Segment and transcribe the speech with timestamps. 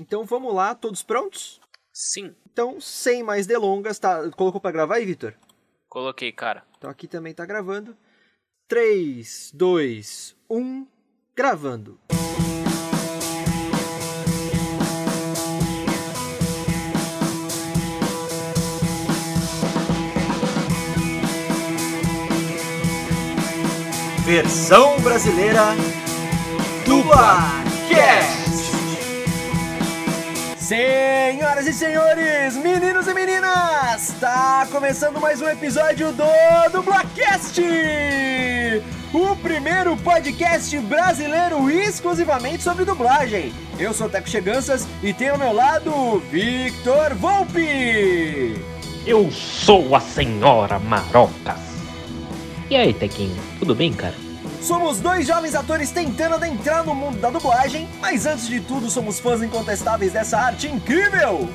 [0.00, 1.60] Então vamos lá, todos prontos?
[1.92, 2.34] Sim.
[2.52, 4.30] Então, sem mais delongas, tá?
[4.30, 5.34] Colocou para gravar aí, Vitor?
[5.88, 6.62] Coloquei, cara.
[6.76, 7.96] Então aqui também tá gravando.
[8.68, 10.86] 3, 2, 1,
[11.34, 11.98] gravando.
[24.24, 25.74] Versão brasileira
[26.84, 28.37] Dublacast.
[30.68, 36.24] Senhoras e senhores, meninos e meninas, está começando mais um episódio do
[36.70, 37.62] Dublacast,
[39.14, 43.50] o primeiro podcast brasileiro exclusivamente sobre dublagem.
[43.78, 48.62] Eu sou o Teco Cheganças e tenho ao meu lado Victor Volpe.
[49.06, 51.62] Eu sou a senhora Marocas.
[52.68, 54.27] E aí, Tequinho, tudo bem, cara?
[54.60, 59.18] Somos dois jovens atores tentando adentrar no mundo da dublagem, mas antes de tudo somos
[59.20, 61.48] fãs incontestáveis dessa arte incrível!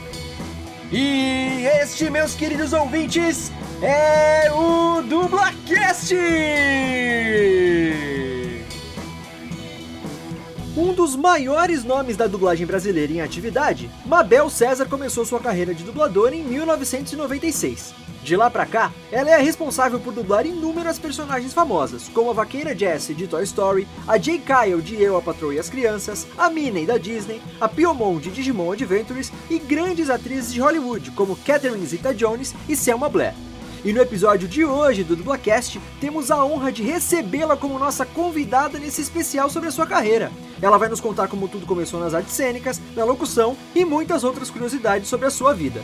[0.91, 3.51] E este, meus queridos ouvintes,
[3.81, 6.13] é o Dublacast!
[10.75, 15.83] Um dos maiores nomes da dublagem brasileira em atividade, Mabel César começou sua carreira de
[15.83, 17.93] dubladora em 1996.
[18.23, 22.75] De lá pra cá, ela é responsável por dublar inúmeras personagens famosas, como a vaqueira
[22.75, 26.49] Jessie de Toy Story, a Jay Kyle de Eu, a Patroa e as Crianças, a
[26.49, 31.85] Minnie da Disney, a Piomon de Digimon Adventures e grandes atrizes de Hollywood, como Catherine
[31.85, 33.35] Zeta-Jones e Selma Blair.
[33.83, 38.79] E no episódio de hoje do Dublacast, temos a honra de recebê-la como nossa convidada
[38.79, 40.31] nesse especial sobre a sua carreira.
[40.61, 44.49] Ela vai nos contar como tudo começou nas artes cênicas, na locução e muitas outras
[44.49, 45.83] curiosidades sobre a sua vida.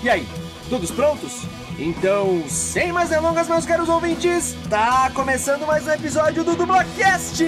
[0.00, 0.24] E aí,
[0.70, 1.42] todos prontos?
[1.76, 7.42] Então, sem mais delongas, meus caros ouvintes, tá começando mais um episódio do Dublacast!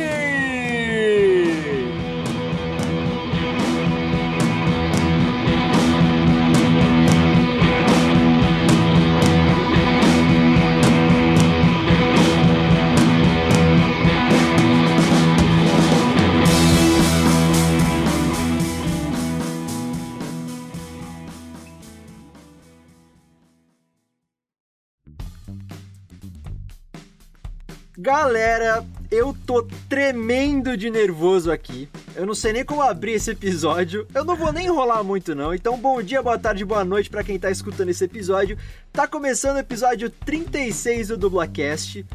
[28.00, 31.86] Galera, eu tô tremendo de nervoso aqui.
[32.16, 34.06] Eu não sei nem como abrir esse episódio.
[34.14, 35.52] Eu não vou nem enrolar muito não.
[35.52, 38.56] Então, bom dia, boa tarde, boa noite para quem tá escutando esse episódio.
[38.90, 42.06] Tá começando o episódio 36 do Dublacast.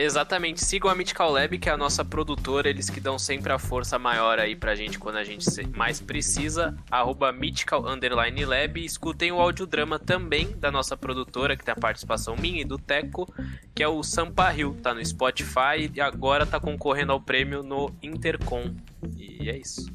[0.00, 3.58] Exatamente, sigam a Mythical Lab, que é a nossa produtora, eles que dão sempre a
[3.58, 5.44] força maior aí pra gente quando a gente
[5.76, 6.72] mais precisa.
[6.88, 8.84] Arroba Mythical Underline Lab.
[8.84, 13.26] Escutem o audiodrama também da nossa produtora, que tem a participação minha e do Teco,
[13.74, 14.76] que é o Sampa Hill.
[14.80, 18.72] Tá no Spotify e agora tá concorrendo ao prêmio no Intercom.
[19.16, 19.90] E é isso.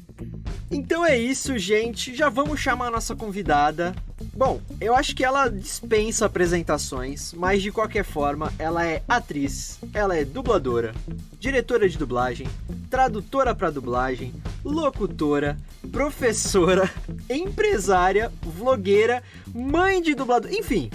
[0.70, 2.14] Então é isso, gente.
[2.14, 3.94] Já vamos chamar a nossa convidada.
[4.34, 10.16] Bom, eu acho que ela dispensa apresentações, mas de qualquer forma, ela é atriz, ela
[10.16, 10.94] é dubladora,
[11.38, 12.48] diretora de dublagem,
[12.90, 14.32] tradutora para dublagem,
[14.64, 15.58] locutora,
[15.92, 16.90] professora,
[17.30, 19.22] empresária, vlogueira,
[19.54, 20.90] mãe de dublador, enfim.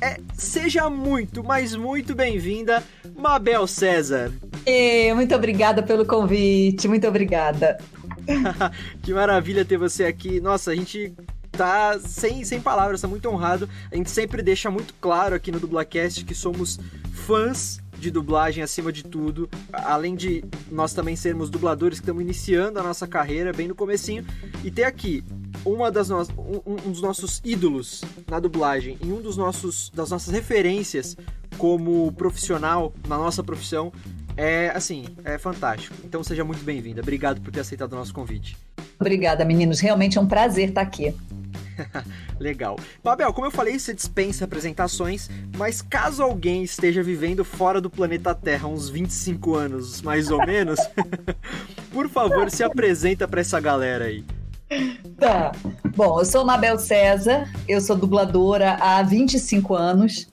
[0.00, 2.82] É, seja muito, mas muito bem-vinda,
[3.16, 4.32] Mabel César.
[4.66, 7.78] E, muito obrigada pelo convite, muito obrigada.
[9.02, 10.40] que maravilha ter você aqui.
[10.40, 11.14] Nossa, a gente
[11.52, 13.68] tá sem, sem palavras, tá muito honrado.
[13.90, 16.78] A gente sempre deixa muito claro aqui no Dublacast que somos
[17.12, 22.78] fãs de dublagem acima de tudo, além de nós também sermos dubladores que estamos iniciando
[22.78, 24.24] a nossa carreira bem no comecinho.
[24.62, 25.24] E ter aqui
[25.64, 26.20] uma das no...
[26.66, 31.16] um, dos nossos ídolos na dublagem e um dos nossos das nossas referências
[31.56, 33.90] como profissional na nossa profissão
[34.36, 35.94] é assim, é fantástico.
[36.04, 37.00] Então seja muito bem-vinda.
[37.00, 38.56] Obrigado por ter aceitado o nosso convite.
[38.98, 39.80] Obrigada, meninos.
[39.80, 41.14] Realmente é um prazer estar aqui.
[42.38, 42.76] Legal.
[43.02, 48.34] Babel, como eu falei, você dispensa apresentações, mas caso alguém esteja vivendo fora do planeta
[48.34, 50.78] Terra uns 25 anos, mais ou menos,
[51.92, 54.24] por favor, se apresenta para essa galera aí.
[55.18, 55.52] Tá.
[55.96, 60.28] Bom, eu sou Mabel César, eu sou dubladora há 25 anos.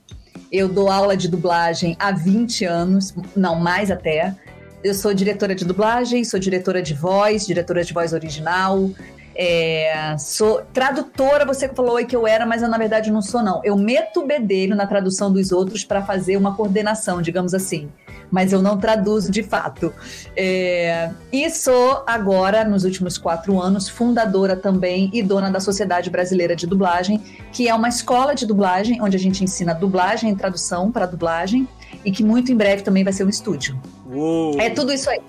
[0.52, 4.36] Eu dou aula de dublagem há 20 anos, não mais até.
[4.84, 8.90] Eu sou diretora de dublagem, sou diretora de voz, diretora de voz original,
[9.34, 13.62] é, sou tradutora, você falou que eu era, mas eu na verdade não sou, não.
[13.64, 17.88] Eu meto o bedelho na tradução dos outros para fazer uma coordenação, digamos assim.
[18.32, 19.92] Mas eu não traduzo de fato.
[20.34, 26.56] É, e sou agora, nos últimos quatro anos, fundadora também e dona da Sociedade Brasileira
[26.56, 30.90] de Dublagem, que é uma escola de dublagem onde a gente ensina dublagem e tradução
[30.90, 31.68] para dublagem
[32.04, 33.78] e que muito em breve também vai ser um estúdio.
[34.10, 34.58] Uou.
[34.58, 35.20] É tudo isso aí.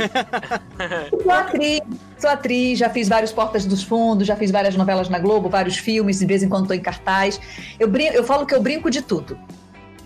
[1.22, 1.80] sou atriz,
[2.18, 5.76] sou atriz, já fiz vários Portas dos Fundos, já fiz várias novelas na Globo, vários
[5.76, 7.40] filmes, de vez em quando estou em cartaz.
[7.78, 9.38] Eu, brinco, eu falo que eu brinco de tudo.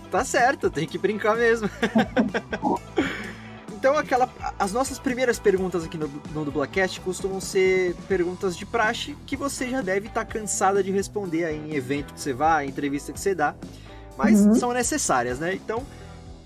[0.09, 1.69] Tá certo, tem que brincar mesmo.
[3.73, 9.15] então, aquela, as nossas primeiras perguntas aqui no, no Dublacast costumam ser perguntas de praxe
[9.25, 12.65] que você já deve estar tá cansada de responder aí em evento que você vai,
[12.65, 13.55] em entrevista que você dá,
[14.17, 14.55] mas uhum.
[14.55, 15.53] são necessárias, né?
[15.53, 15.83] Então,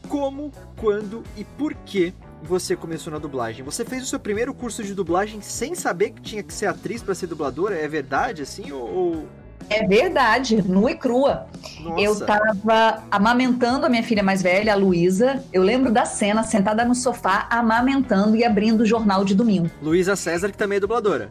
[0.08, 3.64] como, quando e por que você começou na dublagem?
[3.64, 7.04] Você fez o seu primeiro curso de dublagem sem saber que tinha que ser atriz
[7.04, 7.76] para ser dubladora?
[7.76, 8.72] É verdade, assim?
[8.72, 9.28] Ou,
[9.70, 11.48] É verdade, nua e crua.
[11.82, 12.02] Nossa.
[12.02, 15.44] Eu tava amamentando a minha filha mais velha, a Luísa.
[15.54, 19.70] Eu lembro da cena, sentada no sofá, amamentando e abrindo o jornal de domingo.
[19.82, 21.30] Luísa César, que também é dubladora.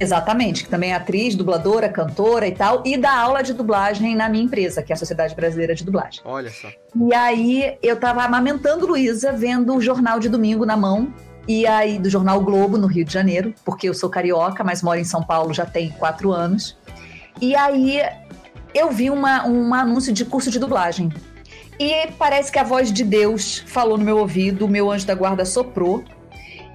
[0.00, 4.28] Exatamente, que também é atriz, dubladora, cantora e tal, e dá aula de dublagem na
[4.28, 6.20] minha empresa, que é a Sociedade Brasileira de Dublagem.
[6.24, 6.68] Olha só.
[6.96, 11.12] E aí eu tava amamentando Luísa, vendo o jornal de domingo na mão,
[11.46, 14.98] e aí do jornal Globo, no Rio de Janeiro, porque eu sou carioca, mas moro
[14.98, 16.76] em São Paulo já tem quatro anos.
[17.40, 18.00] E aí
[18.74, 21.12] eu vi uma, um anúncio de curso de dublagem.
[21.78, 25.14] E parece que a voz de Deus falou no meu ouvido, o meu anjo da
[25.14, 26.04] guarda soprou.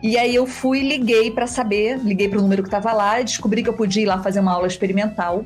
[0.02, 3.62] E aí eu fui liguei para saber, liguei para o número que estava lá descobri
[3.62, 5.46] que eu podia ir lá fazer uma aula experimental.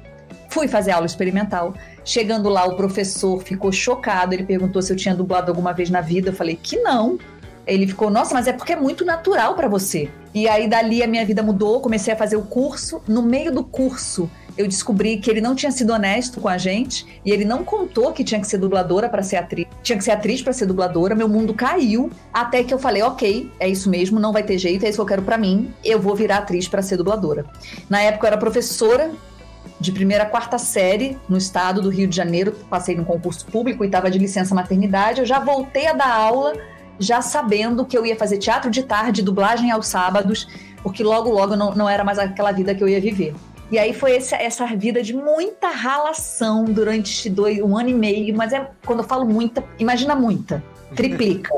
[0.49, 1.73] Fui fazer aula experimental.
[2.05, 4.33] Chegando lá, o professor ficou chocado.
[4.33, 6.29] Ele perguntou se eu tinha dublado alguma vez na vida.
[6.29, 7.17] Eu falei que não.
[7.65, 10.09] Ele ficou, nossa, mas é porque é muito natural para você.
[10.33, 13.01] E aí dali a minha vida mudou, comecei a fazer o curso.
[13.07, 17.05] No meio do curso, eu descobri que ele não tinha sido honesto com a gente
[17.25, 19.67] e ele não contou que tinha que ser dubladora para ser atriz.
[19.81, 21.15] Tinha que ser atriz para ser dubladora.
[21.15, 24.85] Meu mundo caiu até que eu falei, ok, é isso mesmo, não vai ter jeito,
[24.85, 25.73] é isso que eu quero para mim.
[25.83, 27.45] Eu vou virar atriz para ser dubladora.
[27.89, 29.11] Na época eu era professora
[29.79, 32.51] de primeira a quarta série no estado do Rio de Janeiro.
[32.69, 35.19] Passei no concurso público e estava de licença maternidade.
[35.19, 36.53] Eu já voltei a dar aula
[36.99, 40.47] já sabendo que eu ia fazer teatro de tarde, dublagem aos sábados,
[40.83, 43.33] porque logo, logo não, não era mais aquela vida que eu ia viver.
[43.73, 48.37] E aí foi essa, essa vida de muita ralação durante dois, um ano e meio,
[48.37, 50.63] mas é quando eu falo muita, imagina muita,
[50.95, 51.51] triplica.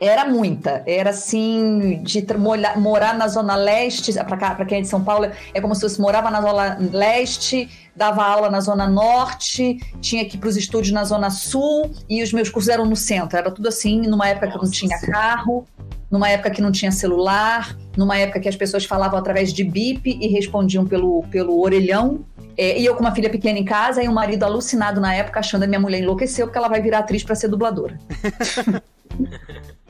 [0.00, 5.04] Era muita, era assim, de morar, morar na Zona Leste, para quem é de São
[5.04, 10.24] Paulo, é como se você morava na Zona Leste, dava aula na Zona Norte, tinha
[10.24, 13.36] que ir para os estúdios na Zona Sul, e os meus cursos eram no centro,
[13.36, 15.66] era tudo assim, numa época que eu não tinha carro
[16.10, 20.18] numa época que não tinha celular, numa época que as pessoas falavam através de bip
[20.20, 22.24] e respondiam pelo, pelo orelhão.
[22.56, 25.40] É, e eu com uma filha pequena em casa e um marido alucinado na época,
[25.40, 27.98] achando que minha mulher enlouqueceu porque ela vai virar atriz para ser dubladora.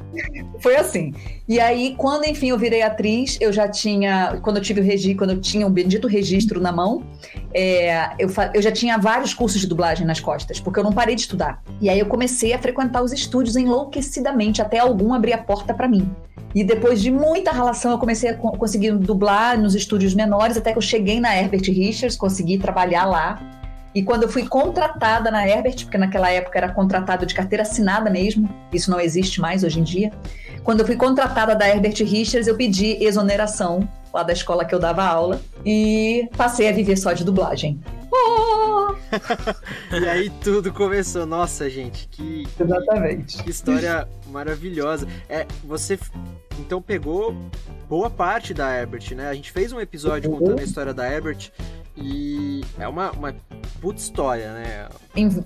[0.61, 1.15] Foi assim.
[1.47, 5.19] E aí, quando enfim eu virei atriz, eu já tinha, quando eu tive o registro,
[5.19, 7.05] quando eu tinha um bendito registro na mão,
[7.55, 11.15] é, eu, eu já tinha vários cursos de dublagem nas costas, porque eu não parei
[11.15, 11.63] de estudar.
[11.81, 15.89] E aí eu comecei a frequentar os estúdios enlouquecidamente, até algum abrir a porta para
[15.89, 16.11] mim.
[16.55, 20.79] E depois de muita relação, eu comecei a conseguir dublar nos estúdios menores, até que
[20.79, 23.58] eu cheguei na Herbert Richards, consegui trabalhar lá.
[23.95, 28.11] E quando eu fui contratada na Herbert, porque naquela época era contratado de carteira assinada
[28.11, 30.13] mesmo, isso não existe mais hoje em dia.
[30.63, 34.79] Quando eu fui contratada da Herbert Richards, eu pedi exoneração lá da escola que eu
[34.79, 37.81] dava aula e passei a viver só de dublagem.
[38.13, 38.95] Oh!
[39.97, 41.27] e aí tudo começou.
[41.27, 43.43] Nossa, gente, que, Exatamente.
[43.43, 45.07] que história maravilhosa.
[45.29, 45.99] É, você
[46.59, 47.35] então pegou
[47.89, 49.29] boa parte da Herbert, né?
[49.29, 50.39] A gente fez um episódio uhum.
[50.39, 51.51] contando a história da Herbert
[51.97, 53.35] e é uma, uma
[53.81, 54.89] puta história, né?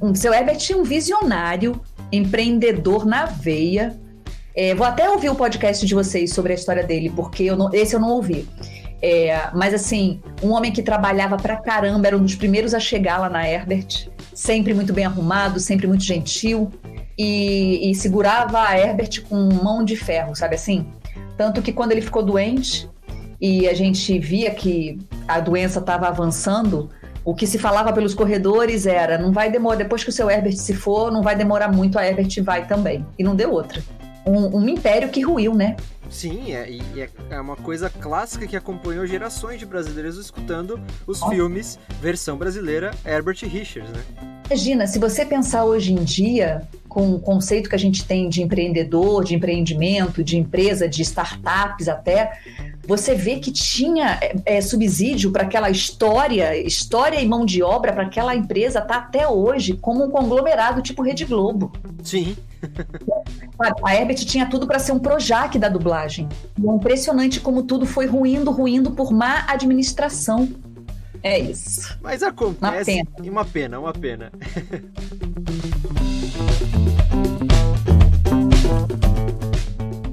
[0.01, 3.99] O seu Herbert é um visionário, empreendedor na veia.
[4.55, 7.73] É, vou até ouvir o podcast de vocês sobre a história dele, porque eu não,
[7.73, 8.47] esse eu não ouvi.
[9.03, 13.19] É, mas assim, um homem que trabalhava pra caramba, era um dos primeiros a chegar
[13.19, 16.71] lá na Herbert, sempre muito bem arrumado, sempre muito gentil,
[17.19, 20.87] e, e segurava a Herbert com mão de ferro, sabe assim?
[21.37, 22.89] Tanto que quando ele ficou doente,
[23.41, 26.89] e a gente via que a doença estava avançando,
[27.25, 30.57] O que se falava pelos corredores era: não vai demorar, depois que o seu Herbert
[30.57, 33.07] se for, não vai demorar muito, a Herbert vai também.
[33.19, 33.83] E não deu outra.
[34.27, 35.77] Um, um império que ruiu, né?
[36.13, 41.23] Sim, é, e é, é uma coisa clássica que acompanhou gerações de brasileiros escutando os
[41.25, 44.33] filmes versão brasileira Herbert Richards, né?
[44.47, 48.43] Imagina, se você pensar hoje em dia, com o conceito que a gente tem de
[48.43, 52.39] empreendedor, de empreendimento, de empresa, de startups até,
[52.93, 58.03] você vê que tinha é, subsídio para aquela história, história e mão de obra para
[58.03, 61.73] aquela empresa tá até hoje como um conglomerado tipo Rede Globo.
[62.03, 62.37] Sim.
[63.83, 66.29] A Herbert tinha tudo para ser um Projac da dublagem.
[66.63, 70.51] E é impressionante como tudo foi ruindo, ruindo por má administração.
[71.23, 71.99] É isso.
[72.03, 72.93] Mas acontece.
[72.93, 73.31] Uma pena.
[73.31, 74.31] Uma pena, uma pena.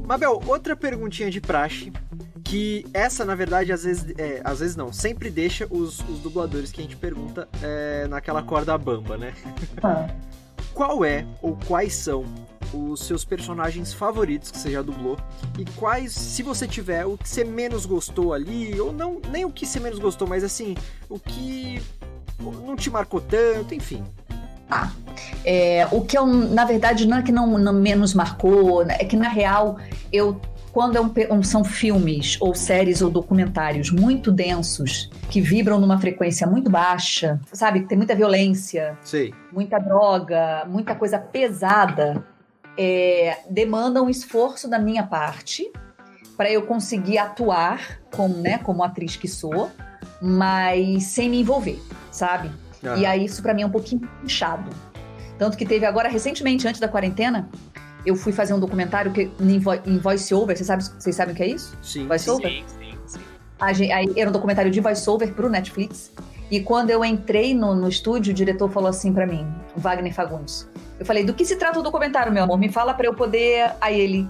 [0.07, 1.91] Mabel, outra perguntinha de praxe
[2.49, 6.71] que essa, na verdade, às vezes, é, às vezes não, sempre deixa os, os dubladores
[6.71, 9.33] que a gente pergunta é, naquela corda bamba, né?
[9.83, 10.07] Ah.
[10.73, 12.23] Qual é ou quais são
[12.73, 15.17] os seus personagens favoritos que você já dublou
[15.57, 19.51] e quais, se você tiver, o que você menos gostou ali, ou não, nem o
[19.51, 20.77] que você menos gostou, mas assim,
[21.09, 21.81] o que
[22.39, 24.05] não te marcou tanto, enfim.
[24.69, 24.91] Ah,
[25.43, 29.17] é, o que eu, na verdade, não é que não, não menos marcou, é que
[29.17, 29.77] na real
[30.13, 30.39] eu
[30.71, 36.45] quando é um, são filmes ou séries ou documentários muito densos, que vibram numa frequência
[36.45, 37.81] muito baixa, sabe?
[37.81, 39.31] Tem muita violência, Sim.
[39.51, 42.23] muita droga, muita coisa pesada,
[42.77, 45.71] é, demanda um esforço da minha parte
[46.37, 49.69] para eu conseguir atuar como, né, como atriz que sou,
[50.21, 52.49] mas sem me envolver, sabe?
[52.83, 52.95] Ah.
[52.95, 54.69] E aí isso para mim é um pouquinho puxado.
[55.37, 57.49] Tanto que teve agora recentemente, antes da quarentena,
[58.05, 60.55] eu fui fazer um documentário que, em, vo, em voice-over.
[60.55, 61.77] Vocês sabem, vocês sabem o que é isso?
[61.81, 62.07] Sim.
[62.07, 62.49] Voice-over?
[62.49, 63.91] Sim, sim, sim.
[63.91, 66.11] Aí, era um documentário de voice-over pro Netflix.
[66.49, 70.67] E quando eu entrei no, no estúdio, o diretor falou assim para mim, Wagner Fagundes.
[70.99, 72.57] Eu falei, do que se trata o documentário, meu amor?
[72.57, 73.71] Me fala para eu poder...
[73.79, 74.29] Aí ele,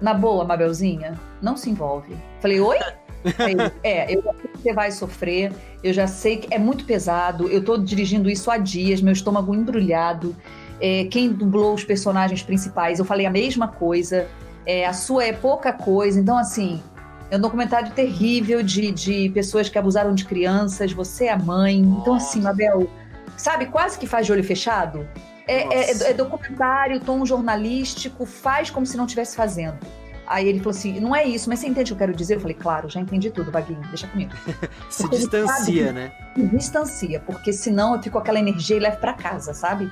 [0.00, 2.16] na boa, Mabelzinha, não se envolve.
[2.40, 2.78] Falei, oi?
[3.82, 7.48] É, eu já sei que você vai sofrer, eu já sei que é muito pesado,
[7.48, 10.36] eu tô dirigindo isso há dias, meu estômago embrulhado
[10.80, 14.26] é, quem dublou os personagens principais, eu falei a mesma coisa.
[14.66, 16.18] É, a sua é pouca coisa.
[16.18, 16.82] Então, assim,
[17.30, 20.92] é um documentário terrível de, de pessoas que abusaram de crianças.
[20.92, 21.78] Você é mãe.
[21.78, 22.88] Então, assim, Mabel,
[23.36, 25.06] sabe, quase que faz de olho fechado.
[25.46, 29.78] É, é, é, é, documentário, tom jornalístico, faz como se não estivesse fazendo.
[30.26, 32.36] Aí ele falou assim: não é isso, mas você entende o que eu quero dizer?
[32.36, 34.32] Eu falei, claro, já entendi tudo, Vaguinho, deixa comigo.
[34.88, 36.12] se porque distancia, né?
[36.34, 39.90] Se distancia, porque senão eu fico com aquela energia e levo para casa, sabe?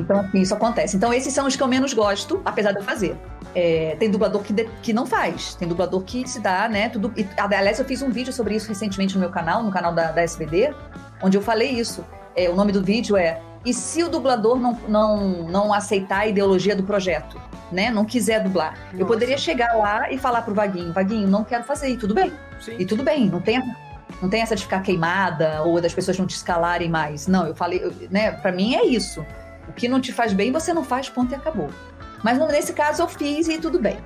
[0.00, 0.96] Então, assim, isso acontece.
[0.96, 3.16] Então, esses são os que eu menos gosto, apesar de eu fazer.
[3.54, 6.88] É, tem dublador que, de, que não faz, tem dublador que se dá, né?
[6.88, 9.92] Tudo, e, aliás, eu fiz um vídeo sobre isso recentemente no meu canal, no canal
[9.92, 10.74] da, da SBD,
[11.22, 12.04] onde eu falei isso.
[12.36, 16.26] É, o nome do vídeo é E se o dublador não, não, não aceitar a
[16.26, 17.40] ideologia do projeto?
[17.72, 17.90] Né?
[17.90, 18.78] Não quiser dublar.
[18.86, 18.96] Nossa.
[18.96, 22.32] Eu poderia chegar lá e falar pro Vaguinho, Vaguinho, não quero fazer, e tudo bem.
[22.60, 22.76] Sim.
[22.78, 23.60] E tudo bem, não tem,
[24.22, 27.26] não tem essa de ficar queimada ou das pessoas não te escalarem mais.
[27.26, 28.30] Não, eu falei, eu, né?
[28.30, 29.24] Para mim é isso.
[29.68, 31.70] O que não te faz bem, você não faz, ponto e acabou.
[32.22, 33.98] Mas nesse caso eu fiz e tudo bem.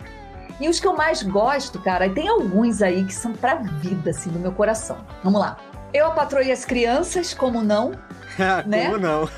[0.61, 4.31] E os que eu mais gosto, cara, tem alguns aí que são pra vida, assim,
[4.31, 4.99] do meu coração.
[5.25, 5.57] Vamos lá.
[5.92, 7.92] Eu apatroei as crianças, como não?
[8.66, 8.87] né?
[8.87, 9.28] Como não?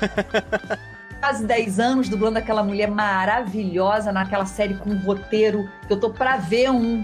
[1.19, 6.11] Quase 10 anos dublando aquela mulher maravilhosa naquela série com um roteiro que eu tô
[6.11, 7.03] pra ver um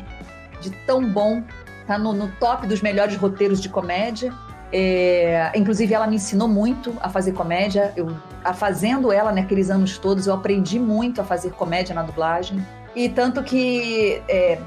[0.62, 1.44] de tão bom.
[1.88, 4.32] Tá no, no top dos melhores roteiros de comédia.
[4.74, 7.94] É, inclusive, ela me ensinou muito a fazer comédia.
[7.96, 12.66] Eu, a fazendo ela naqueles anos todos, eu aprendi muito a fazer comédia na dublagem.
[12.96, 14.60] E tanto que é,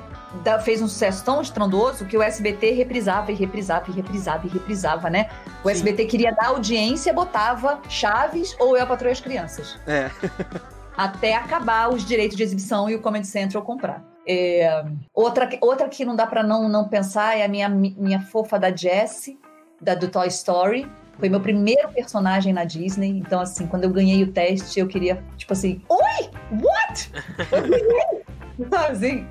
[0.62, 5.10] fez um sucesso tão estrondoso que o SBT reprisava e reprisava e reprisava e reprisava,
[5.10, 5.28] né?
[5.62, 5.74] O Sim.
[5.74, 9.78] SBT queria dar audiência, botava Chaves ou Eu Patroa as Crianças.
[9.86, 10.10] É.
[10.96, 14.02] até acabar os direitos de exibição e o Comedy Central comprar.
[14.26, 18.58] É, outra, outra que não dá para não, não pensar é a minha, minha fofa
[18.58, 19.38] da Jessie,
[19.84, 20.90] da, do Toy Story.
[21.18, 23.10] Foi meu primeiro personagem na Disney.
[23.10, 26.30] Então, assim, quando eu ganhei o teste, eu queria, tipo assim, Oi!
[26.50, 27.10] What?
[27.52, 28.24] Eu ganhei!
[28.90, 29.26] assim.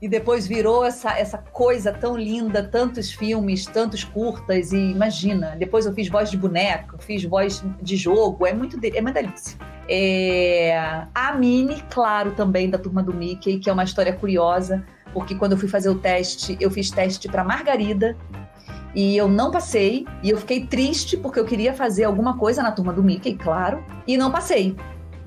[0.00, 5.84] E depois virou essa, essa coisa tão linda, tantos filmes, tantos curtas, e imagina, depois
[5.84, 9.58] eu fiz voz de boneco, fiz voz de jogo, é muito é uma delícia.
[9.86, 14.82] É, a Minnie, claro, também da turma do Mickey, que é uma história curiosa,
[15.12, 18.16] porque quando eu fui fazer o teste, eu fiz teste para Margarida,
[18.94, 22.72] e eu não passei, e eu fiquei triste porque eu queria fazer alguma coisa na
[22.72, 24.76] turma do Mickey, claro, e não passei.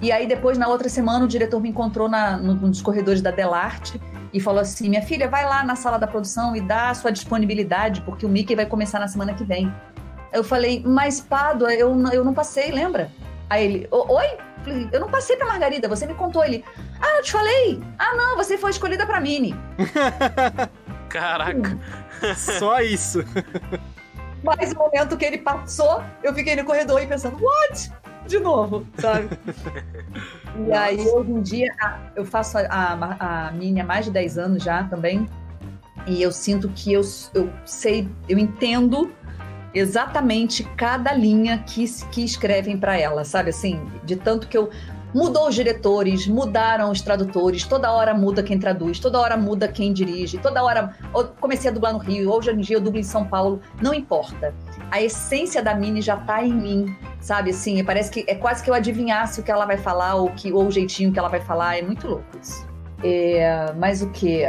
[0.02, 3.32] E aí depois, na outra semana, o diretor me encontrou na, no, nos corredores da
[3.32, 4.02] Delarte
[4.34, 7.12] e falou assim: minha filha, vai lá na sala da produção e dá a sua
[7.12, 9.74] disponibilidade, porque o Mickey vai começar na semana que vem.
[10.34, 13.10] Eu falei, mas Pádua, eu, eu não passei, lembra?
[13.50, 14.26] Aí ele, "O- oi?
[14.92, 16.44] Eu não passei pra Margarida, você me contou.
[16.44, 16.64] Ele,
[17.02, 17.80] ah, eu te falei.
[18.00, 19.54] Ah, não, você foi escolhida pra Mini.
[21.10, 21.78] Caraca.
[22.36, 23.20] Só isso.
[24.44, 27.92] Mas o momento que ele passou, eu fiquei no corredor e pensando, what?
[28.28, 29.30] De novo, sabe?
[30.68, 31.74] e aí, hoje em dia,
[32.16, 35.28] eu faço a, a, a Mini há mais de 10 anos já também.
[36.06, 37.02] E eu sinto que eu,
[37.34, 39.14] eu sei, eu entendo
[39.74, 43.50] exatamente cada linha que, que escrevem para ela, sabe?
[43.50, 44.70] Assim, de tanto que eu.
[45.14, 49.94] Mudou os diretores, mudaram os tradutores, toda hora muda quem traduz, toda hora muda quem
[49.94, 50.96] dirige, toda hora.
[51.40, 54.54] Comecei a dublar no Rio, hoje em dia eu dublo em São Paulo, não importa.
[54.90, 57.52] A essência da Mini já tá em mim, sabe?
[57.52, 60.52] Assim, parece que é quase que eu adivinhasse o que ela vai falar ou, que,
[60.52, 62.68] ou o jeitinho que ela vai falar, é muito louco isso.
[63.04, 64.44] É, mas o que?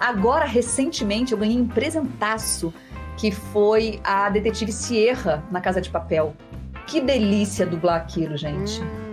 [0.00, 2.72] Agora, recentemente, eu ganhei um presentaço
[3.16, 6.34] que foi a detetive Sierra na Casa de Papel.
[6.86, 8.80] Que delícia dublar aquilo, gente.
[8.80, 9.07] Hum,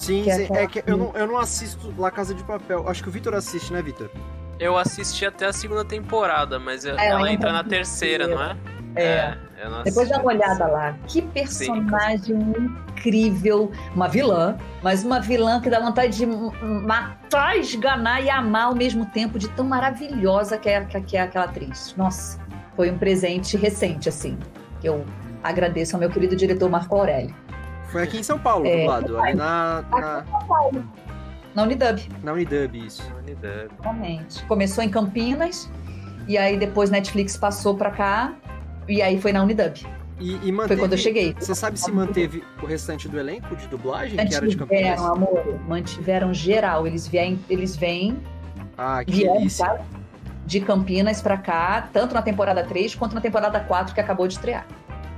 [0.00, 0.44] sim, Que é sim.
[0.44, 2.88] aquela É que eu não, eu não assisto La Casa de Papel.
[2.88, 4.10] Acho que o Vitor assiste, né, Vitor?
[4.58, 8.56] Eu assisti até a segunda temporada, mas É, ela entra na terceira, não é?
[8.94, 9.36] É.
[9.62, 10.96] eu não Depois dá uma a olhada lá.
[11.06, 13.70] Que personagem incrível.
[13.94, 19.06] Uma vilã, mas uma vilã que dá vontade de matar, esganar e amar ao mesmo
[19.06, 21.94] tempo, de tão maravilhosa que é, que é aquela atriz.
[21.96, 22.38] Nossa,
[22.76, 24.38] foi um presente recente, assim.
[24.80, 25.04] que Eu
[25.42, 27.34] agradeço ao meu querido diretor Marco Aurélio.
[27.90, 30.24] Foi aqui em São Paulo, É, do lado, ali na, na,
[31.54, 33.02] Na Unidub, na Unidub, isso.
[33.22, 33.70] Unidub.
[33.82, 34.44] realmente.
[34.44, 35.70] Começou em Campinas,
[36.28, 38.32] e aí depois Netflix passou pra cá,
[38.88, 39.74] e aí foi na Unidub.
[40.20, 40.80] E, e Foi manteve...
[40.80, 41.34] quando eu cheguei.
[41.38, 45.00] Você sabe se manteve o restante do elenco de dublagem, que era de Campinas?
[45.00, 46.86] Mantiveram, amor, mantiveram geral.
[46.86, 48.18] Eles vêm, eles vêm
[48.76, 49.80] Ah, que vieram delícia.
[50.44, 54.34] de Campinas pra cá, tanto na temporada 3 quanto na temporada 4 que acabou de
[54.34, 54.66] estrear.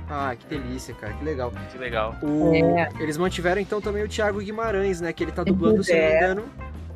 [0.09, 1.51] Ah, que delícia, cara, que legal.
[1.71, 2.15] Que legal.
[2.21, 2.89] O- É.
[2.99, 5.11] Eles mantiveram então também o Thiago Guimarães, né?
[5.13, 6.17] Que ele tá dublando, se eu não me É.
[6.17, 6.45] engano,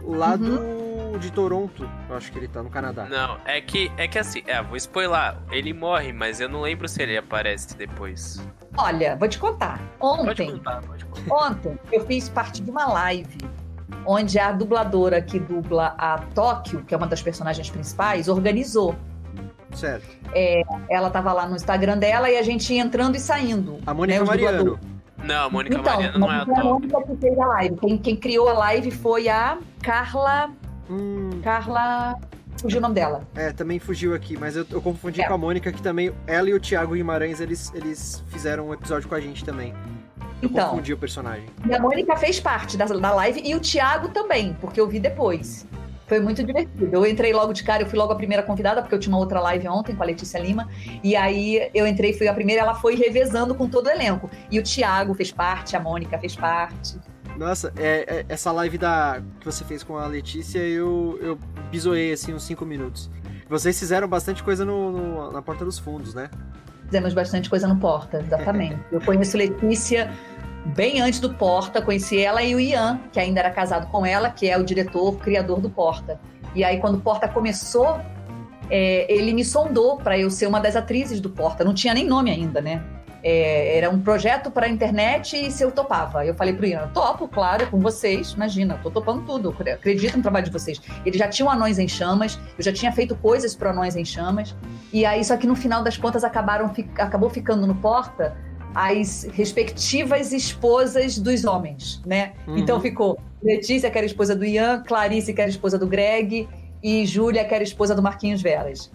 [0.03, 0.37] lá Uhum.
[1.13, 1.19] do...
[1.19, 1.89] de Toronto.
[2.09, 3.05] Eu acho que ele tá no Canadá.
[3.05, 5.35] Não, é que, é que assim, é, vou spoiler.
[5.51, 8.39] Ele morre, mas eu não lembro se ele aparece depois.
[8.77, 9.79] Olha, vou te contar.
[9.97, 11.33] Pode Ontem, contar, pode contar.
[11.49, 13.37] ontem eu fiz parte de uma live
[14.05, 18.95] onde a dubladora que dubla a Tóquio, que é uma das personagens principais, organizou.
[19.77, 20.05] Certo.
[20.89, 23.77] Ela tava lá no Instagram dela e a gente ia entrando e saindo.
[23.85, 24.57] A Mônica né, Mariano.
[24.57, 24.97] dubladores.
[25.23, 26.63] Não, a Mônica Então, Mariana não é a a.
[26.63, 27.77] Mônica que fez a live.
[27.77, 30.49] Quem, quem criou a live foi a Carla.
[30.89, 32.15] Hum, Carla.
[32.59, 33.21] Fugiu o nome dela.
[33.35, 35.27] é, também fugiu aqui, mas eu, eu confundi É.
[35.27, 39.07] com a Mônica, que também, ela e o Thiago Guimarães, eles, eles fizeram um episódio
[39.07, 39.75] com a gente também.
[40.41, 41.45] Eu Então, confundi o personagem.
[41.67, 44.99] E a Mônica fez parte da, da live e o Thiago também, porque eu vi
[44.99, 45.67] depois.
[46.07, 46.89] Foi muito divertido.
[46.91, 49.19] Eu entrei logo de cara, eu fui logo a primeira convidada, porque eu tinha uma
[49.19, 50.67] outra live ontem com a Letícia Lima.
[51.03, 54.29] E aí eu entrei, fui a primeira, ela foi revezando com todo o elenco.
[54.49, 56.97] E o Thiago fez parte, a Mônica fez parte.
[57.37, 61.37] Nossa, é, é- essa live da, que você fez com a Letícia, eu, eu
[61.69, 63.09] bisoei, assim, uns 5 minutos.
[63.49, 66.29] Vocês fizeram bastante coisa no, no- na Porta dos Fundos, né?
[66.85, 68.77] Fizemos bastante coisa no Porta, exatamente.
[68.91, 70.09] Eu conheço Letícia
[70.75, 74.29] bem antes do Porta, conheci ela e o Ian, que ainda era casado com ela,
[74.29, 76.19] que é o diretor, criador do Porta.
[76.53, 77.99] E aí, quando o Porta começou,
[78.69, 81.63] é, ele me sondou para eu ser uma das atrizes do Porta.
[81.63, 82.83] Não tinha nem nome ainda, né?
[83.23, 86.25] É, era um projeto para a internet e se eu topava.
[86.25, 88.31] Eu falei pro Ian, topo, claro, com vocês.
[88.31, 89.49] Imagina, tô topando tudo.
[89.49, 90.79] Acredito no trabalho de vocês.
[91.05, 94.05] Ele já tinha o Anões em Chamas, eu já tinha feito coisas pro Anões em
[94.05, 94.55] Chamas.
[94.93, 98.37] E aí, só que no final das contas, acabaram, acabou ficando no Porta
[98.77, 102.33] as respectivas esposas dos homens, né?
[102.45, 102.59] Uhum.
[102.59, 106.47] Então ficou Letícia, que era esposa do Ian, Clarice, que era esposa do Greg,
[106.83, 108.91] e Júlia, que era esposa do Marquinhos Veras.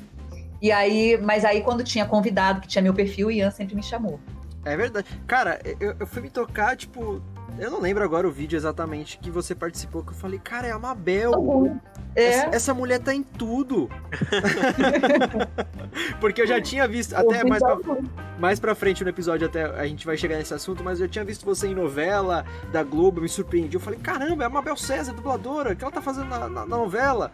[0.61, 3.83] E aí, mas aí quando tinha convidado, que tinha meu perfil, o Ian sempre me
[3.83, 4.21] chamou.
[4.65, 5.09] É verdade.
[5.27, 7.21] Cara, eu, eu fui me tocar, tipo.
[7.59, 10.73] Eu não lembro agora o vídeo exatamente que você participou, que eu falei, cara, é
[10.73, 11.33] a Mabel.
[12.15, 13.89] Essa, É, essa mulher tá em tudo.
[16.21, 17.79] Porque eu já tinha visto, até mais pra,
[18.39, 21.25] mais pra frente no episódio, até a gente vai chegar nesse assunto, mas eu tinha
[21.25, 23.77] visto você em novela da Globo, me surpreendi.
[23.77, 26.67] Eu falei, caramba, é a Mabel César, dubladora, o que ela tá fazendo na, na-
[26.67, 27.31] na novela?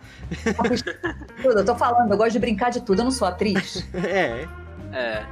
[1.42, 1.58] tudo.
[1.58, 3.86] Eu tô falando, eu gosto de brincar de tudo, eu não sou atriz.
[3.94, 4.46] É,
[4.92, 5.24] É.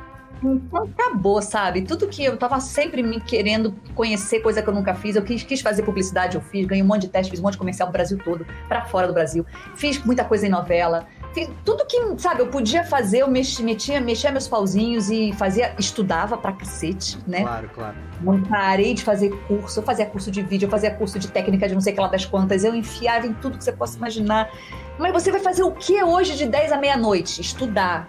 [0.72, 1.82] Acabou, sabe?
[1.82, 5.16] Tudo que eu tava sempre me querendo conhecer, coisa que eu nunca fiz.
[5.16, 7.52] Eu quis, quis fazer publicidade, eu fiz, ganhei um monte de teste, fiz um monte
[7.52, 9.46] de comercial no Brasil todo, pra fora do Brasil.
[9.74, 11.06] Fiz muita coisa em novela.
[11.32, 15.74] Fiz tudo que, sabe, eu podia fazer, eu mexi, metia, mexia meus pauzinhos e fazia,
[15.78, 17.42] estudava pra cacete, né?
[17.42, 17.96] claro, claro.
[18.22, 21.68] Não parei de fazer curso, eu fazia curso de vídeo, eu fazia curso de técnica
[21.68, 24.50] de não sei que lá das quantas, eu enfiava em tudo que você possa imaginar.
[24.98, 27.40] Mas você vai fazer o que hoje de 10 à meia-noite?
[27.40, 28.06] Estudar.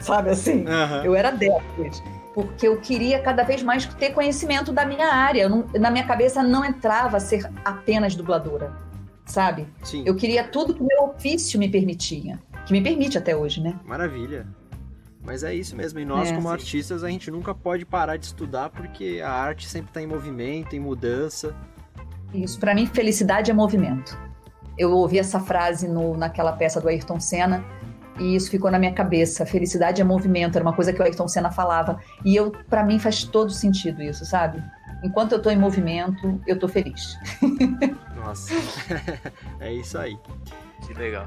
[0.00, 0.64] Sabe assim?
[0.66, 1.04] Aham.
[1.04, 2.02] Eu era dessas.
[2.34, 5.48] porque eu queria cada vez mais ter conhecimento da minha área.
[5.48, 8.72] Não, na minha cabeça não entrava ser apenas dubladora,
[9.26, 9.66] sabe?
[9.82, 10.04] Sim.
[10.06, 13.74] Eu queria tudo que o meu ofício me permitia, que me permite até hoje, né?
[13.84, 14.46] Maravilha.
[15.20, 15.98] Mas é isso mesmo.
[15.98, 16.54] E nós, É, como sim.
[16.54, 20.74] artistas, a gente nunca pode parar de estudar porque a arte sempre está em movimento,
[20.76, 21.54] em mudança.
[22.32, 24.16] Isso, para mim, felicidade é movimento.
[24.78, 27.64] Eu ouvi essa frase no, naquela peça do Ayrton Senna
[28.18, 29.46] e isso ficou na minha cabeça.
[29.46, 31.98] Felicidade é movimento, era uma coisa que o Ayrton Senna falava.
[32.24, 34.62] E eu, para mim, faz todo sentido isso, sabe?
[35.02, 37.16] Enquanto eu tô em movimento, eu tô feliz.
[38.16, 38.52] Nossa.
[39.60, 40.18] é isso aí.
[40.86, 41.26] Que legal.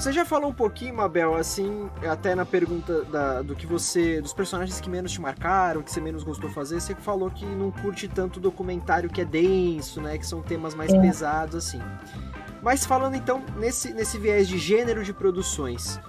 [0.00, 4.18] Você já falou um pouquinho, Mabel, assim, até na pergunta da- do que você.
[4.22, 7.70] dos personagens que menos te marcaram, que você menos gostou fazer, você falou que não
[7.70, 10.16] curte tanto documentário que é denso, né?
[10.16, 10.98] Que são temas mais É.
[10.98, 11.80] pesados, assim.
[12.62, 16.00] Mas falando então nesse, nesse viés de gênero de produções,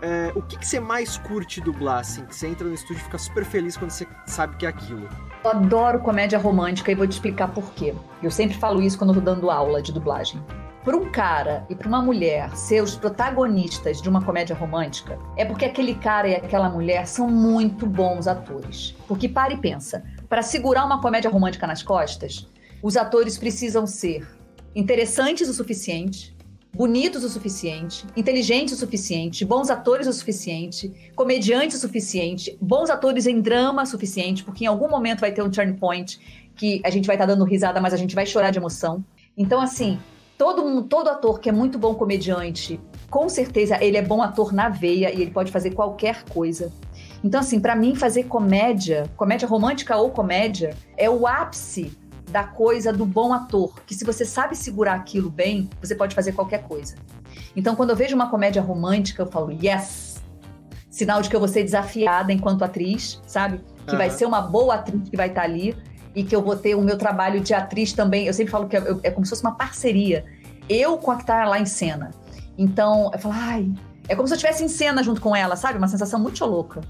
[0.00, 2.24] é, o que, que você mais curte dublar, assim?
[2.26, 5.08] Que você entra no estúdio e fica super feliz quando você sabe que é aquilo.
[5.42, 7.94] Eu adoro comédia romântica e vou te explicar por quê.
[8.22, 10.40] Eu sempre falo isso quando eu tô dando aula de dublagem.
[10.82, 15.44] Para um cara e para uma mulher ser os protagonistas de uma comédia romântica, é
[15.44, 18.94] porque aquele cara e aquela mulher são muito bons atores.
[19.06, 22.48] Porque para e pensa, para segurar uma comédia romântica nas costas,
[22.82, 24.26] os atores precisam ser
[24.74, 26.34] interessantes o suficiente,
[26.72, 33.26] bonitos o suficiente, inteligentes o suficiente, bons atores o suficiente, comediantes o suficiente, bons atores
[33.26, 36.18] em drama o suficiente, porque em algum momento vai ter um turn point
[36.56, 39.04] que a gente vai estar dando risada, mas a gente vai chorar de emoção.
[39.36, 39.98] Então, assim,
[40.40, 44.54] todo, mundo- todo ator que é muito bom comediante, com certeza ele é bom ator
[44.54, 46.72] na veia e ele pode fazer qualquer coisa.
[47.22, 51.92] Então, assim, pra mim, fazer comédia, comédia romântica ou comédia, é o ápice
[52.30, 56.32] da coisa do bom ator, que se você sabe segurar aquilo bem, você pode fazer
[56.32, 56.94] qualquer coisa.
[57.54, 60.22] Então, quando eu vejo uma comédia romântica, eu falo, yes!
[60.88, 63.60] Sinal de que eu vou ser desafiada enquanto atriz, sabe?
[63.86, 64.16] Que vai Aham.
[64.16, 65.76] ser uma boa atriz que vai estar ali
[66.14, 68.26] e que eu vou ter o meu trabalho de atriz também.
[68.26, 70.24] Eu sempre falo que é, é como se fosse uma parceria.
[70.68, 72.10] Eu com a que tá lá em cena.
[72.58, 73.72] Então, eu falo, ai,
[74.08, 75.78] é como se eu estivesse em cena junto com ela, sabe?
[75.78, 76.80] Uma sensação muito louca.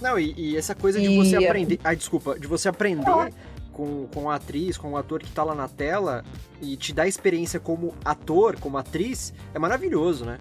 [0.00, 1.78] Não, e, e essa coisa de E- você aprender.
[1.84, 3.04] Ah, desculpa, de você aprender
[3.72, 6.24] com, com a atriz, com o ator que tá lá na tela
[6.60, 10.38] e te dar experiência como ator, como atriz, é maravilhoso, né?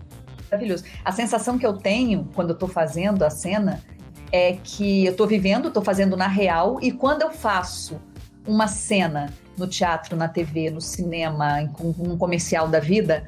[0.52, 0.84] Maravilhoso.
[1.06, 3.82] A sensação que eu tenho quando eu tô fazendo a cena
[4.32, 8.00] é que eu tô vivendo, tô fazendo na real, e quando eu faço
[8.48, 13.28] uma cena no teatro, na TV, no cinema, em um um comercial da vida,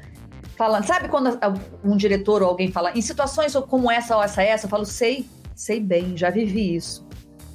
[0.56, 1.38] falando, sabe quando
[1.84, 5.28] um diretor ou alguém fala, em situações como essa ou essa, essa, eu falo, sei,
[5.54, 7.06] sei bem, já vivi isso.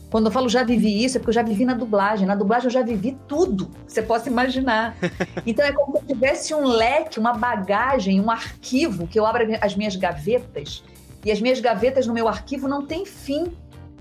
[0.09, 2.25] Quando eu falo já vivi isso, é porque eu já vivi na dublagem.
[2.25, 4.95] Na dublagem eu já vivi tudo que você possa imaginar.
[5.45, 9.45] Então é como se eu tivesse um leque, uma bagagem, um arquivo que eu abro
[9.61, 10.83] as minhas gavetas
[11.27, 13.51] e as minhas gavetas no meu arquivo não tem fim.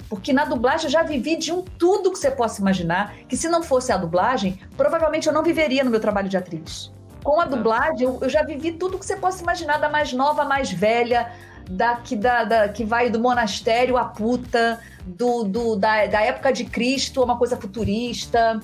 [0.09, 3.49] Porque na dublagem eu já vivi de um tudo que você possa imaginar, que se
[3.49, 6.93] não fosse a dublagem, provavelmente eu não viveria no meu trabalho de atriz.
[7.25, 10.43] Com a dublagem, eu, eu já vivi tudo que você possa imaginar, da mais nova
[10.43, 11.33] à mais velha,
[11.69, 16.53] da que, da, da- que vai do monastério à puta, do, do- da, da época
[16.53, 18.61] de Cristo a uma coisa futurista,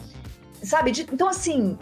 [0.63, 0.93] sabe?
[0.93, 1.77] De- então, assim,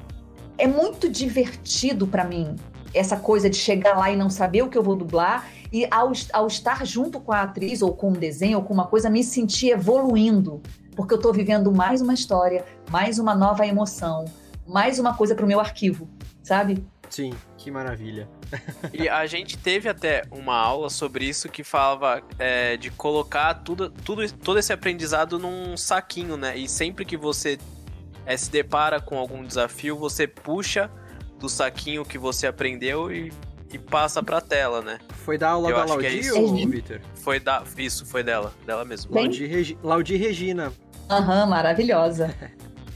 [0.56, 2.56] é muito divertido pra mim
[2.92, 6.12] essa coisa de chegar lá e não saber o que eu vou dublar e ao,
[6.32, 9.22] ao estar junto com a atriz ou com um desenho ou com uma coisa me
[9.22, 10.60] sentir evoluindo
[10.96, 14.24] porque eu tô vivendo mais uma história mais uma nova emoção
[14.66, 16.08] mais uma coisa pro meu arquivo
[16.42, 18.28] sabe Sim, que maravilha.
[18.94, 23.90] E a gente teve até uma aula sobre isso que falava é, de colocar tudo,
[23.90, 26.56] tudo, todo esse aprendizado num saquinho, né?
[26.56, 27.58] E sempre que você
[28.24, 30.88] é, se depara com algum desafio, você puxa
[31.40, 33.32] do saquinho que você aprendeu e,
[33.72, 34.98] e passa pra tela, né?
[35.24, 36.40] Foi da aula Eu da é Laudi isso.
[36.40, 36.66] ou É.
[36.66, 37.00] Vitor?
[37.16, 37.64] Foi da.
[37.76, 39.10] Isso, foi dela, dela mesmo.
[39.12, 39.78] Bem- Laudi, Regi...
[39.82, 40.72] Laudi Regina.
[41.08, 42.34] Aham, maravilhosa.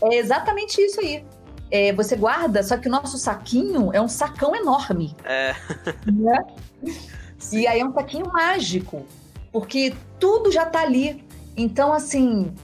[0.02, 1.24] É exatamente isso aí.
[1.70, 5.16] É, você guarda, só que o nosso saquinho é um sacão enorme.
[5.24, 5.54] É.
[6.06, 6.44] Né?
[7.52, 9.04] E aí é um saquinho mágico,
[9.52, 11.22] porque tudo já tá ali.
[11.54, 12.54] Então, assim,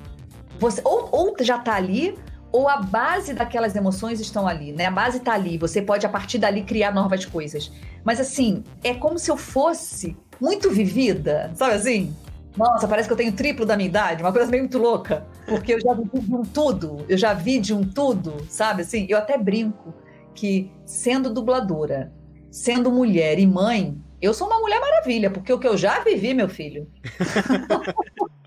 [0.58, 2.16] você ou, ou já tá ali,
[2.52, 4.86] ou a base daquelas emoções estão ali, né?
[4.86, 7.70] A base tá ali, você pode a partir dali criar novas coisas.
[8.04, 12.14] Mas assim, é como se eu fosse muito vivida, sabe assim?
[12.56, 15.26] Nossa, parece que eu tenho triplo da minha idade, uma coisa meio muito louca.
[15.46, 19.06] Porque eu já vivi de um tudo, eu já vi de um tudo, sabe assim?
[19.08, 19.94] Eu até brinco
[20.34, 22.12] que sendo dubladora,
[22.50, 26.34] sendo mulher e mãe, eu sou uma mulher maravilha, porque o que eu já vivi,
[26.34, 26.88] meu filho,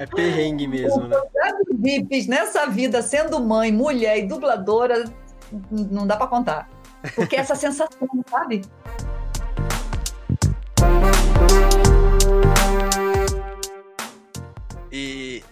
[0.00, 1.16] É perrengue mesmo, né?
[2.08, 5.04] fiz nessa vida sendo mãe, mulher e dubladora,
[5.70, 6.70] não dá pra contar.
[7.14, 8.62] Porque essa sensação, sabe?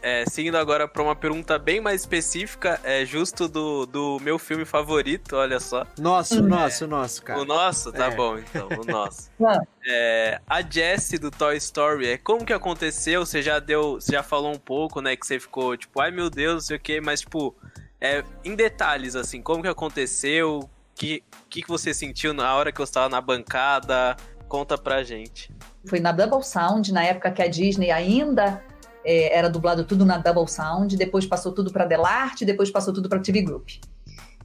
[0.09, 4.65] É, seguindo agora para uma pergunta bem mais específica, é justo do, do meu filme
[4.65, 5.87] favorito, olha só.
[5.99, 7.39] Nosso, o nosso, nosso, cara.
[7.39, 7.93] O nosso?
[7.93, 8.17] Tá é.
[8.17, 9.31] bom, então, o nosso.
[9.91, 13.25] É, a Jessie do Toy Story, é como que aconteceu?
[13.25, 16.29] Você já deu, você já falou um pouco, né, que você ficou tipo, ai meu
[16.29, 17.57] Deus, não sei o que, mas tipo,
[17.99, 20.59] é, em detalhes, assim, como que aconteceu?
[20.59, 24.15] O que, que, que você sentiu na hora que eu estava na bancada?
[24.47, 25.51] Conta pra gente.
[25.87, 28.63] Foi na Double Sound, na época que a Disney ainda
[29.05, 33.09] é, era dublado tudo na Double Sound, depois passou tudo para Delarte, depois passou tudo
[33.09, 33.71] para TV Group.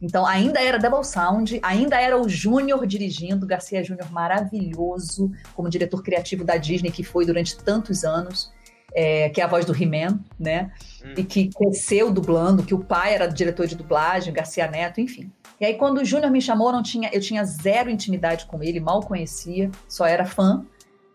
[0.01, 6.03] Então ainda era Double Sound, ainda era o Júnior dirigindo, Garcia Júnior maravilhoso como diretor
[6.03, 8.51] criativo da Disney que foi durante tantos anos.
[8.95, 10.71] É, que é a voz do He-Man, né?
[11.03, 11.15] Hum.
[11.17, 15.31] E que cresceu dublando, que o pai era diretor de dublagem, Garcia Neto, enfim.
[15.59, 18.79] E aí, quando o Júnior me chamou, não tinha, eu tinha zero intimidade com ele,
[18.79, 20.63] mal conhecia, só era fã.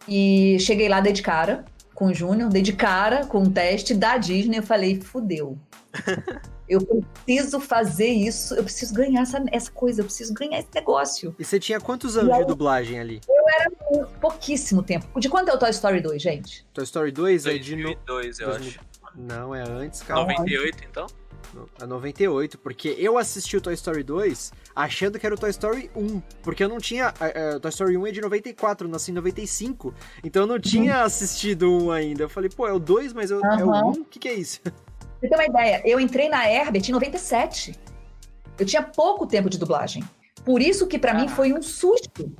[0.08, 1.64] E cheguei lá, dei de cara
[1.98, 4.58] com o Júnior, dei de cara com um teste da Disney.
[4.58, 5.58] Eu falei, fudeu.
[6.68, 6.80] eu
[7.24, 11.34] preciso fazer isso, eu preciso ganhar essa, essa coisa, eu preciso ganhar esse negócio.
[11.36, 13.20] E você tinha quantos anos aí, de dublagem ali?
[13.28, 15.18] Eu era pouquíssimo tempo.
[15.18, 16.64] De quanto é o Toy Story 2, gente?
[16.72, 17.74] Toy Story 2 é de...
[17.74, 18.68] 2002, eu 2000...
[18.68, 18.80] acho.
[19.16, 20.20] Não, é antes, cara.
[20.20, 21.06] 98, então?
[21.80, 25.90] É 98, porque eu assisti o Toy Story 2 achando que era o Toy Story
[25.96, 27.08] 1, porque eu não tinha.
[27.10, 30.98] Uh, Toy Story 1 é de 94, eu nasci em 95, então eu não tinha
[30.98, 31.04] uhum.
[31.04, 32.24] assistido um ainda.
[32.24, 33.74] Eu falei, pô, é o 2, mas eu, uhum.
[33.74, 33.90] é o 1?
[33.92, 34.60] O que, que é isso?
[35.20, 37.78] Você tem uma ideia, eu entrei na Herbert em 97.
[38.58, 40.04] Eu tinha pouco tempo de dublagem.
[40.44, 41.14] Por isso que para ah.
[41.14, 42.32] mim foi um susto.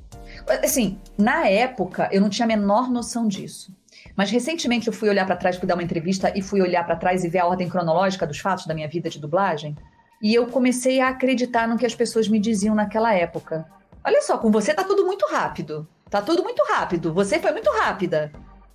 [0.63, 3.73] Assim, na época eu não tinha a menor noção disso.
[4.19, 6.97] Mas recentemente eu fui olhar para trás, fui dar uma entrevista e fui olhar para
[6.97, 9.77] trás e ver a ordem cronológica dos fatos da minha vida de dublagem.
[10.21, 13.65] E eu comecei a acreditar no que as pessoas me diziam naquela época.
[14.03, 15.87] Olha só, com você tá tudo muito rápido.
[16.09, 17.13] Tá tudo muito rápido.
[17.13, 18.29] Você foi muito rápida.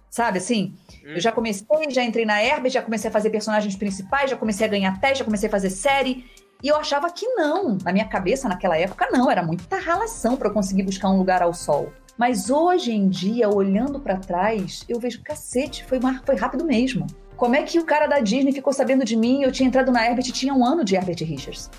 [0.08, 0.74] Sabe assim?
[1.04, 4.66] Eu já comecei, já entrei na Herbert, já comecei a fazer personagens principais, já comecei
[4.66, 6.24] a ganhar teste, já comecei a fazer série.
[6.62, 7.76] E eu achava que não.
[7.84, 9.30] Na minha cabeça, naquela época, não.
[9.30, 11.92] Era muita ralação para eu conseguir buscar um lugar ao sol.
[12.16, 17.06] Mas hoje em dia, olhando para trás, eu vejo, cacete, foi, foi rápido mesmo.
[17.36, 19.42] Como é que o cara da Disney ficou sabendo de mim?
[19.42, 21.70] Eu tinha entrado na Herbert e tinha um ano de Herbert Richards.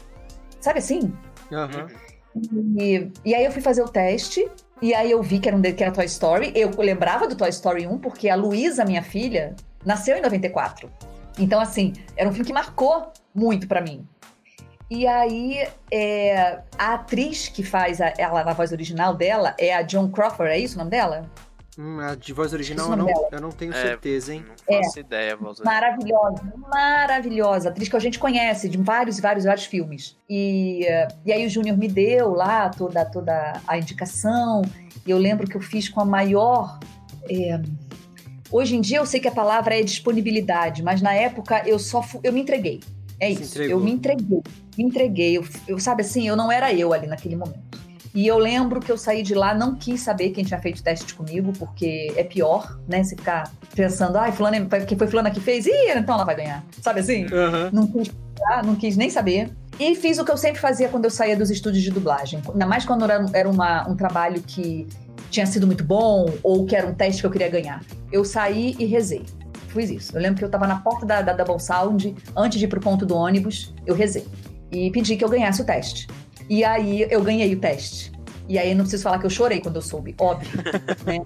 [0.60, 1.13] Sabe assim?
[1.52, 2.80] Uhum.
[2.80, 4.50] E, e aí eu fui fazer o teste,
[4.82, 6.52] e aí eu vi que era, um, que era Toy Story.
[6.54, 10.91] Eu lembrava do Toy Story 1, porque a Luísa, minha filha, nasceu em 94.
[11.39, 14.06] Então, assim, era um filme que marcou muito para mim.
[14.89, 19.82] E aí, é, a atriz que faz a, ela na voz original dela é a
[19.82, 21.30] John Crawford, é isso o nome dela?
[21.78, 24.45] Hum, a de voz original eu não, eu não tenho é, certeza, hein?
[24.48, 27.69] Não faço é, ideia, voz Maravilhosa, maravilhosa.
[27.69, 30.15] Atriz que a gente conhece de vários, vários, vários filmes.
[30.30, 30.86] E,
[31.26, 34.62] e aí o Júnior me deu lá toda, toda a indicação.
[35.06, 36.80] E eu lembro que eu fiz com a maior.
[37.30, 37.60] É,
[38.50, 42.02] hoje em dia eu sei que a palavra é disponibilidade, mas na época eu só
[42.24, 42.80] eu me entreguei.
[43.19, 43.62] É isso.
[43.62, 44.41] Eu me entreguei.
[44.78, 45.38] Me entreguei.
[45.38, 47.86] Eu, eu, sabe assim, eu não era eu ali naquele momento.
[48.13, 51.13] E eu lembro que eu saí de lá, não quis saber quem tinha feito teste
[51.13, 53.04] comigo, porque é pior, né?
[53.04, 56.63] Você ficar pensando, ai, fulano, que foi fulana que fez, ih, então ela vai ganhar.
[56.82, 57.25] Sabe assim?
[57.25, 57.69] Uhum.
[57.73, 58.10] Não quis
[58.63, 59.49] não quis nem saber.
[59.80, 62.41] E fiz o que eu sempre fazia quando eu saía dos estúdios de dublagem.
[62.47, 64.88] Ainda mais quando era, era uma, um trabalho que
[65.30, 67.82] tinha sido muito bom ou que era um teste que eu queria ganhar.
[68.12, 69.23] Eu saí e rezei.
[69.75, 70.17] Fiz isso.
[70.17, 72.79] Eu lembro que eu tava na porta da, da Double Sound, antes de ir pro
[72.79, 74.25] ponto do ônibus, eu rezei.
[74.71, 76.07] E pedi que eu ganhasse o teste.
[76.49, 78.11] E aí eu ganhei o teste.
[78.47, 80.49] E aí não preciso falar que eu chorei quando eu soube, óbvio.
[81.05, 81.19] né?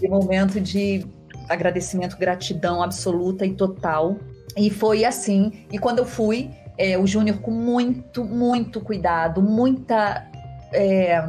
[0.00, 1.06] E momento de
[1.48, 4.18] agradecimento, gratidão absoluta e total.
[4.56, 5.66] E foi assim.
[5.70, 10.26] E quando eu fui, é, o Júnior com muito, muito cuidado, muita.
[10.72, 11.22] É,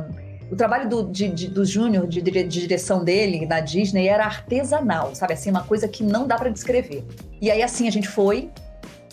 [0.52, 5.16] o trabalho do, de, de, do Júnior, de, de, direção dele na Disney, era artesanal,
[5.16, 5.34] sabe?
[5.34, 7.06] Assim, uma coisa que não dá para descrever.
[7.42, 8.50] E aí, assim, a gente foi.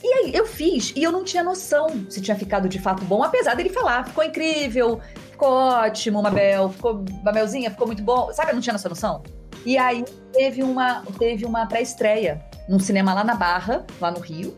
[0.02, 3.22] E aí, eu fiz, e eu não tinha noção se tinha ficado de fato bom,
[3.22, 8.32] apesar dele falar, ficou incrível, ficou ótimo, Mabel, ficou, Mabelzinha, ficou muito bom.
[8.32, 9.22] Sabe, eu não tinha essa noção?
[9.64, 14.56] E aí, teve uma, teve uma pré-estreia num cinema lá na Barra, lá no Rio.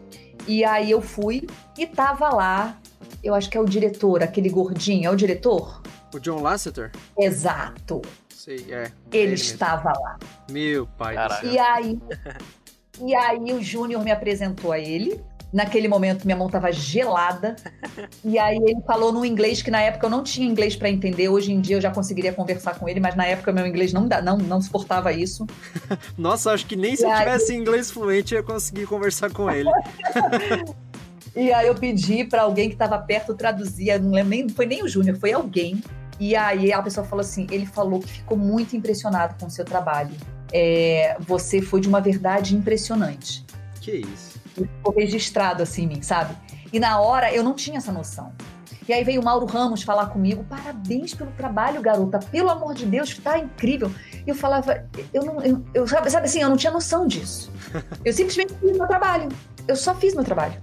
[0.49, 2.79] E aí eu fui e tava lá,
[3.23, 5.83] eu acho que é o diretor, aquele gordinho, é o diretor?
[6.13, 6.91] O John Lasseter?
[7.19, 8.03] Exato.
[8.35, 8.91] Sei, é.
[9.13, 10.19] Ele, ele estava lá.
[10.51, 11.53] Meu pai céu.
[11.53, 11.99] E aí,
[13.01, 15.23] e aí o Júnior me apresentou a ele.
[15.53, 17.57] Naquele momento minha mão estava gelada.
[18.25, 21.29] e aí ele falou no inglês que na época eu não tinha inglês para entender.
[21.29, 24.09] Hoje em dia eu já conseguiria conversar com ele, mas na época meu inglês não
[24.23, 25.47] não, não suportava isso.
[26.17, 27.19] Nossa, acho que nem se e eu aí...
[27.19, 29.69] tivesse inglês fluente eu ia conseguir conversar com ele.
[31.37, 34.83] e aí eu pedi para alguém que estava perto traduzir, não lembro nem, foi nem
[34.83, 35.83] o Júnior, foi alguém.
[36.21, 39.65] E aí a pessoa falou assim: ele falou que ficou muito impressionado com o seu
[39.65, 40.15] trabalho.
[40.53, 43.45] É, você foi de uma verdade impressionante.
[43.81, 44.39] Que isso.
[44.55, 46.37] Ficou registrado assim em mim, sabe?
[46.71, 48.33] E na hora eu não tinha essa noção.
[48.87, 52.85] E aí veio o Mauro Ramos falar comigo: parabéns pelo trabalho, garota, pelo amor de
[52.85, 53.91] Deus, tá incrível.
[54.27, 57.51] E eu falava, eu não, eu, eu sabe, sabe assim, eu não tinha noção disso.
[58.05, 59.29] Eu simplesmente fiz meu trabalho.
[59.67, 60.61] Eu só fiz meu trabalho.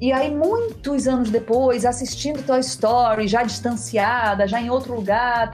[0.00, 5.50] E aí, muitos anos depois, assistindo Toy Story, já distanciada, já em outro lugar,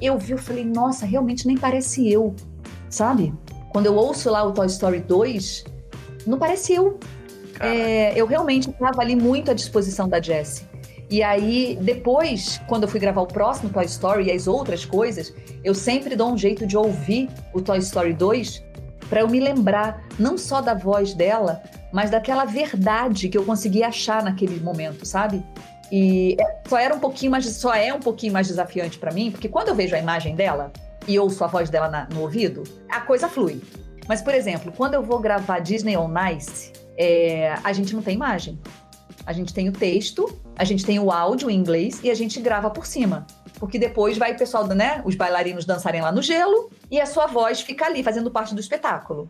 [0.00, 2.34] eu vi, eu falei, nossa, realmente nem parece eu,
[2.88, 3.34] sabe?
[3.70, 5.64] Quando eu ouço lá o Toy Story 2,
[6.24, 7.00] não parece eu.
[7.58, 10.66] É, eu realmente estava ali muito à disposição da Jessie.
[11.10, 15.34] E aí, depois, quando eu fui gravar o próximo Toy Story e as outras coisas,
[15.62, 18.62] eu sempre dou um jeito de ouvir o Toy Story 2
[19.08, 21.62] para eu me lembrar não só da voz dela,
[21.94, 25.40] mas daquela verdade que eu consegui achar naquele momento, sabe?
[25.92, 29.30] E é, só era um pouquinho mais, só é um pouquinho mais desafiante para mim,
[29.30, 30.72] porque quando eu vejo a imagem dela
[31.06, 33.62] e ouço a voz dela na, no ouvido, a coisa flui.
[34.08, 38.16] Mas, por exemplo, quando eu vou gravar Disney on Ice, é, a gente não tem
[38.16, 38.58] imagem.
[39.24, 42.40] A gente tem o texto, a gente tem o áudio em inglês e a gente
[42.40, 43.24] grava por cima.
[43.60, 45.00] Porque depois vai o pessoal, né?
[45.04, 48.60] Os bailarinos dançarem lá no gelo e a sua voz fica ali fazendo parte do
[48.60, 49.28] espetáculo.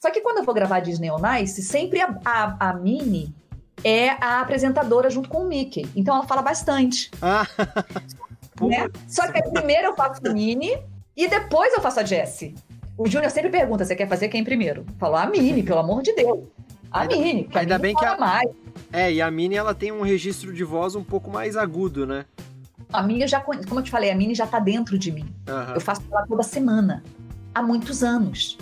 [0.00, 3.34] Só que quando eu vou gravar Disney on Ice, sempre a, a, a Minnie
[3.82, 5.88] é a apresentadora junto com o Mickey.
[5.94, 7.10] Então ela fala bastante.
[7.20, 7.46] Ah.
[8.60, 8.88] né?
[9.08, 10.78] Só que primeiro eu faço a Minnie
[11.16, 12.54] e depois eu faço a Jessie.
[12.96, 14.84] O Júnior sempre pergunta: você quer fazer quem primeiro?
[14.98, 16.44] Falou a Minnie, pelo amor de Deus.
[16.90, 18.50] A ainda, Minnie, ainda a bem que a, mais.
[18.92, 22.24] É, e a Minnie ela tem um registro de voz um pouco mais agudo, né?
[22.92, 25.26] A Minnie já, como eu te falei, a Minnie já tá dentro de mim.
[25.48, 25.74] Uhum.
[25.74, 27.02] Eu faço ela toda semana,
[27.54, 28.56] há muitos anos.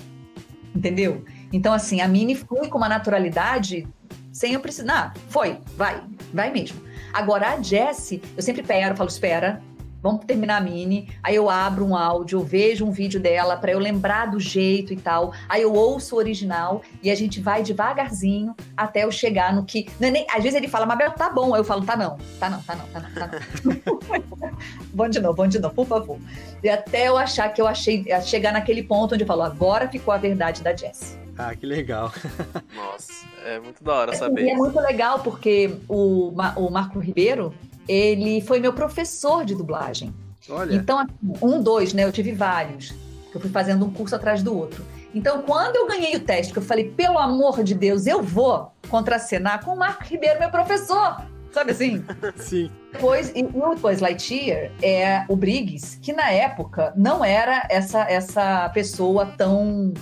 [0.75, 1.25] Entendeu?
[1.53, 3.87] Então, assim, a Minnie flui com uma naturalidade
[4.33, 5.13] sem eu precisar.
[5.15, 6.81] Ah, foi, vai, vai mesmo.
[7.13, 9.63] Agora, a Jessie, eu sempre pego, falo, espera,
[10.05, 11.09] vamos terminar a mini.
[11.23, 14.97] Aí eu abro um áudio, vejo um vídeo dela para eu lembrar do jeito e
[14.97, 15.33] tal.
[15.49, 19.89] Aí eu ouço o original e a gente vai devagarzinho até eu chegar no que.
[19.99, 21.55] É nem, às vezes ele fala, Mabel, tá bom.
[21.55, 23.31] Aí eu falo, tá não, tá não, tá não, tá não, tá
[23.65, 24.53] não.
[24.93, 26.19] bom de novo, bom de novo, por favor.
[26.63, 30.13] E até eu achar que eu achei, chegar naquele ponto onde eu falo, agora ficou
[30.13, 31.24] a verdade da Jessie.
[31.37, 32.13] Ah, que legal.
[32.75, 33.13] Nossa,
[33.45, 34.45] é muito da hora saber.
[34.45, 37.53] E é muito legal porque o, o Marco Ribeiro,
[37.89, 40.15] ele foi meu professor de dublagem.
[40.49, 40.75] Olha.
[40.75, 42.05] Então, assim, um, dois, né?
[42.05, 42.95] Eu tive vários.
[43.35, 44.85] Eu fui fazendo um curso atrás do outro.
[45.15, 48.73] Então, quando eu ganhei o teste, que eu falei, pelo amor de Deus, eu vou
[48.89, 51.17] contracenar com o Marco Ribeiro, meu professor.
[51.53, 52.05] Sabe assim?
[52.37, 52.71] Sim.
[52.93, 58.69] Depois, e o Buzz Lightyear é o Briggs, que na época não era essa, essa
[58.71, 59.95] pessoa tão,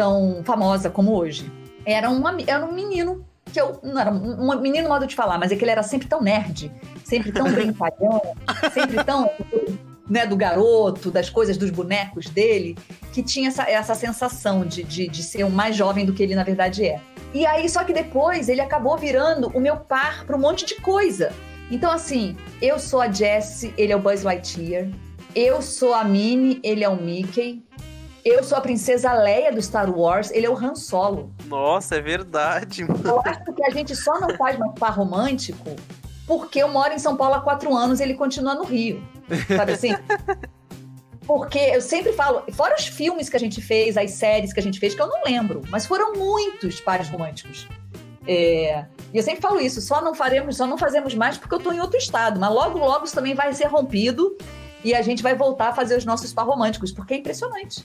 [0.00, 1.52] tão famosa como hoje.
[1.84, 5.52] Era, uma, era um menino que eu não era um menino modo de falar, mas
[5.52, 6.72] é que ele era sempre tão nerd,
[7.04, 8.22] sempre tão brincalhão,
[8.72, 9.28] sempre tão
[10.08, 12.78] né, do garoto, das coisas dos bonecos dele,
[13.12, 16.34] que tinha essa, essa sensação de, de, de ser um mais jovem do que ele
[16.34, 16.98] na verdade é.
[17.34, 20.76] E aí, só que depois ele acabou virando o meu par para um monte de
[20.76, 21.30] coisa.
[21.70, 24.88] Então, assim, eu sou a Jessie, ele é o Buzz Lightyear.
[25.34, 27.62] Eu sou a Minnie, ele é o Mickey.
[28.24, 31.32] Eu sou a princesa Leia do Star Wars, ele é o Han Solo.
[31.46, 32.84] Nossa, é verdade.
[32.84, 33.00] Mano.
[33.04, 35.76] Eu acho que a gente só não faz mais par romântico
[36.30, 39.02] porque eu moro em São Paulo há quatro anos e ele continua no Rio.
[39.48, 39.90] Sabe assim?
[41.26, 44.62] Porque eu sempre falo, fora os filmes que a gente fez, as séries que a
[44.62, 47.68] gente fez, que eu não lembro, mas foram muitos pares românticos.
[48.26, 51.58] É, e eu sempre falo isso, só não faremos, só não fazemos mais porque eu
[51.58, 54.36] estou em outro estado, mas logo, logo isso também vai ser rompido
[54.84, 57.84] e a gente vai voltar a fazer os nossos par românticos, porque é impressionante.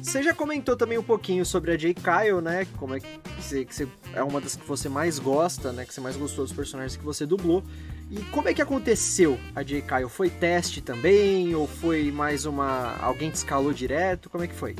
[0.00, 1.94] Você já comentou também um pouquinho sobre a J.
[1.94, 2.66] Kyle, né?
[2.78, 5.84] Como é que você, que você é uma das que você mais gosta, né?
[5.84, 7.64] Que você mais gostou dos personagens que você dublou.
[8.10, 9.82] E como é que aconteceu a J.
[9.82, 10.08] Kyle?
[10.08, 11.54] Foi teste também?
[11.54, 12.96] Ou foi mais uma.
[13.00, 14.30] alguém te escalou direto?
[14.30, 14.76] Como é que foi?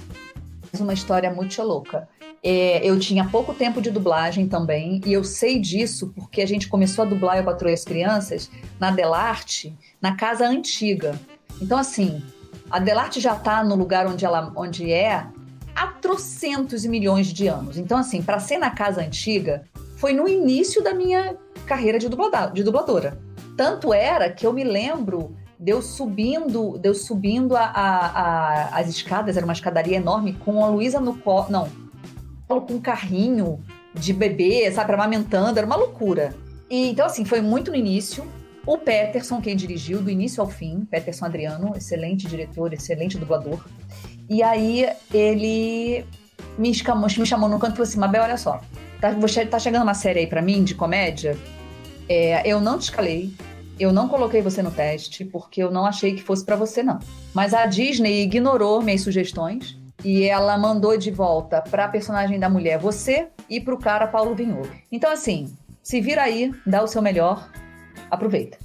[0.80, 2.08] Uma história muito louca.
[2.42, 6.68] É, eu tinha pouco tempo de dublagem também, e eu sei disso porque a gente
[6.68, 11.18] começou a dublar Eu Patroei as Crianças na Delarte, na casa antiga.
[11.60, 12.22] Então, assim,
[12.70, 15.26] a Delarte já está no lugar onde ela onde é
[15.74, 17.78] há trocentos milhões de anos.
[17.78, 19.64] Então, assim, para ser na casa antiga,
[19.96, 21.36] foi no início da minha
[21.66, 23.18] carreira de, dublada, de dubladora.
[23.56, 25.34] Tanto era que eu me lembro
[25.64, 30.34] de eu subindo, de eu subindo a, a, a, as escadas, era uma escadaria enorme,
[30.34, 31.46] com a Luísa no colo.
[31.48, 31.68] Não,
[32.46, 33.58] com um carrinho
[33.94, 36.34] de bebê, sabe, amamentando, era uma loucura.
[36.68, 38.26] E, então, assim, foi muito no início.
[38.66, 43.64] O Peterson, quem dirigiu, do início ao fim, Peterson Adriano, excelente diretor, excelente dublador.
[44.28, 46.04] E aí ele
[46.58, 48.60] me chamou, me chamou no canto e falou assim: Mabel, olha só,
[49.00, 49.14] tá,
[49.50, 51.38] tá chegando uma série aí pra mim de comédia.
[52.06, 53.32] É, eu não te escalei,
[53.78, 56.98] eu não coloquei você no teste porque eu não achei que fosse para você não.
[57.32, 62.48] Mas a Disney ignorou minhas sugestões e ela mandou de volta para a personagem da
[62.48, 64.70] mulher você e para o cara Paulo Vinholo.
[64.90, 67.50] Então assim, se vira aí, dá o seu melhor,
[68.10, 68.58] aproveita.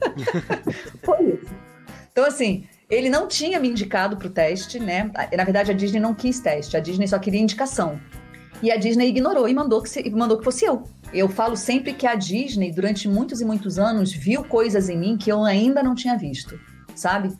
[1.04, 1.54] Foi isso.
[2.10, 5.10] Então assim, ele não tinha me indicado para o teste, né?
[5.36, 8.00] Na verdade a Disney não quis teste, a Disney só queria indicação.
[8.62, 10.84] E a Disney ignorou e mandou que, se, mandou que fosse eu.
[11.12, 15.16] Eu falo sempre que a Disney, durante muitos e muitos anos, viu coisas em mim
[15.16, 16.58] que eu ainda não tinha visto,
[16.94, 17.36] sabe?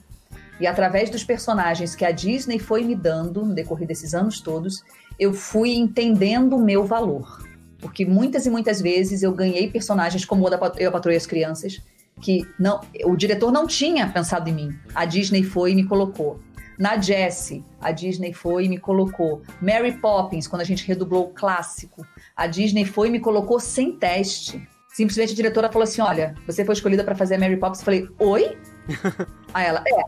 [0.61, 4.83] E através dos personagens que a Disney foi me dando no decorrer desses anos todos,
[5.19, 7.47] eu fui entendendo o meu valor.
[7.79, 10.47] Porque muitas e muitas vezes eu ganhei personagens como
[10.79, 11.81] Eu, e as Crianças,
[12.21, 14.79] que não, o diretor não tinha pensado em mim.
[14.95, 16.41] A Disney foi e me colocou.
[16.79, 19.43] Na Jessie, a Disney foi e me colocou.
[19.61, 22.07] Mary Poppins, quando a gente redublou o clássico,
[22.37, 24.67] a Disney foi e me colocou sem teste.
[24.89, 27.81] Simplesmente a diretora falou assim: Olha, você foi escolhida para fazer a Mary Poppins.
[27.81, 28.59] Eu falei: Oi?
[29.55, 30.03] Aí ela: É.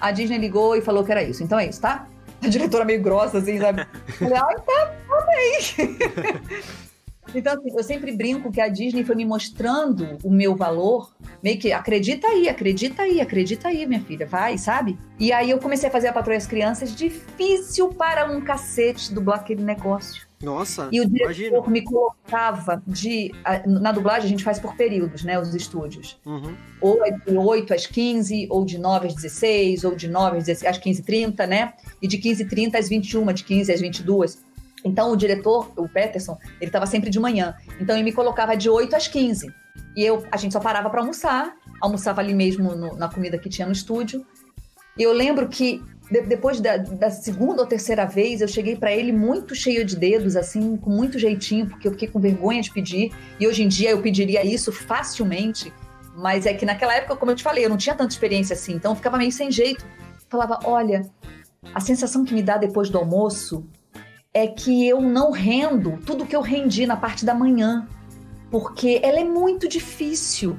[0.00, 1.42] A Disney ligou e falou que era isso.
[1.42, 2.06] Então é isso, tá?
[2.42, 3.86] A diretora meio grossa, assim, sabe?
[4.08, 6.78] Eu falei: Ah, tá, amei.
[7.34, 11.12] Então, assim, eu sempre brinco que a Disney foi me mostrando o meu valor,
[11.42, 14.98] meio que acredita aí, acredita aí, acredita aí, minha filha, vai, sabe?
[15.18, 19.40] E aí eu comecei a fazer a Patrulha das Crianças, difícil para um cacete dublar
[19.40, 20.28] aquele negócio.
[20.42, 23.32] Nossa, E o diretor me colocava de.
[23.66, 25.38] Na dublagem a gente faz por períodos, né?
[25.38, 26.16] Os estúdios.
[26.24, 26.54] Uhum.
[26.80, 30.44] Ou é de 8 às 15, ou de 9 às 16, ou de 9 às,
[30.44, 31.72] 16, às 15 h 30, né?
[32.00, 34.38] E de 15 h 30 às 21, de 15 às 22.
[34.84, 37.54] Então o diretor, o Peterson, ele estava sempre de manhã.
[37.80, 39.52] Então ele me colocava de 8 às 15.
[39.96, 43.48] E eu, a gente só parava para almoçar, almoçava ali mesmo no, na comida que
[43.48, 44.24] tinha no estúdio.
[44.96, 48.92] E eu lembro que de, depois da, da, segunda ou terceira vez, eu cheguei para
[48.92, 52.70] ele muito cheio de dedos, assim, com muito jeitinho, porque eu fiquei com vergonha de
[52.72, 53.12] pedir.
[53.38, 55.72] E hoje em dia eu pediria isso facilmente.
[56.16, 58.74] Mas é que naquela época, como eu te falei, eu não tinha tanta experiência assim,
[58.74, 59.84] então eu ficava meio sem jeito.
[60.28, 61.08] Falava, olha,
[61.74, 63.64] a sensação que me dá depois do almoço
[64.38, 67.88] é que eu não rendo tudo que eu rendi na parte da manhã,
[68.52, 70.56] porque ela é muito difícil.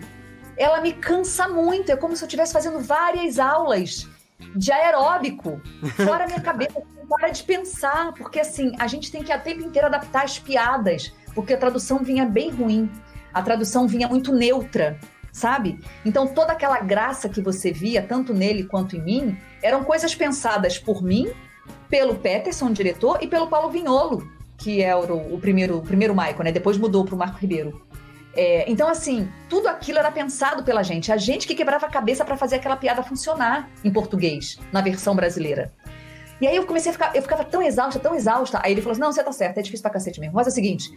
[0.58, 4.06] Ela me cansa muito, é como se eu estivesse fazendo várias aulas
[4.54, 5.62] de aeróbico,
[5.96, 9.88] fora minha cabeça, para de pensar, porque assim, a gente tem que a tempo inteiro
[9.88, 12.92] adaptar as piadas, porque a tradução vinha bem ruim,
[13.34, 15.00] a tradução vinha muito neutra,
[15.32, 15.80] sabe?
[16.06, 20.78] Então toda aquela graça que você via, tanto nele quanto em mim, eram coisas pensadas
[20.78, 21.32] por mim
[21.90, 26.44] pelo Peterson, diretor, e pelo Paulo Vinholo, que é o, o primeiro, o primeiro Michael,
[26.44, 26.52] né?
[26.52, 27.82] Depois mudou para o Marco Ribeiro.
[28.36, 31.12] É, então, assim, tudo aquilo era pensado pela gente.
[31.12, 35.16] A gente que quebrava a cabeça para fazer aquela piada funcionar em português, na versão
[35.16, 35.74] brasileira.
[36.40, 38.62] E aí eu comecei a ficar, eu ficava tão exausta, tão exausta.
[38.64, 40.36] Aí ele falou assim: não, você tá certo, é difícil pra cacete mesmo.
[40.36, 40.90] Mas é o seguinte.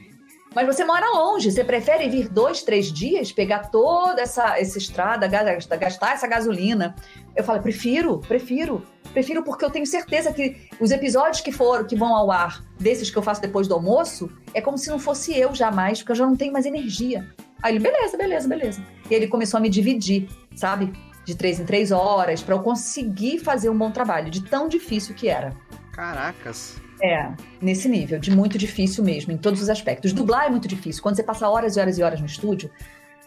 [0.55, 5.26] Mas você mora longe, você prefere vir dois, três dias, pegar toda essa, essa estrada,
[5.26, 6.95] gastar essa gasolina?
[7.34, 8.86] Eu falo, prefiro, prefiro.
[9.12, 13.10] Prefiro porque eu tenho certeza que os episódios que foram, que vão ao ar, desses
[13.10, 16.16] que eu faço depois do almoço, é como se não fosse eu jamais, porque eu
[16.16, 17.28] já não tenho mais energia.
[17.62, 18.82] Aí ele, beleza, beleza, beleza.
[19.10, 20.92] E ele começou a me dividir, sabe?
[21.24, 25.14] De três em três horas, para eu conseguir fazer um bom trabalho, de tão difícil
[25.14, 25.54] que era.
[25.92, 26.80] Caracas.
[27.02, 30.12] É, nesse nível, de muito difícil mesmo, em todos os aspectos.
[30.12, 31.02] Dublar é muito difícil.
[31.02, 32.70] Quando você passa horas e horas e horas no estúdio,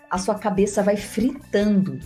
[0.10, 2.00] a sua cabeça vai fritando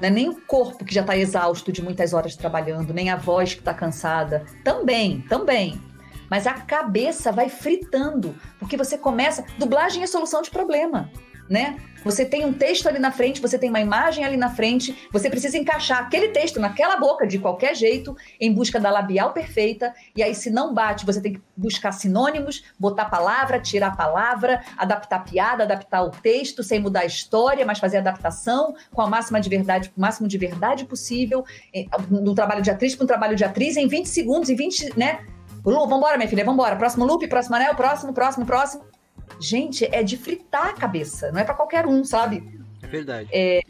[0.00, 3.16] não é nem o corpo que já está exausto de muitas horas trabalhando, nem a
[3.16, 4.44] voz que está cansada.
[4.64, 5.80] Também, também.
[6.28, 9.44] Mas a cabeça vai fritando, porque você começa.
[9.58, 11.10] Dublagem é solução de problema
[11.50, 11.76] né?
[12.04, 15.28] Você tem um texto ali na frente, você tem uma imagem ali na frente, você
[15.28, 20.22] precisa encaixar aquele texto naquela boca de qualquer jeito, em busca da labial perfeita, e
[20.22, 25.20] aí se não bate, você tem que buscar sinônimos, botar palavra, tirar palavra, adaptar a
[25.20, 29.50] piada, adaptar o texto, sem mudar a história, mas fazer adaptação com a máxima de
[29.50, 31.44] verdade, o máximo de verdade possível,
[32.08, 35.20] do trabalho de atriz para um trabalho de atriz em 20 segundos, em 20, né?
[35.64, 36.76] Lu, vambora, minha filha, vambora.
[36.76, 38.89] Próximo loop, próximo anel, próximo, próximo, próximo.
[39.38, 42.42] Gente, é de fritar a cabeça, não é para qualquer um, sabe?
[42.82, 43.28] É verdade.
[43.32, 43.60] É,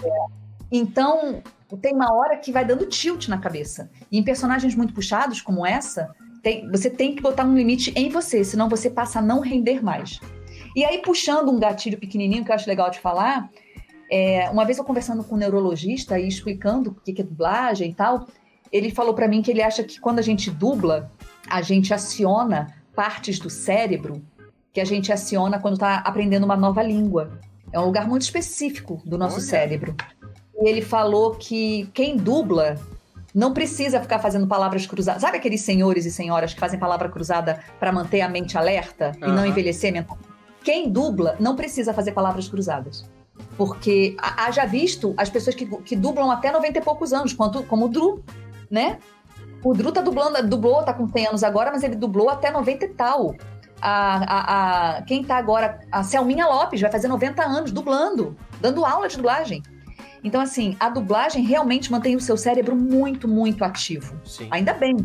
[0.70, 1.42] então,
[1.80, 3.90] tem uma hora que vai dando tilt na cabeça.
[4.10, 8.08] E em personagens muito puxados, como essa, tem, você tem que botar um limite em
[8.08, 10.20] você, senão você passa a não render mais.
[10.74, 13.50] E aí, puxando um gatilho pequenininho que eu acho legal de falar,
[14.10, 17.94] é, uma vez eu conversando com um neurologista e explicando o que é dublagem e
[17.94, 18.26] tal,
[18.72, 21.10] ele falou para mim que ele acha que quando a gente dubla,
[21.48, 24.22] a gente aciona partes do cérebro
[24.72, 27.38] que a gente aciona quando está aprendendo uma nova língua.
[27.72, 29.44] É um lugar muito específico do nosso Olha.
[29.44, 29.94] cérebro.
[30.60, 32.76] E ele falou que quem dubla
[33.34, 35.22] não precisa ficar fazendo palavras cruzadas.
[35.22, 39.28] Sabe aqueles senhores e senhoras que fazem palavra cruzada para manter a mente alerta uhum.
[39.28, 40.28] e não envelhecer mentalmente?
[40.62, 43.08] Quem dubla não precisa fazer palavras cruzadas.
[43.56, 47.86] Porque haja visto as pessoas que, que dublam até 90 e poucos anos, quanto, como
[47.86, 48.22] o Drew,
[48.70, 48.98] né?
[49.62, 52.84] O Drew tá dublando, dublou, tá com 100 anos agora, mas ele dublou até 90
[52.84, 53.34] e tal.
[53.80, 58.84] A, a, a, quem tá agora, a Selminha Lopes, vai fazer 90 anos dublando, dando
[58.84, 59.62] aula de dublagem.
[60.22, 64.20] Então, assim, a dublagem realmente mantém o seu cérebro muito, muito ativo.
[64.24, 64.48] Sim.
[64.50, 64.96] Ainda bem.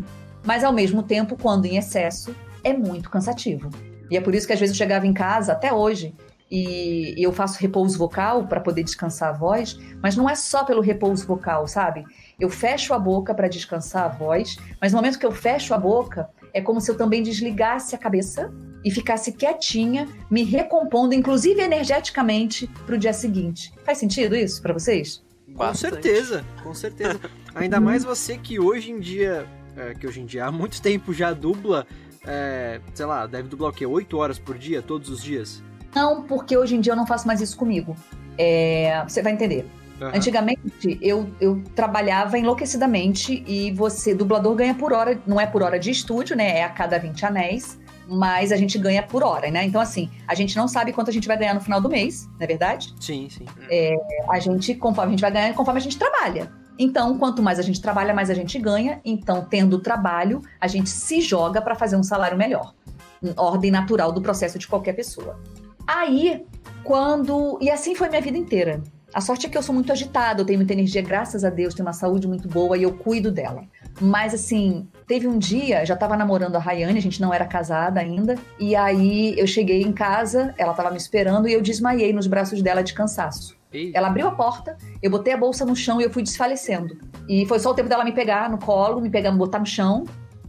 [0.44, 3.70] Mas, ao mesmo tempo, quando em excesso, é muito cansativo.
[4.10, 6.14] E é por isso que às vezes eu chegava em casa, até hoje,
[6.50, 10.80] e eu faço repouso vocal para poder descansar a voz, mas não é só pelo
[10.80, 12.04] repouso vocal, sabe?
[12.38, 15.78] Eu fecho a boca para descansar a voz, mas no momento que eu fecho a
[15.78, 18.52] boca, é como se eu também desligasse a cabeça
[18.84, 23.72] e ficasse quietinha, me recompondo, inclusive energeticamente, para o dia seguinte.
[23.86, 25.24] Faz sentido isso para vocês?
[25.46, 25.94] Com Bastante.
[25.94, 27.18] certeza, com certeza.
[27.54, 31.14] Ainda mais você que hoje em dia, é, que hoje em dia há muito tempo
[31.14, 31.86] já dubla,
[32.26, 33.86] é, sei lá, deve dublar o quê?
[33.86, 35.62] 8 horas por dia, todos os dias?
[35.94, 37.96] Não, porque hoje em dia eu não faço mais isso comigo.
[38.36, 39.66] É, você vai entender.
[40.00, 40.08] Uhum.
[40.08, 45.78] Antigamente, eu, eu trabalhava enlouquecidamente e você, dublador, ganha por hora, não é por hora
[45.78, 46.58] de estúdio, né?
[46.58, 49.64] É a cada 20 anéis, mas a gente ganha por hora, né?
[49.64, 52.26] Então, assim, a gente não sabe quanto a gente vai ganhar no final do mês,
[52.26, 52.94] não é verdade?
[53.00, 53.46] Sim, sim.
[53.70, 53.96] É,
[54.28, 56.52] a gente, conforme a gente vai ganhar, conforme a gente trabalha.
[56.78, 59.00] Então, quanto mais a gente trabalha, mais a gente ganha.
[59.02, 62.74] Então, tendo trabalho, a gente se joga para fazer um salário melhor.
[63.34, 65.40] Ordem natural do processo de qualquer pessoa.
[65.86, 66.44] Aí,
[66.84, 67.58] quando.
[67.62, 68.82] E assim foi minha vida inteira.
[69.16, 71.72] A sorte é que eu sou muito agitada, eu tenho muita energia, graças a Deus,
[71.72, 73.64] tenho uma saúde muito boa e eu cuido dela.
[73.98, 77.98] Mas assim, teve um dia, já tava namorando a Rayane, a gente não era casada
[77.98, 82.26] ainda, e aí eu cheguei em casa, ela tava me esperando e eu desmaiei nos
[82.26, 83.56] braços dela de cansaço.
[83.94, 86.98] Ela abriu a porta, eu botei a bolsa no chão e eu fui desfalecendo.
[87.26, 89.66] E foi só o tempo dela me pegar no colo, me pegar, me botar no
[89.66, 90.04] chão.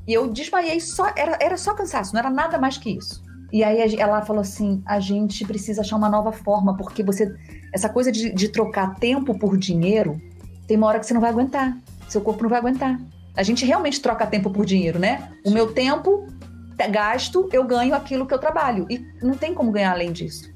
[0.06, 3.24] E eu desmaiei só, era, era só cansaço, não era nada mais que isso.
[3.52, 7.34] E aí ela falou assim: a gente precisa achar uma nova forma, porque você.
[7.74, 10.22] Essa coisa de, de trocar tempo por dinheiro,
[10.68, 11.78] tem uma hora que você não vai aguentar.
[12.08, 13.00] Seu corpo não vai aguentar.
[13.36, 15.32] A gente realmente troca tempo por dinheiro, né?
[15.46, 16.28] O meu tempo
[16.92, 18.86] gasto, eu ganho aquilo que eu trabalho.
[18.90, 20.52] E não tem como ganhar além disso.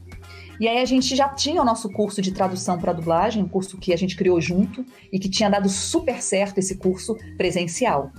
[0.59, 3.77] E aí a gente já tinha o nosso curso de tradução para dublagem, um curso
[3.77, 8.11] que a gente criou junto e que tinha dado super certo esse curso presencial.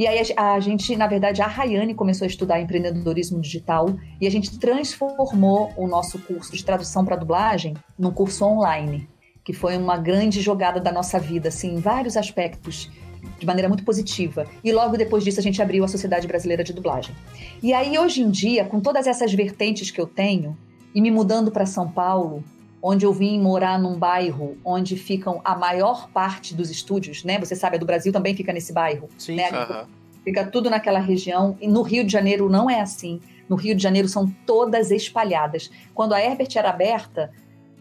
[0.00, 4.26] E aí a, a gente, na verdade, a Rayane começou a estudar empreendedorismo digital e
[4.26, 9.06] a gente transformou o nosso curso de tradução para dublagem num curso online,
[9.44, 12.90] que foi uma grande jogada da nossa vida, assim, em vários aspectos
[13.38, 14.46] de maneira muito positiva.
[14.64, 17.14] E logo depois disso a gente abriu a Sociedade Brasileira de Dublagem.
[17.62, 20.56] E aí hoje em dia, com todas essas vertentes que eu tenho
[20.94, 22.42] e me mudando para São Paulo,
[22.82, 27.38] onde eu vim morar num bairro onde ficam a maior parte dos estúdios, né?
[27.38, 29.08] Você sabe, a do Brasil também fica nesse bairro.
[29.18, 29.48] Sim, né?
[29.50, 29.86] Uh -huh.
[30.24, 31.56] Fica tudo naquela região.
[31.60, 33.20] E no Rio de Janeiro não é assim.
[33.48, 35.70] No Rio de Janeiro são todas espalhadas.
[35.94, 37.30] Quando a Herbert era aberta,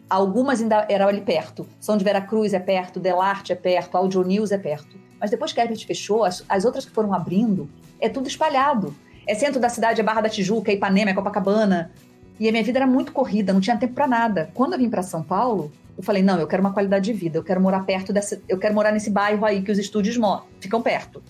[0.10, 1.68] algumas ainda eram ali perto.
[1.80, 4.98] São de Veracruz é perto, Delarte é perto, Audio News é perto.
[5.20, 7.70] Mas depois que a Herbert fechou, as, as outras que foram abrindo,
[8.00, 8.96] é tudo espalhado.
[9.28, 11.92] É centro da cidade, é Barra da Tijuca, é Ipanema, é Copacabana,
[12.40, 14.50] e a minha vida era muito corrida, não tinha tempo para nada.
[14.54, 17.38] Quando eu vim para São Paulo, eu falei: não, eu quero uma qualidade de vida,
[17.38, 18.42] eu quero morar perto dessa.
[18.48, 20.18] Eu quero morar nesse bairro aí que os estúdios
[20.62, 21.22] ficam perto.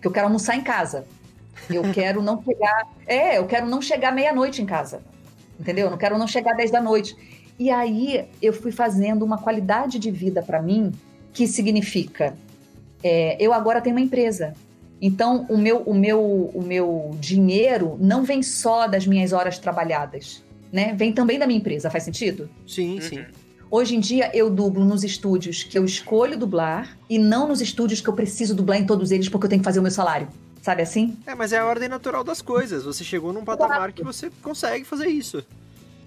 [0.00, 1.06] Que eu quero almoçar em casa.
[1.70, 2.88] Eu quero não chegar.
[3.06, 5.00] É, eu quero não chegar meia-noite em casa.
[5.58, 5.86] Entendeu?
[5.86, 7.16] Eu não quero não chegar às 10 da noite.
[7.58, 10.92] E aí eu fui fazendo uma qualidade de vida para mim
[11.32, 12.34] que significa
[13.02, 14.54] é, eu agora tenho uma empresa.
[15.00, 20.44] Então o meu, o meu, o meu dinheiro não vem só das minhas horas trabalhadas
[20.76, 20.94] né?
[20.94, 22.50] Vem também da minha empresa, faz sentido?
[22.66, 23.00] Sim, uhum.
[23.00, 23.24] sim.
[23.70, 28.00] Hoje em dia eu dublo nos estúdios que eu escolho dublar e não nos estúdios
[28.02, 30.28] que eu preciso dublar em todos eles porque eu tenho que fazer o meu salário.
[30.60, 31.16] Sabe assim?
[31.26, 32.84] É, mas é a ordem natural das coisas.
[32.84, 33.92] Você chegou num patamar claro.
[33.94, 35.42] que você consegue fazer isso.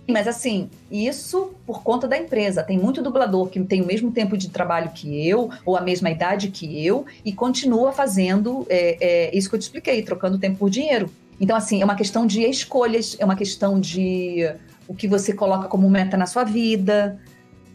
[0.07, 2.61] Mas assim, isso por conta da empresa.
[2.63, 6.09] Tem muito dublador que tem o mesmo tempo de trabalho que eu, ou a mesma
[6.09, 10.57] idade que eu, e continua fazendo é, é, isso que eu te expliquei, trocando tempo
[10.57, 11.09] por dinheiro.
[11.39, 14.49] Então, assim, é uma questão de escolhas, é uma questão de
[14.87, 17.19] o que você coloca como meta na sua vida.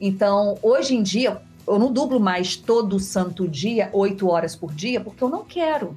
[0.00, 5.00] Então, hoje em dia, eu não dublo mais todo santo dia, oito horas por dia,
[5.00, 5.96] porque eu não quero.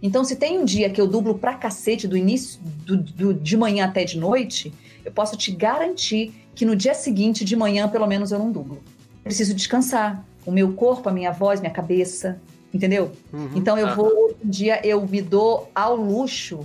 [0.00, 3.56] Então, se tem um dia que eu dublo pra cacete do início, do, do, de
[3.56, 4.72] manhã até de noite,
[5.04, 8.76] eu posso te garantir que no dia seguinte, de manhã, pelo menos, eu não dublo.
[9.16, 10.24] Eu preciso descansar.
[10.46, 12.38] O meu corpo, a minha voz, minha cabeça,
[12.72, 13.10] entendeu?
[13.32, 16.60] Uhum, então, eu vou, hoje em dia, eu me dou ao luxo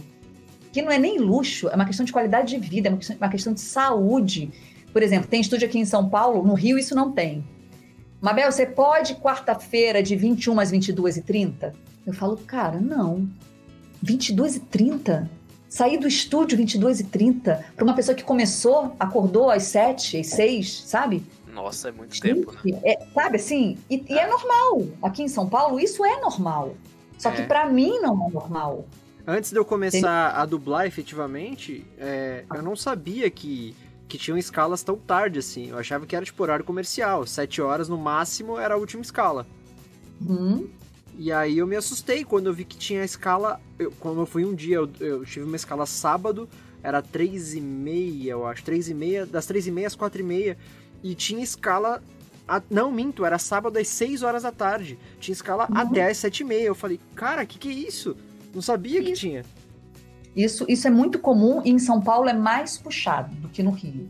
[0.71, 3.53] que não é nem luxo, é uma questão de qualidade de vida, é uma questão
[3.53, 4.51] de saúde.
[4.93, 7.43] Por exemplo, tem estúdio aqui em São Paulo, no Rio isso não tem.
[8.21, 11.73] Mabel, você pode quarta-feira de 21 às 22 e 30?
[12.05, 13.27] Eu falo, cara, não.
[14.01, 15.29] 22 e 30?
[15.69, 20.27] Sair do estúdio 22 e 30 para uma pessoa que começou, acordou às 7, às
[20.27, 21.23] 6, sabe?
[21.53, 22.79] Nossa, é muito Gente, tempo, né?
[22.83, 23.77] é- sabe assim?
[23.89, 24.87] E, e é normal.
[25.03, 26.75] Aqui em São Paulo, isso é normal.
[27.17, 27.45] Só que É.
[27.45, 28.85] pra mim não é normal.
[29.31, 33.75] Antes de eu começar a dublar efetivamente, é, eu não sabia que,
[34.07, 35.69] que tinham escalas tão tarde assim.
[35.69, 37.25] Eu achava que era tipo horário comercial.
[37.27, 39.45] Sete horas no máximo era a última escala.
[40.21, 40.67] Hum,
[41.17, 43.59] E aí eu me assustei quando eu vi que tinha escala.
[43.77, 46.49] Eu, quando eu fui um dia, eu, eu tive uma escala sábado,
[46.81, 48.63] era três e meia, eu acho.
[48.63, 50.57] Três e meia, das três e meia às quatro e meia.
[51.03, 52.01] E tinha escala.
[52.47, 54.97] a- não, minto, era sábado às 6 horas da tarde.
[55.19, 55.77] Tinha escala Uhum.
[55.77, 56.65] até às sete e meia.
[56.65, 58.17] Eu falei, cara, que que é isso?
[58.53, 59.21] Não sabia que Isso.
[59.21, 59.43] tinha.
[60.35, 63.71] Isso, isso é muito comum e em São Paulo é mais puxado do que no
[63.71, 64.07] Rio.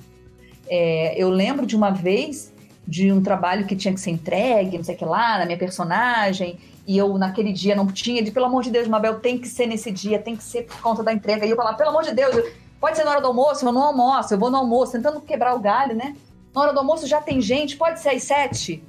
[0.68, 2.54] É, eu lembro de uma vez
[2.86, 5.58] de um trabalho que tinha que ser entregue, não sei o que lá, na minha
[5.58, 9.48] personagem, e eu naquele dia não tinha, de pelo amor de Deus, Mabel, tem que
[9.48, 11.46] ser nesse dia, tem que ser por conta da entrega.
[11.46, 12.36] E eu falava, pelo amor de Deus,
[12.80, 15.56] pode ser na hora do almoço, eu não almoço, eu vou no almoço, tentando quebrar
[15.56, 16.16] o galho, né?
[16.54, 18.84] Na hora do almoço já tem gente, pode ser às sete.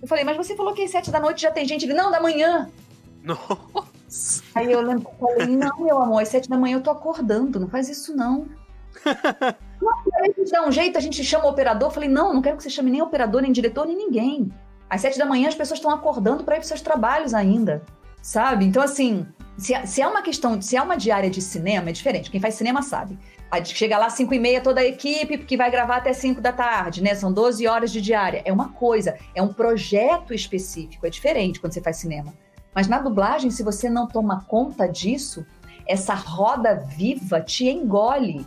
[0.00, 1.84] Eu falei, mas você falou que às sete da noite já tem gente.
[1.84, 2.70] Ele, não, da manhã.
[3.22, 3.93] Nossa.
[4.54, 6.90] Aí eu lembro que eu falei, não, meu amor, às sete da manhã eu tô
[6.90, 8.46] acordando, não faz isso não.
[9.80, 11.90] não, a gente dá um jeito, a gente chama o operador.
[11.90, 14.52] Falei, não, não quero que você chame nem operador, nem diretor, nem ninguém.
[14.88, 17.82] Às sete da manhã as pessoas estão acordando para ir para seus trabalhos ainda,
[18.22, 18.64] sabe?
[18.64, 22.30] Então, assim, se, se é uma questão, se é uma diária de cinema, é diferente.
[22.30, 23.18] Quem faz cinema sabe.
[23.50, 26.40] Aí chega lá às 5 e meia toda a equipe que vai gravar até 5
[26.40, 27.14] da tarde, né?
[27.14, 28.42] São 12 horas de diária.
[28.44, 32.34] É uma coisa, é um projeto específico, é diferente quando você faz cinema.
[32.74, 35.46] Mas na dublagem, se você não toma conta disso,
[35.86, 38.46] essa roda viva te engole,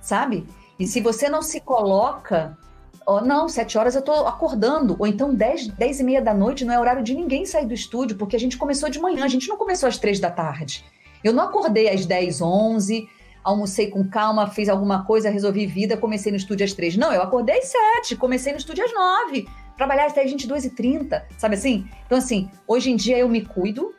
[0.00, 0.46] sabe?
[0.78, 2.58] E se você não se coloca,
[3.06, 6.64] ó, não, sete horas eu tô acordando, ou então dez, dez e meia da noite
[6.64, 9.28] não é horário de ninguém sair do estúdio, porque a gente começou de manhã, a
[9.28, 10.84] gente não começou às três da tarde.
[11.22, 13.08] Eu não acordei às 10, 11,
[13.44, 16.96] almocei com calma, fiz alguma coisa, resolvi vida, comecei no estúdio às três.
[16.96, 20.70] Não, eu acordei às sete, comecei no estúdio às nove, trabalhar até às 22 e
[20.70, 21.88] 30, sabe assim?
[22.06, 23.94] Então, assim, hoje em dia eu me cuido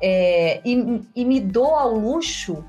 [0.00, 2.64] é, e, e me dou ao luxo.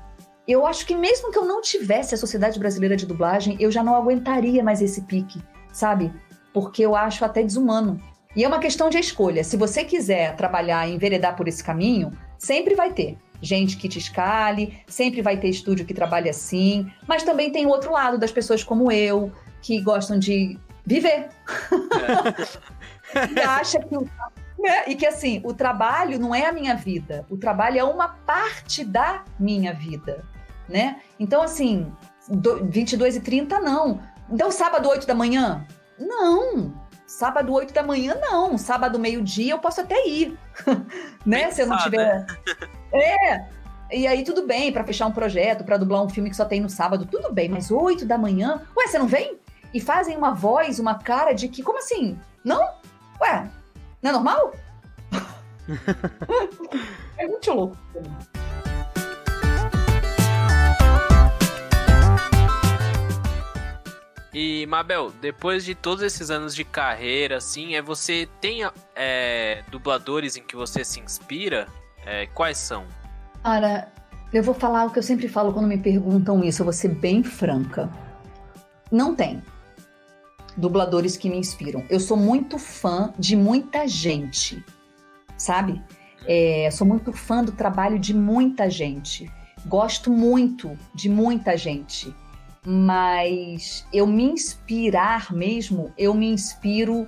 [0.46, 3.82] Eu acho que mesmo que eu não tivesse a Sociedade Brasileira de Dublagem, eu já
[3.82, 5.42] não aguentaria mais esse pique,
[5.72, 6.12] sabe?
[6.54, 8.00] Porque eu acho até desumano.
[8.34, 9.44] E é uma questão de escolha.
[9.44, 13.98] Se você quiser trabalhar e enveredar por esse caminho, sempre vai ter gente que te
[13.98, 18.32] escale, sempre vai ter estúdio que trabalha assim, mas também tem o outro lado das
[18.32, 19.30] pessoas como eu,
[19.62, 20.58] que gostam de
[20.88, 21.28] viver.
[23.36, 24.08] e acha que o
[24.58, 24.84] né?
[24.88, 28.84] E que assim, o trabalho não é a minha vida, o trabalho é uma parte
[28.84, 30.24] da minha vida,
[30.68, 31.00] né?
[31.18, 31.92] Então, assim,
[32.28, 34.00] do, 22 e 30 não.
[34.28, 35.64] Então, sábado 8 da manhã?
[35.96, 36.74] Não.
[37.06, 38.58] Sábado 8 da manhã, não.
[38.58, 40.36] Sábado meio-dia eu posso até ir,
[41.24, 41.50] né?
[41.52, 42.26] Se eu não Pensar, tiver.
[42.90, 43.44] É.
[43.92, 46.58] E aí tudo bem para fechar um projeto, para dublar um filme que só tem
[46.58, 49.38] no sábado, tudo bem, mas 8 da manhã, ué, você não vem?
[49.72, 52.18] E fazem uma voz, uma cara de que, como assim?
[52.42, 52.62] Não?
[53.20, 53.48] Ué,
[54.02, 54.52] não é normal?
[57.18, 57.76] é muito louco.
[64.32, 68.60] E, Mabel, depois de todos esses anos de carreira, assim, é você tem
[68.94, 71.66] é, dubladores em que você se inspira?
[72.06, 72.86] É, quais são?
[73.42, 73.92] Cara,
[74.32, 76.88] eu vou falar o que eu sempre falo quando me perguntam isso, eu vou ser
[76.88, 77.90] bem franca.
[78.90, 79.42] Não tem
[80.58, 81.84] dubladores que me inspiram.
[81.88, 84.62] Eu sou muito fã de muita gente,
[85.36, 85.80] sabe?
[86.26, 89.30] É, sou muito fã do trabalho de muita gente.
[89.66, 92.12] Gosto muito de muita gente.
[92.66, 97.06] Mas eu me inspirar mesmo, eu me inspiro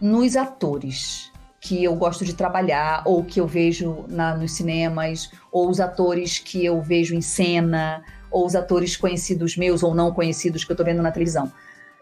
[0.00, 1.30] nos atores
[1.60, 6.38] que eu gosto de trabalhar, ou que eu vejo na, nos cinemas, ou os atores
[6.38, 10.76] que eu vejo em cena, ou os atores conhecidos meus ou não conhecidos que eu
[10.76, 11.52] tô vendo na televisão.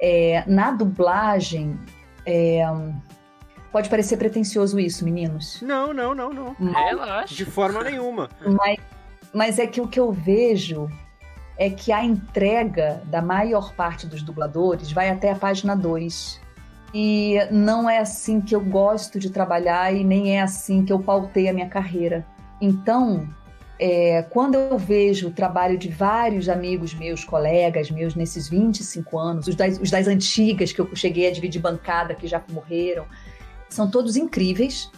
[0.06, 1.80] É, na dublagem,
[2.26, 2.62] é,
[3.72, 5.62] pode parecer pretencioso isso, meninos.
[5.62, 6.52] Não, não, não, não.
[6.52, 7.34] Relaxa.
[7.34, 8.28] De forma nenhuma.
[8.44, 8.76] Mas,
[9.32, 10.90] mas é que o que eu vejo
[11.56, 16.38] é que a entrega da maior parte dos dubladores vai até a página 2.
[16.92, 20.98] E não é assim que eu gosto de trabalhar e nem é assim que eu
[20.98, 22.26] pautei a minha carreira.
[22.60, 23.26] Então,
[23.78, 29.48] é, quando eu vejo o trabalho de vários amigos meus, colegas meus, nesses 25 anos,
[29.48, 33.06] os das, os das antigas que eu cheguei a dividir bancada, que já morreram,
[33.68, 34.90] são todos incríveis.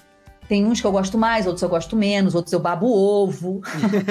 [0.49, 3.63] Tem uns que eu gosto mais, outros eu gosto menos, outros eu babo ovo.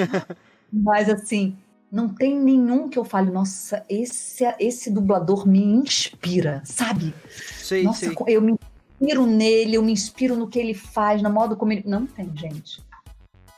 [0.73, 1.55] Mas assim,
[1.91, 7.13] não tem nenhum que eu fale, nossa, esse, esse dublador me inspira, sabe?
[7.29, 8.15] Sei, nossa, sei.
[8.27, 8.55] eu me
[8.99, 11.83] inspiro nele, eu me inspiro no que ele faz, na modo como ele.
[11.85, 12.83] Não tem, gente.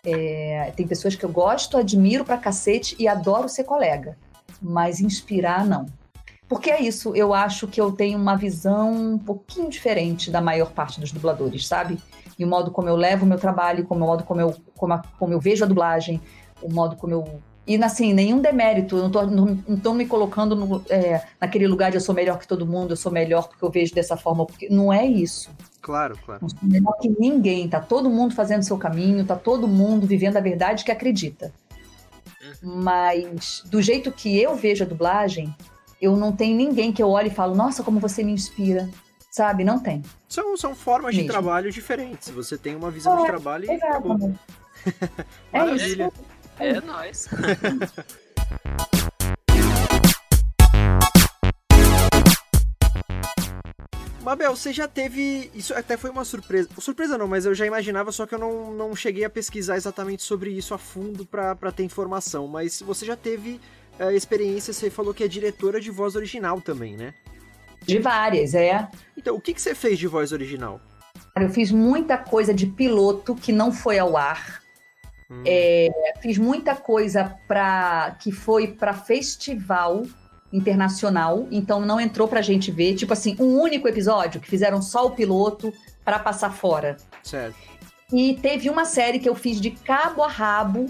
[0.09, 4.17] É, tem pessoas que eu gosto, admiro pra cacete e adoro ser colega.
[4.61, 5.85] Mas inspirar, não.
[6.47, 10.71] Porque é isso, eu acho que eu tenho uma visão um pouquinho diferente da maior
[10.71, 11.97] parte dos dubladores, sabe?
[12.39, 14.93] E o modo como eu levo o meu trabalho, como o modo como eu, como,
[14.93, 16.21] a, como eu vejo a dublagem,
[16.61, 17.41] o modo como eu.
[17.67, 21.67] E assim, nenhum demérito, eu não tô, não, não tô me colocando no, é, naquele
[21.67, 24.15] lugar de eu sou melhor que todo mundo, eu sou melhor porque eu vejo dessa
[24.15, 25.49] forma, porque não é isso.
[25.81, 26.39] Claro, claro.
[26.41, 30.37] Não sou melhor que ninguém, tá todo mundo fazendo seu caminho, tá todo mundo vivendo
[30.37, 31.53] a verdade que acredita.
[32.63, 35.53] Mas do jeito que eu vejo a dublagem,
[36.01, 38.87] eu não tenho ninguém que eu olhe e falo, nossa, como você me inspira.
[39.29, 39.63] Sabe?
[39.63, 40.01] Não tem.
[40.27, 41.27] São, são formas Mesmo.
[41.27, 42.29] de trabalho diferentes.
[42.29, 44.33] Você tem uma visão de É, trabalho e acabou.
[45.51, 46.11] É Maravilha.
[46.15, 46.25] isso.
[46.59, 47.27] É nóis.
[54.27, 55.49] Mabel, você já teve.
[55.55, 56.67] Isso até foi uma surpresa.
[56.79, 60.21] Surpresa não, mas eu já imaginava, só que eu não, não cheguei a pesquisar exatamente
[60.21, 62.45] sobre isso a fundo pra pra ter informação.
[62.45, 63.61] Mas você já teve
[63.97, 67.13] eh, experiência, você falou que é diretora de voz original também, né?
[67.85, 68.89] De várias, é.
[69.15, 70.81] Então, o que, que você fez de voz original?
[71.33, 74.61] Cara, Eu fiz muita coisa de piloto que não foi ao ar.
[75.29, 75.89] Hum, É,
[76.21, 80.03] fiz muita coisa para que foi para festival
[80.51, 85.05] internacional, então não entrou pra gente ver, tipo assim, um único episódio que fizeram só
[85.05, 85.73] o piloto
[86.05, 86.95] para passar fora.
[87.21, 87.55] Certo.
[88.13, 90.85] E teve uma série que eu fiz de cabo a rabo,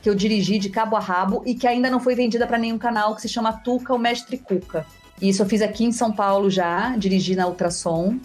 [0.00, 2.78] que eu dirigi de cabo a rabo e que ainda não foi vendida para nenhum
[2.78, 4.86] canal, que se chama Tuca, o Mestre Cuca.
[5.20, 8.20] E isso eu fiz aqui em São Paulo já, dirigi na Ultrassom.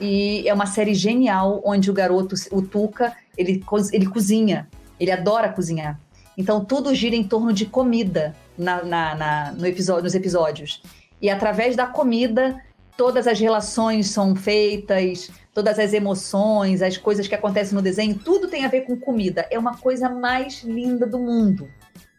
[0.00, 4.68] E é uma série genial, onde o garoto, o Tuca, ele, ele cozinha.
[4.98, 6.00] Ele adora cozinhar.
[6.36, 10.82] Então tudo gira em torno de comida na, na- na- no episódio, nos episódios.
[11.20, 12.60] E através da comida,
[12.96, 18.48] todas as relações são feitas, todas as emoções, as coisas que acontecem no desenho, tudo
[18.48, 19.46] tem a ver com comida.
[19.50, 21.68] É uma coisa mais linda do mundo.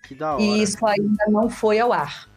[0.08, 0.42] Que da hora.
[0.42, 2.28] E isso ainda não foi ao ar.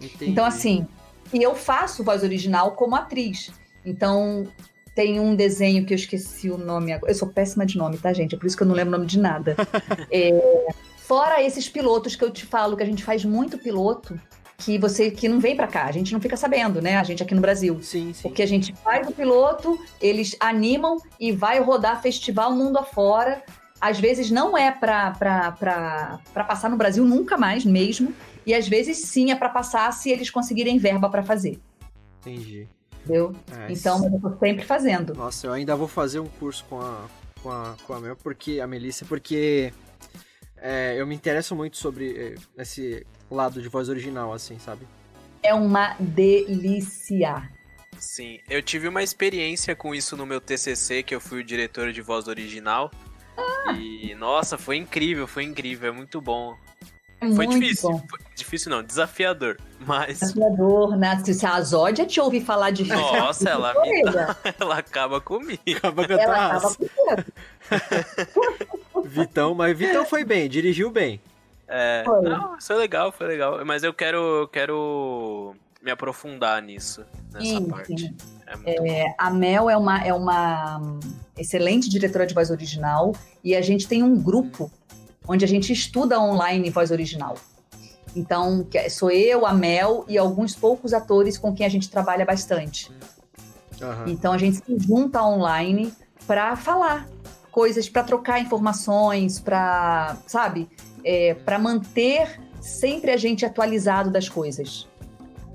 [0.00, 0.30] Entendi.
[0.32, 0.86] Então, assim,
[1.32, 3.52] e eu faço voz original como atriz.
[3.84, 4.46] Então,
[4.94, 7.10] tem um desenho que eu esqueci o nome agora.
[7.10, 8.34] Eu sou péssima de nome, tá, gente?
[8.34, 9.56] É por isso que eu não lembro o nome de nada.
[10.10, 10.68] É,
[10.98, 14.20] fora esses pilotos que eu te falo, que a gente faz muito piloto,
[14.58, 16.96] que você que não vem pra cá, a gente não fica sabendo, né?
[16.96, 17.80] A gente aqui no Brasil.
[17.82, 18.22] Sim, sim.
[18.22, 23.42] Porque a gente faz o piloto, eles animam e vai rodar festival mundo afora.
[23.80, 28.14] Às vezes não é para passar no Brasil nunca mais mesmo.
[28.46, 31.60] E às vezes sim é para passar se eles conseguirem verba para fazer.
[32.20, 32.68] Entendi.
[33.04, 33.34] Entendeu?
[33.50, 35.14] É, Então, eu tô sempre fazendo.
[35.14, 37.06] Nossa, eu ainda vou fazer um curso com a,
[37.42, 39.72] com a, com a Mel, porque, a Melissa, porque
[40.56, 44.86] é, eu me interesso muito sobre é, esse lado de voz original, assim, sabe?
[45.42, 47.50] É uma delícia.
[47.98, 51.92] Sim, eu tive uma experiência com isso no meu TCC, que eu fui o diretor
[51.92, 52.90] de voz original.
[53.76, 56.56] E, nossa, foi incrível, foi incrível, é muito bom.
[57.22, 58.02] É Foi muito difícil, bom.
[58.10, 59.56] foi difícil não, desafiador,
[59.86, 61.22] mas Desafiador, né?
[61.24, 64.02] Se a Zódia te ouvir falar de Nossa, ela me
[64.58, 65.62] ela acaba comigo.
[65.76, 66.76] Acaba com ela raça.
[67.06, 67.24] tava
[69.04, 71.20] Vitão, mas Vitão foi bem, dirigiu bem.
[71.68, 72.22] É, Foi.
[72.22, 77.98] não, foi legal, foi legal, mas eu quero, quero me aprofundar nisso, nessa Sim, parte.
[77.98, 78.16] sim.
[78.46, 79.14] É bom.
[79.16, 81.00] A Mel é uma, é uma hum,
[81.38, 84.70] excelente diretora de voz original e a gente tem um grupo
[85.26, 87.36] onde a gente estuda online voz original.
[88.14, 92.24] Então, é- sou eu, a Mel e alguns poucos atores com quem a gente trabalha
[92.24, 92.90] bastante.
[93.80, 94.04] Aham.
[94.06, 95.92] Então, a gente se junta online
[96.26, 97.08] para falar
[97.50, 100.68] coisas, para trocar informações, para, sabe,
[101.04, 104.88] é, para manter sempre a gente atualizado das coisas.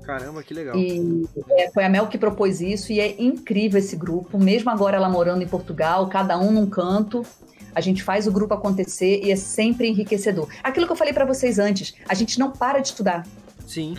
[0.02, 0.74] Caramba, que legal.
[0.74, 4.38] E é, foi a Mel que propôs isso e é incrível esse grupo.
[4.38, 7.26] Mesmo agora ela morando em Portugal, cada um num canto,
[7.74, 10.48] a gente faz o grupo acontecer e é sempre enriquecedor.
[10.62, 13.26] Aquilo que eu falei pra vocês antes, a gente não para de estudar,
[13.66, 13.94] Sim,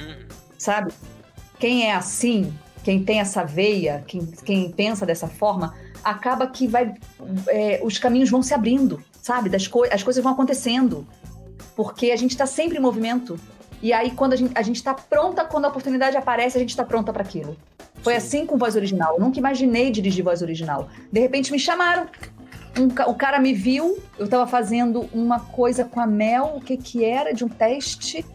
[0.57, 0.91] sabe?
[1.59, 2.53] Quem é assim,
[2.83, 6.93] quem tem essa veia, quem, quem pensa dessa forma, acaba que vai,
[7.47, 9.49] é, os caminhos vão se abrindo, sabe?
[9.49, 11.05] Das co as coisas vão acontecendo,
[11.75, 13.39] porque a gente está sempre em movimento.
[13.81, 16.71] E aí, quando a gente, a gente tá pronta, quando a oportunidade aparece, a gente
[16.71, 17.55] está pronta para aquilo.
[18.01, 18.17] Foi Sim.
[18.17, 19.15] assim com voz original.
[19.15, 20.89] Eu nunca imaginei dirigir voz original.
[21.11, 22.07] De repente me chamaram.
[22.79, 26.77] Um o cara me viu, eu estava fazendo uma coisa com a Mel, o que
[26.77, 28.25] que era, de um teste.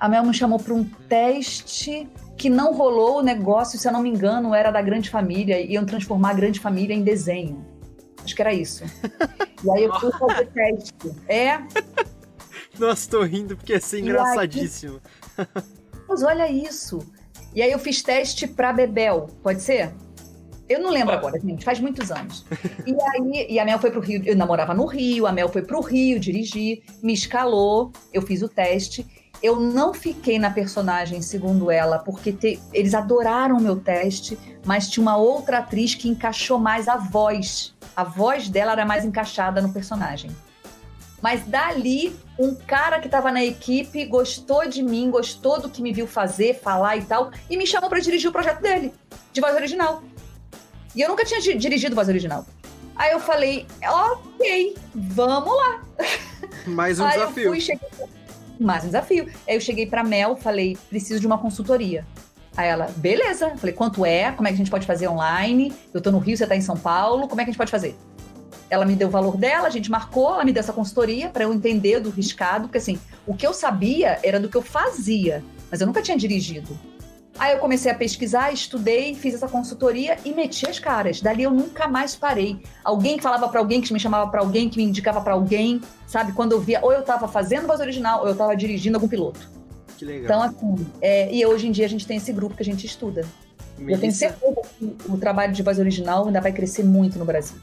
[0.00, 4.02] A Mel me chamou para um teste que não rolou o negócio, se eu não
[4.02, 7.64] me engano, era da Grande Família, iam transformar a Grande Família em desenho.
[8.24, 8.82] Acho que era isso.
[9.62, 10.94] E aí eu fui fazer teste.
[11.28, 11.62] É,
[12.78, 14.02] Nossa, tô rindo porque ia ser aí?
[14.02, 15.00] engraçadíssimo.
[16.08, 16.98] mas olha isso.
[17.54, 19.92] E aí eu fiz teste pra Bebel, pode ser?
[20.68, 22.44] Eu não lembro agora, gente, faz muitos anos.
[22.86, 25.62] E aí, e a Mel foi pro Rio, eu namorava no Rio, a Mel foi
[25.62, 29.06] pro Rio dirigir, me escalou, eu fiz o teste.
[29.42, 34.88] eu não fiquei na personagem, segundo ela, porque te, eles adoraram o meu teste, mas
[34.88, 37.74] tinha uma outra atriz que encaixou mais a voz.
[37.94, 40.30] A voz dela era mais encaixada no personagem.
[41.20, 45.92] Mas dali, um cara que estava na equipe gostou de mim, gostou do que me
[45.92, 48.94] viu fazer, falar e tal, e me chamou para dirigir o projeto dele,
[49.30, 50.02] de voz original.
[50.94, 52.46] E eu nunca tinha dirigido voz original.
[52.96, 55.82] Aí eu falei, ok, vamos lá.
[56.66, 57.44] Mais um Aí desafio.
[57.44, 57.88] Eu fui, cheguei...
[58.60, 59.28] Mais um desafio.
[59.48, 62.06] Aí eu cheguei pra Mel, falei, preciso de uma consultoria.
[62.56, 63.56] Aí ela, beleza.
[63.56, 64.30] Falei, quanto é?
[64.30, 65.72] Como é que a gente pode fazer online?
[65.92, 67.72] Eu tô no Rio, você tá em São Paulo, como é que a gente pode
[67.72, 67.96] fazer?
[68.70, 71.44] Ela me deu o valor dela, a gente marcou, ela me deu essa consultoria para
[71.44, 75.44] eu entender do riscado, porque assim, o que eu sabia era do que eu fazia,
[75.70, 76.78] mas eu nunca tinha dirigido.
[77.38, 81.20] Aí eu comecei a pesquisar, estudei, fiz essa consultoria e meti as caras.
[81.20, 82.60] Dali eu nunca mais parei.
[82.82, 85.80] Alguém que falava para alguém, que me chamava para alguém, que me indicava para alguém,
[86.06, 86.32] sabe?
[86.32, 89.50] Quando eu via, ou eu tava fazendo voz original, ou eu tava dirigindo algum piloto.
[89.98, 90.24] Que legal.
[90.24, 92.86] Então, assim, é, e hoje em dia a gente tem esse grupo que a gente
[92.86, 93.22] estuda.
[93.78, 97.24] Eu tenho Melissa, certeza que o trabalho de voz original ainda vai crescer muito no
[97.24, 97.58] Brasil.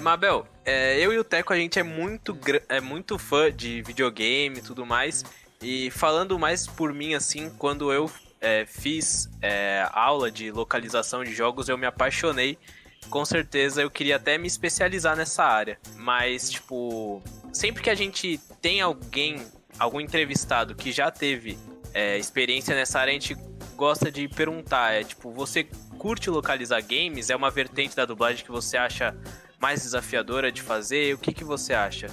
[0.00, 2.38] Mabel, é, eu e o Teco, a gente é muito,
[2.68, 5.24] é muito fã de videogame e tudo mais.
[5.60, 11.34] E falando mais por mim, assim, quando eu é, fiz é, aula de localização de
[11.34, 12.58] jogos, eu me apaixonei.
[13.10, 15.78] Com certeza eu queria até me especializar nessa área.
[15.96, 17.22] Mas, tipo,
[17.52, 19.44] sempre que a gente tem alguém,
[19.78, 21.58] algum entrevistado que já teve
[21.92, 23.36] é, experiência nessa área, a gente
[23.76, 25.64] gosta de perguntar: é tipo, você
[25.98, 27.30] curte localizar games?
[27.30, 29.16] É uma vertente da dublagem que você acha
[29.60, 31.14] mais desafiadora de fazer?
[31.14, 32.08] O que, que você acha?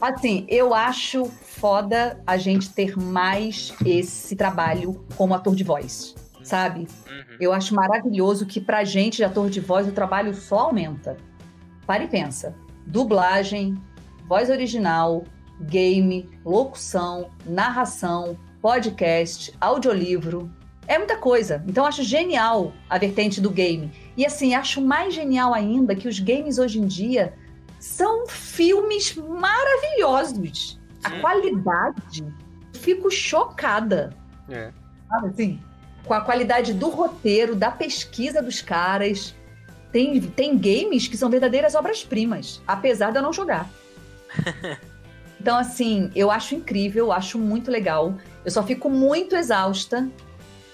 [0.00, 6.80] Assim, eu acho foda a gente ter mais esse trabalho como ator de voz, sabe?
[6.80, 7.36] Uhum.
[7.40, 11.16] Eu acho maravilhoso que pra gente de ator de voz o trabalho só aumenta.
[11.86, 12.54] Para e pensa.
[12.86, 13.74] Dublagem,
[14.28, 15.24] voz original,
[15.60, 20.50] game, locução, narração, podcast, audiolivro.
[20.88, 21.62] É muita coisa.
[21.66, 23.90] Então acho genial a vertente do game.
[24.16, 27.34] E assim, acho mais genial ainda que os games hoje em dia
[27.78, 30.78] são filmes maravilhosos.
[31.02, 31.20] A Sim.
[31.20, 32.24] qualidade,
[32.74, 34.14] fico chocada
[34.48, 34.70] É.
[35.08, 35.60] sabe assim?
[36.04, 39.34] Com a qualidade do roteiro, da pesquisa dos caras.
[39.92, 43.68] Tem, tem games que são verdadeiras obras-primas, apesar de eu não jogar.
[45.40, 48.14] então, assim, eu acho incrível, acho muito legal.
[48.44, 50.08] Eu só fico muito exausta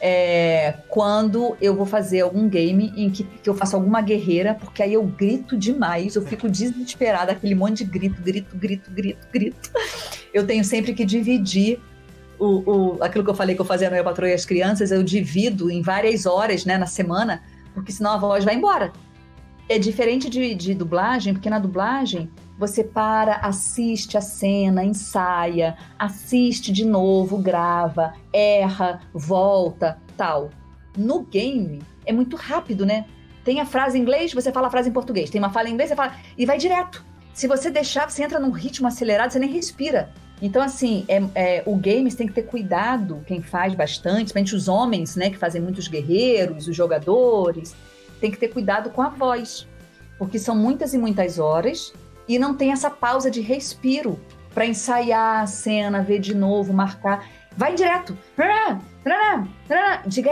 [0.05, 4.83] é, quando eu vou fazer algum game em que, que eu faço alguma guerreira, porque
[4.83, 9.71] aí eu grito demais, eu fico desesperada, aquele monte de grito, grito, grito, grito, grito.
[10.35, 11.79] Eu tenho sempre que dividir
[12.37, 14.91] o, o- aquilo que eu falei que eu fazia no Eu Patroa e as Crianças,
[14.91, 17.41] eu divido em várias horas né, na semana,
[17.73, 18.93] porque senão a voz vai embora.
[19.73, 26.71] É diferente de, de dublagem, porque na dublagem você para, assiste a cena, ensaia, assiste
[26.71, 30.51] de novo, grava, erra, volta, tal.
[30.95, 33.07] No game é muito rápido, né?
[33.43, 35.31] Tem a frase em inglês, você fala a frase em português.
[35.31, 36.17] Tem uma fala em inglês, você fala.
[36.37, 37.03] E vai direto.
[37.33, 40.13] Se você deixar, você entra num ritmo acelerado, você nem respira.
[40.43, 44.69] Então, assim, é, é, o games tem que ter cuidado, quem faz bastante, principalmente os
[44.69, 47.75] homens, né, que fazem muitos guerreiros, os jogadores,
[48.23, 49.67] tem que ter cuidado com a voz,
[50.17, 51.93] porque são muitas e muitas horas
[52.29, 54.19] e não tem essa pausa de respiro
[54.55, 57.27] para ensaiar a cena, ver de novo, marcar.
[57.57, 58.17] Vai direto.
[60.07, 60.31] Diga.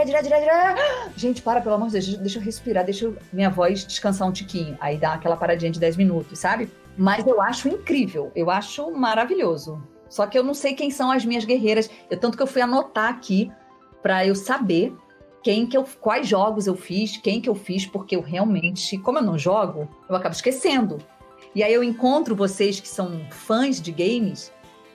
[1.17, 4.77] Gente, para, pelo amor de Deus, deixa eu respirar, deixa minha voz descansar um tiquinho.
[4.79, 6.71] Aí dá aquela paradinha de 10 minutos, sabe?
[6.97, 9.83] Mas eu acho incrível, eu acho maravilhoso.
[10.09, 11.89] Só que eu não sei quem são as minhas guerreiras.
[12.09, 13.51] Eu, tanto que eu fui anotar aqui
[14.01, 14.95] para eu saber
[15.43, 19.19] quem que eu, quais jogos eu fiz, quem que eu fiz, porque eu realmente, como
[19.19, 20.99] eu não jogo, eu acabo esquecendo.
[21.53, 24.51] E aí eu encontro vocês que são fãs de games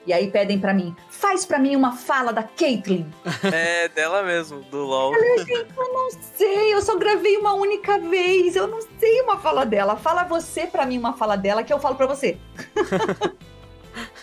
[0.07, 3.05] e aí pedem para mim, faz para mim uma fala da Caitlyn.
[3.53, 5.11] É dela mesmo, do LoL.
[5.11, 9.97] Não sei, eu só gravei uma única vez, eu não sei uma fala dela.
[9.97, 12.37] Fala você para mim uma fala dela que eu falo para você.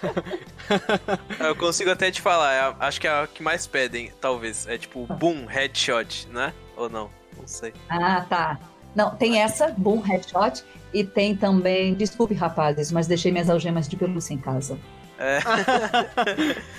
[1.41, 4.67] Eu consigo até te falar, é a- acho que é a que mais pedem, talvez.
[4.67, 6.53] É tipo, boom, headshot, né?
[6.77, 7.11] Ou não?
[7.37, 7.73] Não sei.
[7.89, 8.59] Ah, tá.
[8.95, 13.97] Não, tem essa, Boom Headshot, e tem também, desculpe rapazes, mas deixei minhas algemas de
[13.97, 14.79] pelúcia em casa.
[15.19, 15.39] É.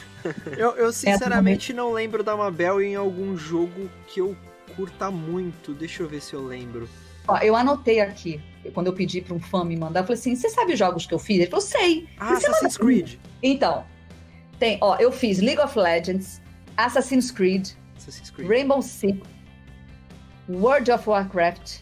[0.58, 4.36] Eu, eu sinceramente não lembro da Mabel em algum jogo que eu
[4.76, 5.72] curta muito.
[5.72, 6.90] Deixa eu ver se eu lembro.
[7.28, 8.42] Ó, eu anotei aqui,
[8.74, 11.06] quando eu pedi para um fã me mandar, eu falei assim: você sabe os jogos
[11.06, 11.38] que eu fiz?
[11.38, 12.08] Ele falou: sei.
[12.20, 13.16] Ah, Assassin's Creed.
[13.42, 13.86] Então,
[14.60, 16.42] tem, ó, eu fiz League of Legends,
[16.78, 18.50] Assassin's Creed, Assassin's Creed.
[18.50, 19.20] Rainbow Six,
[20.50, 21.82] World of Warcraft,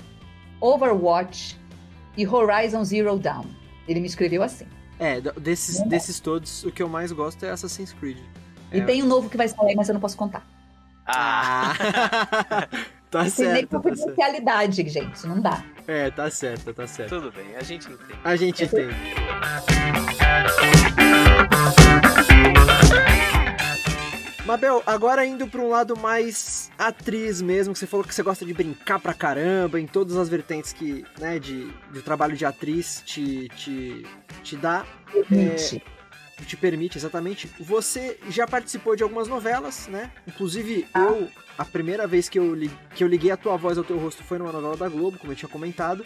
[0.61, 1.59] Overwatch
[2.17, 3.45] e Horizon Zero Dawn.
[3.87, 4.65] Ele me escreveu assim.
[4.99, 8.17] É, desses, desses todos, o que eu mais gosto é Assassin's Creed.
[8.71, 8.85] E é.
[8.85, 10.47] tem um novo que vai sair, mas eu não posso contar.
[11.05, 11.73] Ah!
[13.11, 13.53] tá certo.
[13.53, 15.63] Tem potencialidade, gente, não dá.
[15.87, 17.09] É, tá certo, tá certo.
[17.09, 18.19] Tudo bem, a gente entende.
[18.23, 18.95] A gente entende.
[24.45, 28.45] Mabel, agora indo para um lado mais atriz mesmo, que você falou que você gosta
[28.45, 33.01] de brincar pra caramba em todas as vertentes que, né, de, de trabalho de atriz
[33.05, 34.05] te, te,
[34.43, 34.85] te dá.
[35.11, 35.81] Permite.
[36.45, 37.47] Te permite, exatamente.
[37.59, 40.11] Você já participou de algumas novelas, né?
[40.27, 41.01] Inclusive, ah.
[41.01, 42.55] eu, a primeira vez que eu,
[42.95, 45.31] que eu liguei a tua voz ao teu rosto foi numa novela da Globo, como
[45.31, 46.05] eu tinha comentado.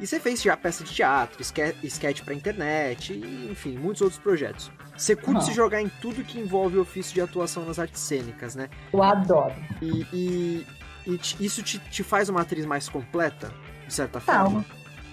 [0.00, 4.70] E você fez já peça de teatro, sketch pra internet, e, enfim, muitos outros projetos.
[4.96, 8.54] Você curte se jogar em tudo que envolve o ofício de atuação nas artes cênicas,
[8.54, 8.68] né?
[8.92, 9.54] Eu adoro.
[9.80, 10.66] E, e,
[11.06, 13.52] e isso te, te, faz uma atriz mais completa,
[13.86, 14.64] de certa forma?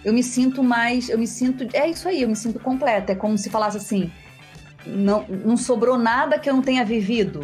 [0.03, 1.09] Eu me sinto mais.
[1.09, 1.67] Eu me sinto.
[1.73, 3.13] É isso aí, eu me sinto completa.
[3.13, 4.11] É como se falasse assim:
[4.85, 7.41] não, não sobrou nada que eu não tenha vivido.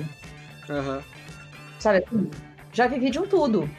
[0.70, 1.00] Uhum.
[1.80, 2.04] Sabe?
[2.74, 3.70] Já vivi de um tudo.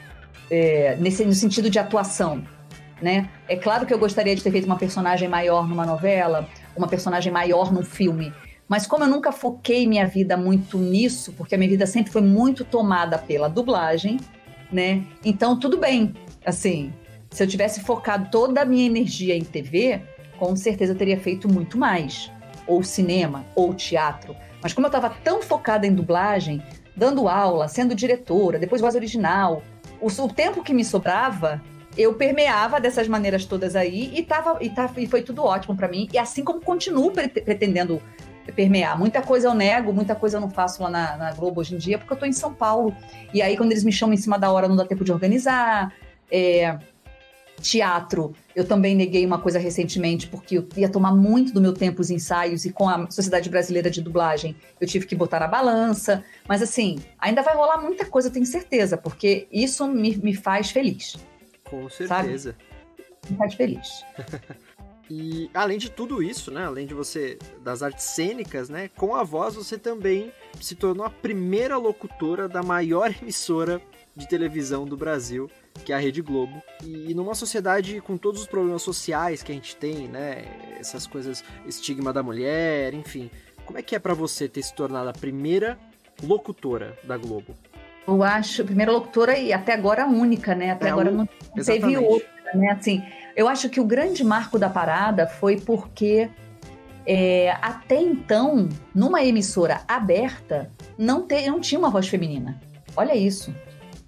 [0.51, 2.43] É, nesse, no sentido de atuação.
[3.01, 3.31] Né?
[3.49, 7.33] É claro que eu gostaria de ter feito uma personagem maior numa novela, uma personagem
[7.33, 8.31] maior num filme.
[8.69, 12.21] Mas como eu nunca foquei minha vida muito nisso, porque a minha vida sempre foi
[12.21, 14.21] muito tomada pela dublagem,
[14.71, 15.03] né?
[15.25, 16.15] Então tudo bem.
[16.45, 16.93] Assim,
[17.31, 20.03] se eu tivesse focado toda a minha energia em TV,
[20.39, 22.31] com certeza eu teria feito muito mais.
[22.67, 24.37] Ou cinema, ou teatro.
[24.63, 26.63] Mas como eu estava tão focada em dublagem,
[26.95, 29.63] dando aula, sendo diretora, depois voz original,
[30.01, 31.63] o, o tempo que me sobrava,
[31.97, 35.89] eu permeava dessas maneiras todas aí e, tava, e, tá, e foi tudo ótimo para
[35.89, 36.09] mim.
[36.13, 38.03] E assim como continuo pretendendo
[38.55, 38.99] permear.
[38.99, 41.79] Muita coisa eu nego, muita coisa eu não faço lá na, na, Globo hoje em
[41.79, 42.95] dia, porque eu tô em São Paulo.
[43.33, 45.93] E aí, quando eles me chamam em cima da hora, não dá tempo de organizar.
[46.31, 46.79] É,
[47.61, 52.01] teatro, eu também neguei uma coisa recentemente, porque eu ia tomar muito do meu tempo
[52.01, 56.25] os ensaios, e com a Sociedade Brasileira de Dublagem, eu tive que botar na balança.
[56.49, 60.71] Mas assim, ainda vai rolar muita coisa, eu tenho certeza, porque isso me, me faz
[60.71, 61.17] feliz.
[61.65, 62.53] Com certeza.
[62.53, 63.31] Sabe?
[63.31, 64.05] Me faz feliz.
[65.13, 69.25] E além de tudo isso, né, além de você das artes cênicas, né, com a
[69.25, 73.83] voz você também se tornou a primeira locutora da maior emissora
[74.15, 75.51] de televisão do Brasil,
[75.85, 76.63] que é a Rede Globo.
[76.85, 80.45] E numa sociedade com todos os problemas sociais que a gente tem, né,
[80.79, 83.31] essas coisas, estigma da mulher, enfim,
[83.65, 85.79] como é que é para você ter se tornado a primeira
[86.23, 87.55] locutora da Globo?
[88.07, 90.73] Eu acho, primeira locutora e até agora a única, né?
[90.73, 92.71] Até é, agora não, não teve outra, né?
[92.73, 93.03] Assim,
[93.37, 96.29] eu acho que o grande marco da parada foi porque
[97.07, 102.61] é, até então, numa emissora aberta, não, te, não tinha uma voz feminina.
[102.97, 103.55] Olha isso.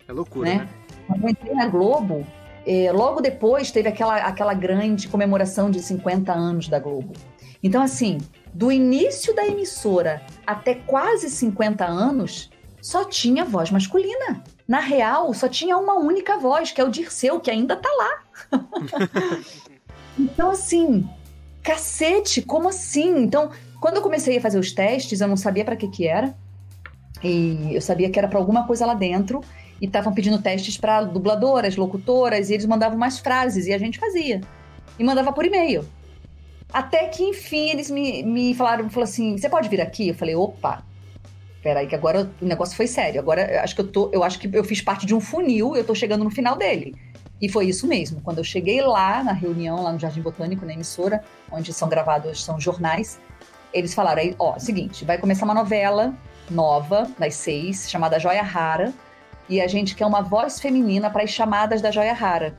[0.08, 0.56] É loucura, né?
[0.56, 0.68] né?
[1.12, 2.26] Quando eu entrei na Globo,
[2.66, 7.12] é, logo depois teve aquela, aquela grande comemoração de 50 anos da Globo.
[7.62, 8.18] Então, assim,
[8.52, 12.50] do início da emissora até quase 50 anos,
[12.80, 14.42] só tinha voz masculina.
[14.66, 18.58] Na real, só tinha uma única voz, que é o Dirceu, que ainda tá lá.
[20.18, 21.06] então, assim,
[21.62, 23.18] cacete, como assim?
[23.18, 23.50] Então,
[23.80, 26.34] quando eu comecei a fazer os testes, eu não sabia para que que era.
[27.22, 29.42] E eu sabia que era para alguma coisa lá dentro.
[29.82, 33.98] E estavam pedindo testes para dubladoras, locutoras, e eles mandavam mais frases, e a gente
[33.98, 34.40] fazia.
[34.96, 35.84] E mandava por e-mail.
[36.72, 40.08] Até que, enfim, eles me, me falaram, falaram assim, você pode vir aqui?
[40.08, 40.84] Eu falei, opa,
[41.62, 43.20] peraí, que agora o negócio foi sério.
[43.20, 44.10] Agora acho que eu tô.
[44.12, 46.94] Eu acho que eu fiz parte de um funil, eu tô chegando no final dele.
[47.40, 48.20] E foi isso mesmo.
[48.20, 52.44] Quando eu cheguei lá na reunião, lá no Jardim Botânico, na emissora, onde são gravados
[52.44, 53.18] são jornais,
[53.72, 56.14] eles falaram aí, ó, seguinte, vai começar uma novela
[56.48, 58.92] nova, das seis, chamada Joia Rara,
[59.52, 62.56] e a gente quer uma voz feminina para as chamadas da Joia Rara.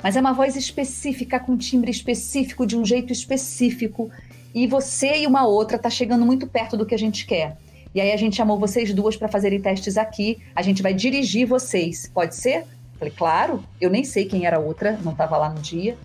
[0.00, 4.08] Mas é uma voz específica, com timbre específico, de um jeito específico,
[4.54, 7.56] e você e uma outra tá chegando muito perto do que a gente quer.
[7.92, 10.38] E aí a gente chamou vocês duas para fazerem testes aqui.
[10.54, 12.08] A gente vai dirigir vocês.
[12.14, 12.66] Pode ser?
[12.98, 13.64] Falei, claro.
[13.80, 15.98] Eu nem sei quem era a outra, não estava lá no dia.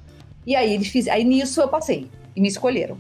[0.48, 1.16] E aí eles fizeram.
[1.16, 2.98] Aí nisso eu passei e me escolheram.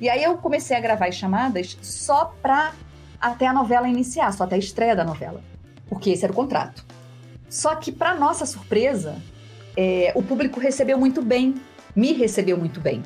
[0.00, 2.72] E aí eu comecei a gravar as chamadas só para
[3.20, 5.42] até a novela iniciar, só até a estreia da novela,
[5.88, 6.84] porque esse era o contrato.
[7.48, 9.16] Só que para nossa surpresa,
[9.76, 11.54] é, o público recebeu muito bem,
[11.94, 13.02] me recebeu muito bem.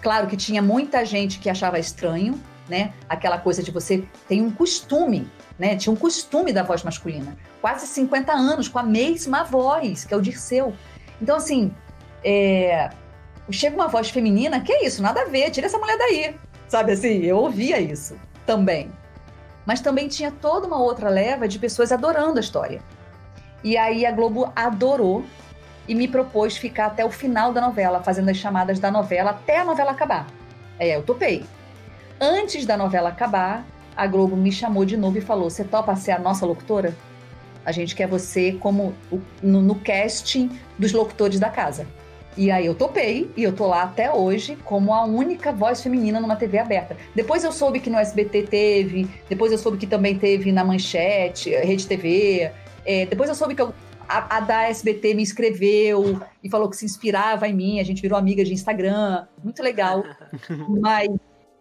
[0.00, 2.92] Claro que tinha muita gente que achava estranho, né?
[3.08, 5.76] Aquela coisa de você tem um costume, né?
[5.76, 7.36] Tinha um costume da voz masculina.
[7.60, 10.74] Quase 50 anos com a mesma voz, que é o Dirceu.
[11.20, 11.72] Então, assim,
[12.22, 12.90] é...
[13.50, 15.02] chega uma voz feminina, que é isso?
[15.02, 16.36] Nada a ver, tira essa mulher daí.
[16.68, 17.22] Sabe assim?
[17.24, 18.14] Eu ouvia isso
[18.46, 18.90] também.
[19.68, 22.80] Mas também tinha toda uma outra leva de pessoas adorando a história.
[23.62, 25.26] E aí a Globo adorou
[25.86, 29.58] e me propôs ficar até o final da novela, fazendo as chamadas da novela até
[29.58, 30.26] a novela acabar.
[30.78, 31.44] É, eu topei.
[32.18, 33.62] Antes da novela acabar,
[33.94, 36.96] a Globo me chamou de novo e falou: Você topa ser a nossa locutora?
[37.62, 38.94] A gente quer você como
[39.42, 41.86] no, no casting dos locutores da casa.
[42.38, 46.20] E aí eu topei e eu tô lá até hoje como a única voz feminina
[46.20, 46.96] numa TV aberta.
[47.12, 51.50] Depois eu soube que no SBT teve, depois eu soube que também teve na Manchete,
[51.50, 52.52] Rede TV.
[52.86, 53.74] É, depois eu soube que eu,
[54.08, 58.00] a, a, da SBT me escreveu e falou que se inspirava em mim, a gente
[58.00, 60.04] virou amiga de Instagram, muito legal.
[60.80, 61.08] Mas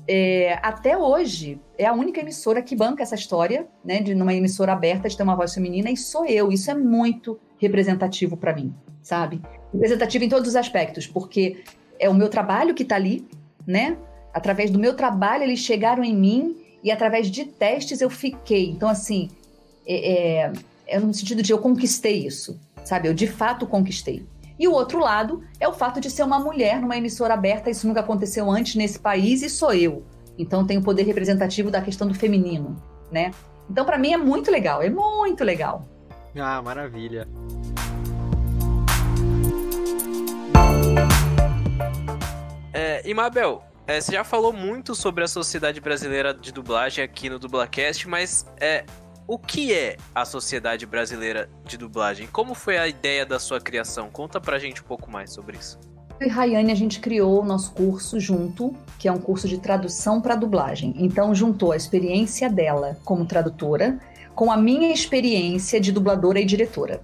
[0.07, 4.73] é, até hoje é a única emissora que banca essa história, né, de numa emissora
[4.73, 6.51] aberta de ter uma voz feminina e sou eu.
[6.51, 9.41] Isso é muito representativo para mim, sabe?
[9.73, 11.63] Representativa em todos os aspectos, porque
[11.99, 13.27] é o meu trabalho que está ali,
[13.65, 13.97] né?
[14.33, 18.69] Através do meu trabalho, eles chegaram em mim e através de testes eu fiquei.
[18.69, 19.29] Então, assim,
[19.85, 20.53] é, é,
[20.87, 23.07] é no sentido de eu conquistei isso, sabe?
[23.07, 24.25] Eu de fato conquistei.
[24.59, 27.87] E o outro lado é o fato de ser uma mulher numa emissora aberta, isso
[27.87, 30.03] nunca aconteceu antes nesse país e sou eu.
[30.37, 32.75] Então tem o poder representativo da questão do feminino,
[33.11, 33.31] né?
[33.69, 35.83] Então para mim é muito legal, é muito legal.
[36.35, 37.27] Ah, maravilha.
[42.79, 47.27] É, e Mabel, é, você já falou muito sobre a Sociedade Brasileira de Dublagem aqui
[47.27, 48.85] no Dublacast, mas é,
[49.25, 52.27] o que é a Sociedade Brasileira de Dublagem?
[52.27, 54.11] Como foi a ideia da sua criação?
[54.11, 55.79] Conta pra gente um pouco mais sobre isso.
[56.19, 59.57] Eu e Rayane, a gente criou o nosso curso junto, que é um curso de
[59.57, 60.93] tradução para dublagem.
[60.97, 63.97] Então, juntou a experiência dela como tradutora
[64.35, 67.01] com a minha experiência de dubladora e diretora.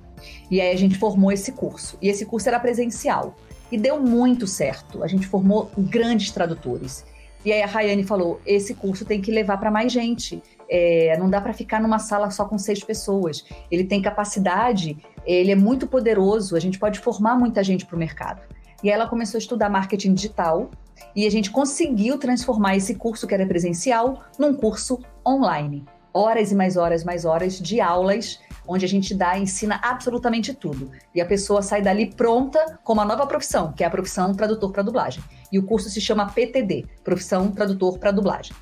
[0.52, 1.98] E aí a gente formou esse curso.
[2.00, 3.36] E esse curso era presencial.
[3.74, 5.04] E deu muito certo.
[5.04, 7.04] A gente formou grandes tradutores.
[7.44, 10.44] E aí a Rayane falou: esse curso tem que levar para mais gente.
[10.70, 13.44] É, não dá para ficar numa sala só com seis pessoas.
[13.72, 14.96] Ele tem capacidade,
[15.26, 16.56] ele é muito poderoso.
[16.56, 18.44] A gente pode formar muita gente para o mercado.
[18.84, 20.70] E aí ela começou a estudar marketing digital
[21.16, 25.84] e a gente conseguiu transformar esse curso que era presencial num curso online.
[26.14, 30.92] Horas e mais horas, mais horas de aulas onde a gente dá, ensina absolutamente tudo.
[31.14, 34.72] E a pessoa sai dali pronta com uma nova profissão, que é a profissão tradutor
[34.72, 35.24] para dublagem.
[35.52, 38.56] E o curso se chama PTD, Profissão Tradutor para Dublagem.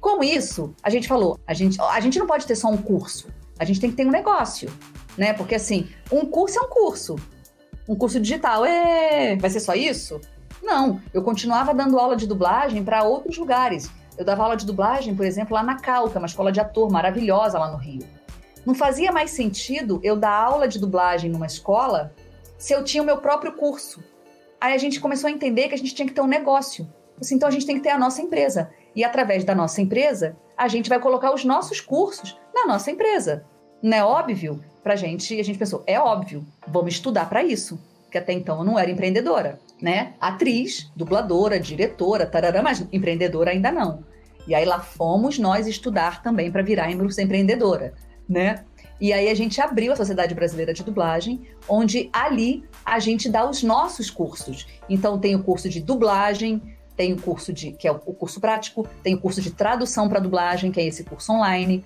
[0.00, 3.28] Com isso, a gente falou, a gente, a gente não pode ter só um curso,
[3.58, 4.68] a gente tem que ter um negócio,
[5.16, 5.32] né?
[5.32, 7.16] Porque assim, um curso é um curso.
[7.88, 10.20] Um curso digital, é, vai ser só isso?
[10.62, 13.90] Não, eu continuava dando aula de dublagem para outros lugares.
[14.16, 16.60] Eu dava aula de dublagem, por exemplo, lá na Cal, que é uma escola de
[16.60, 18.06] ator maravilhosa lá no Rio.
[18.64, 22.12] Não fazia mais sentido eu dar aula de dublagem numa escola
[22.58, 24.02] se eu tinha o meu próprio curso.
[24.60, 26.88] Aí a gente começou a entender que a gente tinha que ter um negócio.
[27.20, 28.70] Assim, então a gente tem que ter a nossa empresa.
[28.94, 33.44] E através da nossa empresa, a gente vai colocar os nossos cursos na nossa empresa.
[33.82, 34.62] Não é óbvio?
[34.82, 37.80] Pra gente, a gente pensou, é óbvio, vamos estudar para isso.
[38.10, 40.14] Que até então eu não era empreendedora, né?
[40.20, 44.04] Atriz, dubladora, diretora, tarará, mas empreendedora ainda não.
[44.46, 47.92] E aí lá fomos nós estudar também para virar empreendedora
[48.28, 48.64] né?
[49.00, 53.48] E aí a gente abriu a Sociedade Brasileira de Dublagem, onde ali a gente dá
[53.48, 54.66] os nossos cursos.
[54.88, 56.62] Então tem o curso de dublagem,
[56.96, 60.20] tem o curso de que é o curso prático, tem o curso de tradução para
[60.20, 61.84] dublagem, que é esse curso online.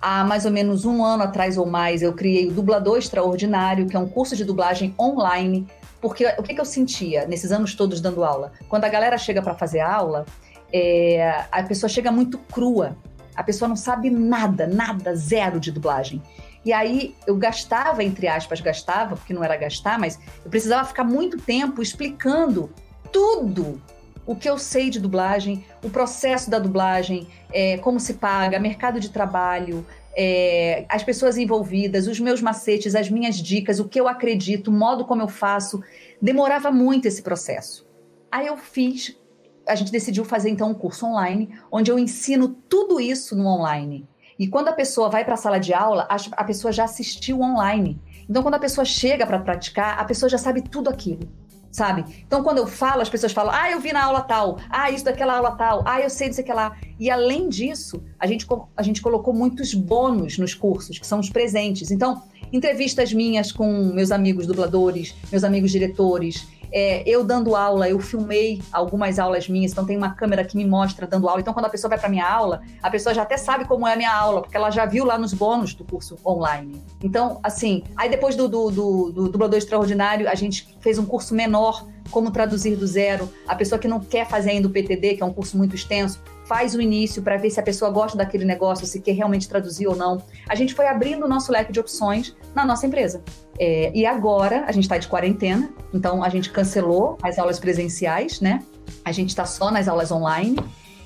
[0.00, 3.96] Há mais ou menos um ano atrás ou mais, eu criei o Dublador Extraordinário, que
[3.96, 5.66] é um curso de dublagem online.
[6.00, 8.52] Porque o que, que eu sentia nesses anos todos dando aula?
[8.68, 10.24] Quando a galera chega para fazer aula,
[10.72, 12.96] é, a pessoa chega muito crua.
[13.34, 16.22] A pessoa não sabe nada, nada, zero de dublagem.
[16.64, 21.04] E aí eu gastava, entre aspas, gastava, porque não era gastar, mas eu precisava ficar
[21.04, 22.70] muito tempo explicando
[23.12, 23.80] tudo
[24.26, 28.98] o que eu sei de dublagem, o processo da dublagem, é, como se paga, mercado
[28.98, 29.86] de trabalho,
[30.16, 34.72] é, as pessoas envolvidas, os meus macetes, as minhas dicas, o que eu acredito, o
[34.72, 35.82] modo como eu faço.
[36.20, 37.86] Demorava muito esse processo.
[38.30, 39.16] Aí eu fiz
[39.66, 44.08] a gente decidiu fazer então um curso online, onde eu ensino tudo isso no online.
[44.38, 47.40] E quando a pessoa vai para a sala de aula, a, a pessoa já assistiu
[47.40, 48.00] online.
[48.28, 51.28] Então, quando a pessoa chega para praticar, a pessoa já sabe tudo aquilo
[51.76, 52.06] sabe?
[52.26, 55.04] Então, quando eu falo, as pessoas falam, ah, eu vi na aula tal, ah, isso
[55.04, 56.74] daquela aula tal, ah, eu sei disso que lá.
[56.98, 61.28] E além disso, a gente, a gente colocou muitos bônus nos cursos, que são os
[61.28, 61.90] presentes.
[61.90, 67.98] Então, entrevistas minhas com meus amigos dubladores, meus amigos diretores, é, eu dando aula, eu
[67.98, 71.40] filmei algumas aulas minhas, então tem uma câmera que me mostra dando aula.
[71.40, 73.92] Então, quando a pessoa vai para minha aula, a pessoa já até sabe como é
[73.92, 76.82] a minha aula, porque ela já viu lá nos bônus do curso online.
[77.02, 81.34] Então, assim, aí depois do, do, do, do dublador extraordinário, a gente fez um curso
[81.34, 83.28] menor, como traduzir do zero.
[83.46, 86.20] A pessoa que não quer fazer ainda o PTD, que é um curso muito extenso,
[86.46, 89.86] faz o início para ver se a pessoa gosta daquele negócio, se quer realmente traduzir
[89.86, 90.22] ou não.
[90.48, 93.22] A gente foi abrindo o nosso leque de opções na nossa empresa.
[93.58, 98.40] É, e agora a gente está de quarentena, então a gente cancelou as aulas presenciais,
[98.40, 98.62] né?
[99.04, 100.56] A gente está só nas aulas online.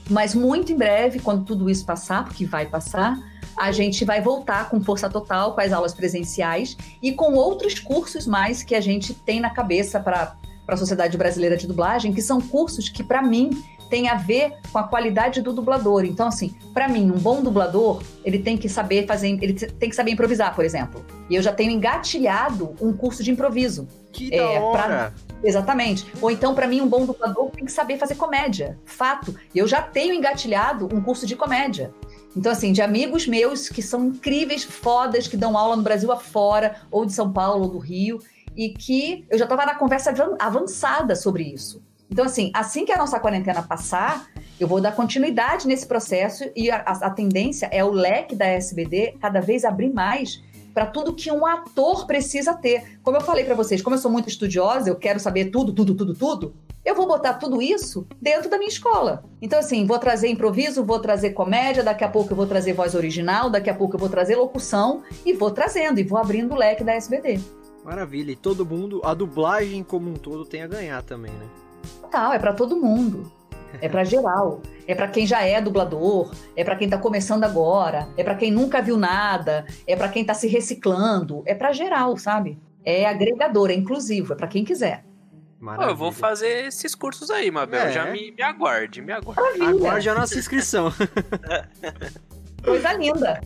[0.08, 3.16] Mas muito em breve, quando tudo isso passar, porque vai passar,
[3.56, 8.26] a gente vai voltar com força total com as aulas presenciais e com outros cursos
[8.26, 10.36] mais que a gente tem na cabeça para
[10.66, 14.78] a Sociedade Brasileira de Dublagem, que são cursos que, para mim, tem a ver com
[14.78, 16.04] a qualidade do dublador.
[16.04, 19.96] Então, assim, para mim, um bom dublador, ele tem que saber fazer, ele tem que
[19.96, 21.04] saber improvisar, por exemplo.
[21.28, 23.86] E eu já tenho engatilhado um curso de improviso.
[24.12, 24.78] Que é, da hora!
[24.78, 25.12] Pra...
[25.42, 26.06] Exatamente.
[26.20, 28.78] Ou então, para mim, um bom dublador tem que saber fazer comédia.
[28.84, 29.34] Fato.
[29.54, 31.92] Eu já tenho engatilhado um curso de comédia.
[32.36, 36.76] Então, assim, de amigos meus que são incríveis, fodas, que dão aula no Brasil afora,
[36.90, 38.20] ou de São Paulo, ou do Rio,
[38.56, 41.82] e que eu já estava na conversa avançada sobre isso.
[42.10, 44.28] Então, assim, assim que a nossa quarentena passar,
[44.58, 49.14] eu vou dar continuidade nesse processo e a, a, tendência é o leque da SBD
[49.20, 50.42] cada vez abrir mais
[50.74, 52.98] para tudo que um ator precisa ter.
[53.02, 55.94] Como eu falei para vocês, como eu sou muito estudiosa, eu quero saber tudo, tudo,
[55.94, 56.54] tudo, tudo.
[56.84, 59.22] Eu vou botar tudo isso dentro da minha escola.
[59.40, 62.94] Então, assim, vou trazer improviso, vou trazer comédia, daqui a pouco eu vou trazer voz
[62.94, 66.56] original, daqui a pouco eu vou trazer locução e vou trazendo e vou abrindo o
[66.56, 67.38] leque da SBD.
[67.84, 68.32] Maravilha.
[68.32, 71.69] E todo mundo, a dublagem como um todo tem a ganhar também, né?
[72.10, 73.30] Total, é para todo mundo.
[73.80, 74.60] É para geral.
[74.84, 78.50] É para quem já é dublador, é para quem tá começando agora, é para quem
[78.50, 82.58] nunca viu nada, é para quem tá se reciclando, é para geral, sabe?
[82.84, 85.04] É agregador, é inclusivo, é para quem quiser.
[85.60, 87.82] Pô, eu vou fazer esses cursos aí, Mabel.
[87.82, 87.92] É.
[87.92, 89.40] Já me, me aguarde, me aguarde.
[89.40, 89.68] Maravilha.
[89.68, 90.92] Aguarde a nossa inscrição.
[92.64, 93.40] Coisa linda.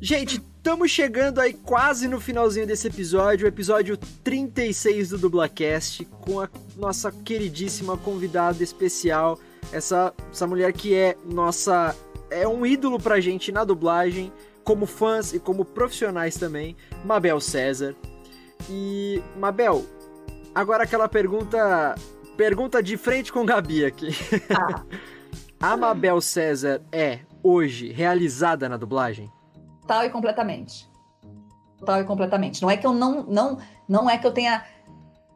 [0.00, 6.42] Gente, estamos chegando aí quase no finalzinho desse episódio, o episódio 36 do Dublacast, com
[6.42, 9.38] a nossa queridíssima convidada especial,
[9.72, 11.96] essa, essa mulher que é nossa.
[12.30, 14.30] é um ídolo pra gente na dublagem,
[14.62, 17.96] como fãs e como profissionais também, Mabel César.
[18.68, 19.86] E, Mabel,
[20.54, 21.94] agora aquela pergunta.
[22.36, 24.10] Pergunta de frente com Gabi aqui.
[24.50, 24.84] Ah.
[25.72, 29.32] a Mabel César é, hoje, realizada na dublagem?
[29.88, 30.86] Total e completamente.
[31.78, 32.60] Total e completamente.
[32.60, 33.58] Não é que eu não, não,
[33.88, 34.62] não é que eu tenha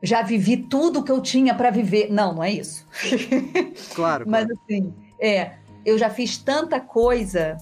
[0.03, 2.13] já vivi tudo que eu tinha para viver.
[2.13, 2.87] Não, não é isso.
[3.95, 4.27] Claro.
[4.29, 5.53] Mas assim, é,
[5.87, 7.57] eu já fiz tanta coisa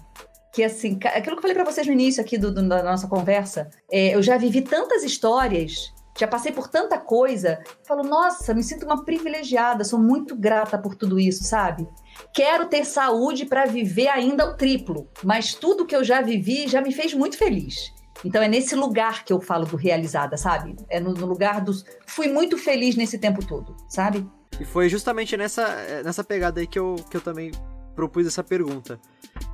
[0.53, 3.07] que assim, aquilo que eu falei para vocês no início aqui do, do, da nossa
[3.07, 8.63] conversa, é, eu já vivi tantas histórias, já passei por tanta coisa, falo, nossa, me
[8.63, 11.89] sinto uma privilegiada, sou muito grata por tudo isso, sabe?
[12.35, 16.83] Quero ter saúde para viver ainda o triplo, mas tudo que eu já vivi já
[16.83, 17.91] me fez muito feliz.
[18.23, 20.77] Então é nesse lugar que eu falo do realizada, sabe?
[20.91, 21.87] É no, no lugar dos.
[22.07, 24.29] Fui muito feliz nesse tempo todo, sabe?
[24.61, 27.51] E foi justamente nessa, é, nessa pegada aí que eu, que eu também
[27.97, 29.01] propus essa pergunta.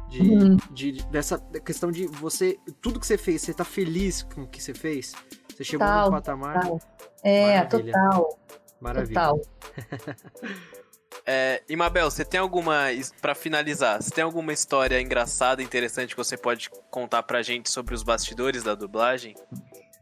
[0.09, 0.57] De, uhum.
[0.73, 2.59] de, dessa questão de você.
[2.81, 5.15] Tudo que você fez, você tá feliz com o que você fez?
[5.57, 6.61] Você chegou total, no patamar.
[6.61, 6.81] Total.
[7.25, 7.93] É, Maravilha.
[7.93, 8.39] total.
[8.81, 9.21] Maravilha.
[9.21, 9.41] Total.
[11.29, 12.85] É, Imabel, você tem alguma.
[13.21, 17.95] para finalizar, você tem alguma história engraçada, interessante que você pode contar pra gente sobre
[17.95, 19.35] os bastidores da dublagem?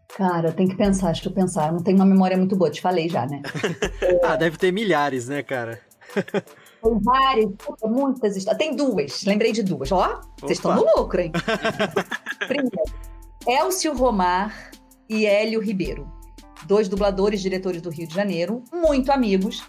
[0.09, 1.69] Cara, tem que pensar, deixa eu pensar.
[1.69, 3.41] Eu não tenho uma memória muito boa, te falei já, né?
[4.23, 5.81] ah, deve ter milhares, né, cara?
[6.15, 7.51] Tem várias,
[7.83, 8.59] muitas histórias.
[8.59, 9.91] Tem duas, lembrei de duas.
[9.93, 11.33] Ó, vocês estão no lucro, hein?
[12.47, 12.83] Primeiro,
[13.47, 14.73] Elcio Romar
[15.15, 16.13] e Hélio Ribeiro.
[16.67, 19.63] Dois dubladores, diretores do Rio de Janeiro, muito amigos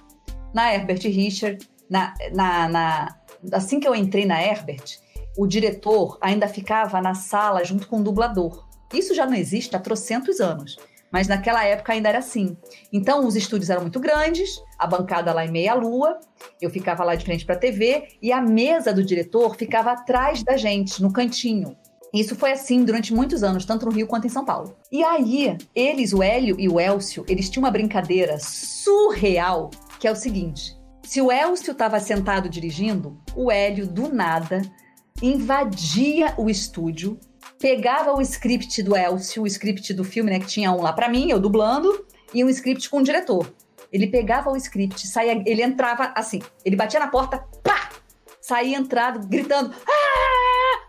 [0.54, 3.16] na Herbert Richard, na, na, na,
[3.52, 4.98] assim que eu entrei na Herbert,
[5.38, 8.66] o diretor ainda ficava na sala junto com o dublador.
[8.94, 10.78] Isso já não existe há trocentos anos,
[11.12, 12.58] mas naquela época ainda era assim.
[12.92, 14.50] Então os estúdios eram muito grandes,
[14.80, 16.20] a bancada lá em meia lua,
[16.60, 20.42] eu ficava lá de frente para a TV e a mesa do diretor ficava atrás
[20.42, 21.78] da gente, no cantinho.
[22.16, 24.78] Isso foi assim durante muitos anos, tanto no Rio quanto em São Paulo.
[24.90, 29.70] E aí, eles, o Hélio e o Elcio, eles tinham uma brincadeira surreal
[30.00, 34.62] que é o seguinte: se o Elcio estava sentado dirigindo, o Hélio, do nada,
[35.22, 37.20] invadia o estúdio,
[37.60, 41.10] pegava o script do Elcio, o script do filme, né, que tinha um lá para
[41.10, 43.54] mim, eu dublando, e um script com o diretor.
[43.92, 47.90] Ele pegava o script, saía, ele entrava assim, ele batia na porta, pá!
[48.40, 50.45] Saía entrado, gritando, ah!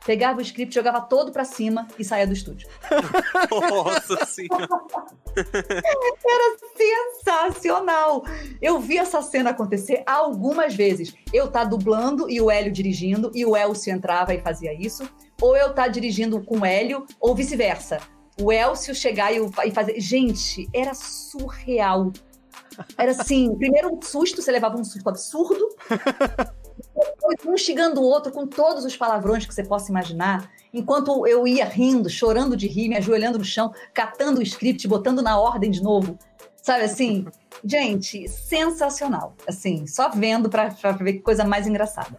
[0.06, 2.68] Pegava o script, jogava todo pra cima e saía do estúdio.
[3.50, 4.68] Nossa senhora!
[5.36, 8.24] Era sensacional!
[8.62, 11.12] Eu vi essa cena acontecer algumas vezes.
[11.32, 15.08] Eu tá dublando e o Hélio dirigindo, e o Elcio entrava e fazia isso.
[15.40, 17.98] Ou eu tá dirigindo com o Hélio, ou vice-versa.
[18.40, 19.98] O Elcio chegar e, fazer.
[19.98, 22.12] Gente, era surreal
[22.96, 25.68] Era assim, primeiro um susto, você levava um susto absurdo.
[27.46, 30.50] Um xingando o outro com todos os palavrões que você possa imaginar.
[30.72, 35.22] Enquanto eu ia rindo, chorando de rir, me ajoelhando no chão, catando o script, botando
[35.22, 36.18] na ordem de novo.
[36.62, 37.26] Sabe assim?
[37.64, 39.34] Gente, sensacional.
[39.48, 40.68] Assim, só vendo pra
[41.00, 42.18] ver que coisa mais engraçada.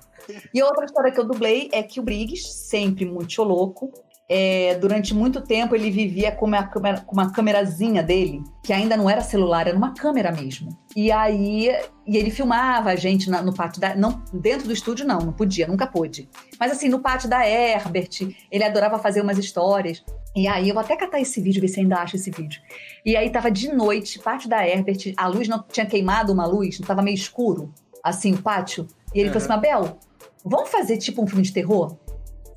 [0.53, 3.91] E outra história que eu dublei é que o Briggs, sempre muito louco,
[4.29, 9.09] é, durante muito tempo ele vivia com uma, com uma câmerazinha dele, que ainda não
[9.09, 10.77] era celular, era uma câmera mesmo.
[10.95, 11.69] E aí
[12.05, 13.95] e ele filmava a gente na, no pátio da.
[13.95, 16.29] Não, dentro do estúdio, não, não podia, nunca pôde.
[16.59, 18.09] Mas assim, no pátio da Herbert,
[18.49, 20.03] ele adorava fazer umas histórias.
[20.35, 22.61] E aí eu vou até catar esse vídeo, ver se ainda acha esse vídeo.
[23.05, 26.79] E aí tava de noite, pátio da Herbert, a luz não tinha queimado uma luz,
[26.79, 27.73] não tava meio escuro,
[28.03, 28.87] assim, o pátio.
[29.13, 29.33] E ele uhum.
[29.33, 29.99] falou assim: Mabel,
[30.45, 31.97] vamos fazer tipo um filme de terror?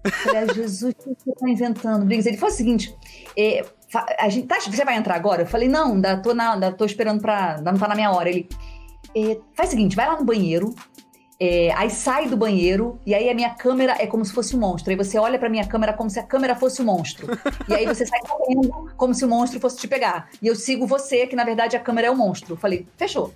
[0.09, 2.29] Falei, ah, Jesus, o que você tá inventando, Briggs?
[2.29, 2.95] Ele falou o seguinte:
[3.37, 3.65] é,
[4.19, 5.43] a gente, tá, você vai entrar agora?
[5.43, 7.57] Eu falei, não, ainda tô, na, ainda tô esperando pra.
[7.57, 8.29] Ainda não tá na minha hora.
[8.29, 8.49] Ele.
[9.15, 10.73] É, faz o seguinte, vai lá no banheiro,
[11.43, 14.61] é, aí sai do banheiro e aí a minha câmera é como se fosse um
[14.61, 14.91] monstro.
[14.91, 17.27] Aí você olha pra minha câmera como se a câmera fosse um monstro.
[17.67, 20.29] E aí você sai correndo como se o monstro fosse te pegar.
[20.41, 22.53] E eu sigo você, que na verdade a câmera é o monstro.
[22.53, 23.33] Eu falei, fechou.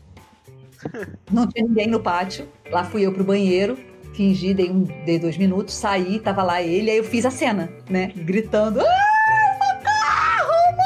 [1.32, 2.47] Não tinha ninguém no pátio.
[2.70, 6.91] Lá fui eu pro banheiro fingi, dei, um, dei dois minutos, saí, tava lá ele,
[6.91, 8.12] aí eu fiz a cena, né?
[8.15, 8.81] Gritando.
[8.81, 10.77] Ah, socorro,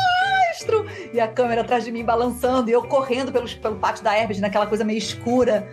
[0.80, 0.86] monstro!
[1.12, 4.40] E a câmera atrás de mim balançando, e eu correndo pelos, pelo pátio da Herbert,
[4.40, 5.68] naquela coisa meio escura.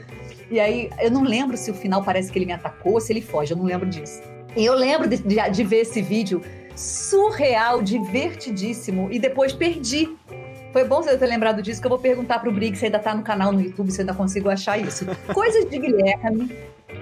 [0.52, 3.12] E aí, eu não lembro se o final parece que ele me atacou ou se
[3.12, 4.22] ele foge, eu não lembro disso.
[4.56, 6.42] E eu lembro de, de, de ver esse vídeo
[6.76, 10.10] surreal, divertidíssimo, e depois perdi
[10.76, 13.16] foi bom você ter lembrado disso, que eu vou perguntar pro Briggs se ainda tá
[13.16, 15.06] no canal no YouTube, se ainda consigo achar isso.
[15.34, 16.54] Coisas de Guilherme,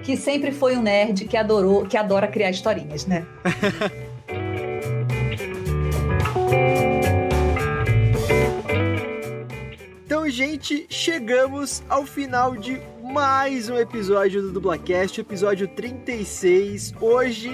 [0.02, 3.26] que sempre foi um nerd que adorou, que adora criar historinhas, né?
[10.06, 16.94] Então, gente, chegamos ao final de mais um episódio do Dublacast, episódio 36.
[16.98, 17.50] Hoje,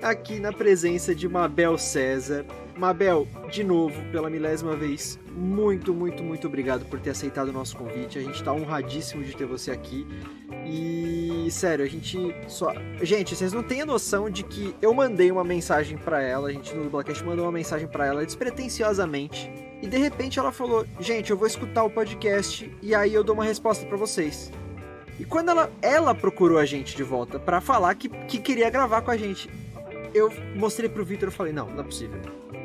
[0.00, 2.44] aqui na presença de Mabel César.
[2.76, 7.76] Mabel, de novo, pela milésima vez, muito, muito, muito obrigado por ter aceitado o nosso
[7.76, 8.18] convite.
[8.18, 10.06] A gente está honradíssimo de ter você aqui.
[10.64, 12.16] E sério, a gente
[12.48, 12.72] só.
[13.02, 16.52] Gente, vocês não têm a noção de que eu mandei uma mensagem para ela, a
[16.52, 19.50] gente no Blackcast mandou uma mensagem para ela despretensiosamente.
[19.82, 23.34] E de repente ela falou: Gente, eu vou escutar o podcast e aí eu dou
[23.34, 24.52] uma resposta para vocês.
[25.18, 29.02] E quando ela, ela procurou a gente de volta para falar que, que queria gravar
[29.02, 29.50] com a gente,
[30.14, 32.20] eu mostrei pro Victor e falei: Não, não é possível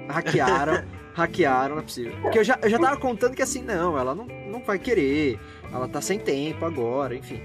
[0.08, 0.84] hackearam,
[1.14, 2.14] hackearam, não é possível.
[2.22, 5.40] Porque eu já, eu já tava contando que assim, não, ela não, não vai querer,
[5.72, 7.42] ela tá sem tempo agora, enfim.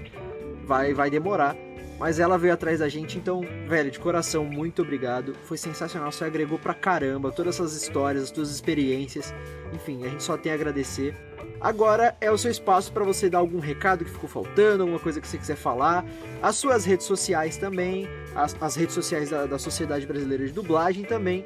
[0.65, 1.55] Vai, vai demorar.
[1.99, 5.35] Mas ela veio atrás da gente, então, velho, de coração, muito obrigado.
[5.43, 9.33] Foi sensacional, você agregou pra caramba todas essas histórias, as suas experiências.
[9.73, 11.15] Enfim, a gente só tem a agradecer.
[11.61, 15.21] Agora é o seu espaço para você dar algum recado que ficou faltando, alguma coisa
[15.21, 16.03] que você quiser falar.
[16.41, 21.05] As suas redes sociais também, as, as redes sociais da, da Sociedade Brasileira de Dublagem
[21.05, 21.45] também.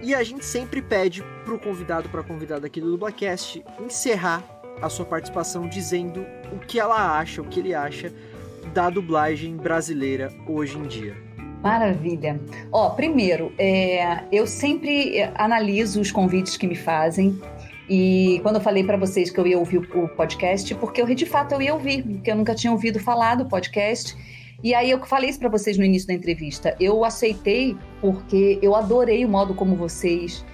[0.00, 4.44] E a gente sempre pede pro convidado, pra convidada aqui do Dublacast, encerrar
[4.80, 8.12] a sua participação dizendo o que ela acha, o que ele acha
[8.72, 11.16] da dublagem brasileira hoje em dia.
[11.62, 12.40] Maravilha.
[12.70, 17.40] Ó, primeiro, é, eu sempre analiso os convites que me fazem.
[17.88, 21.26] E quando eu falei para vocês que eu ia ouvir o podcast, porque eu de
[21.26, 24.16] fato eu ia ouvir, porque eu nunca tinha ouvido falar do podcast.
[24.62, 26.76] E aí eu falei isso para vocês no início da entrevista.
[26.78, 30.44] Eu aceitei porque eu adorei o modo como vocês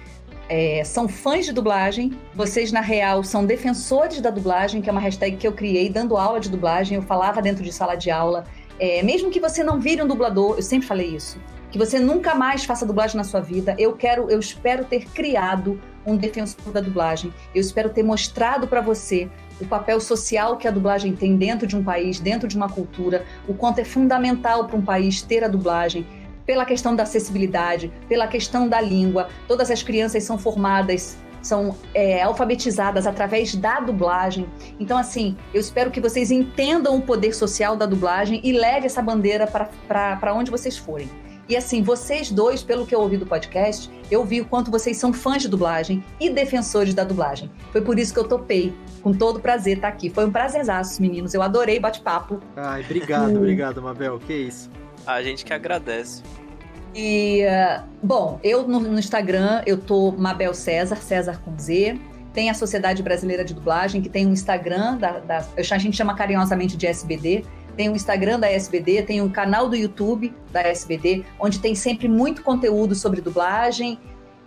[0.47, 2.17] é, são fãs de dublagem.
[2.33, 6.17] Vocês, na real, são defensores da dublagem, que é uma hashtag que eu criei dando
[6.17, 6.95] aula de dublagem.
[6.95, 8.45] Eu falava dentro de sala de aula.
[8.79, 11.39] É, mesmo que você não vire um dublador, eu sempre falei isso.
[11.71, 13.75] Que você nunca mais faça dublagem na sua vida.
[13.77, 17.33] Eu quero, eu espero ter criado um defensor da dublagem.
[17.53, 21.75] Eu espero ter mostrado para você o papel social que a dublagem tem dentro de
[21.75, 25.47] um país, dentro de uma cultura, o quanto é fundamental para um país ter a
[25.47, 26.05] dublagem,
[26.45, 29.29] pela questão da acessibilidade, pela questão da língua.
[29.47, 34.47] Todas as crianças são formadas, são é, alfabetizadas através da dublagem.
[34.79, 39.01] Então, assim, eu espero que vocês entendam o poder social da dublagem e leve essa
[39.01, 41.09] bandeira para onde vocês forem.
[41.47, 44.97] E assim, vocês dois, pelo que eu ouvi do podcast, eu vi o quanto vocês
[44.97, 47.51] são fãs de dublagem e defensores da dublagem.
[47.71, 48.73] Foi por isso que eu topei,
[49.03, 50.09] com todo prazer, estar tá aqui.
[50.09, 51.35] Foi um prazerzaço, meninos.
[51.35, 52.39] Eu adorei bate-papo.
[52.55, 54.19] Ai, obrigado, obrigado, Mabel.
[54.25, 54.71] Que isso.
[55.05, 56.23] A gente que agradece.
[56.93, 61.99] E, uh, bom, eu no, no, Instagram, eu tô Mabel César, César com Z.
[62.33, 66.15] Tem a Sociedade Brasileira de Dublagem, que tem um Instagram, da, da, a gente chama
[66.15, 67.45] carinhosamente de SBD,
[67.75, 72.07] tem o Instagram da SBD, tem o canal do YouTube da SBD, onde tem sempre
[72.07, 73.99] muito conteúdo sobre dublagem.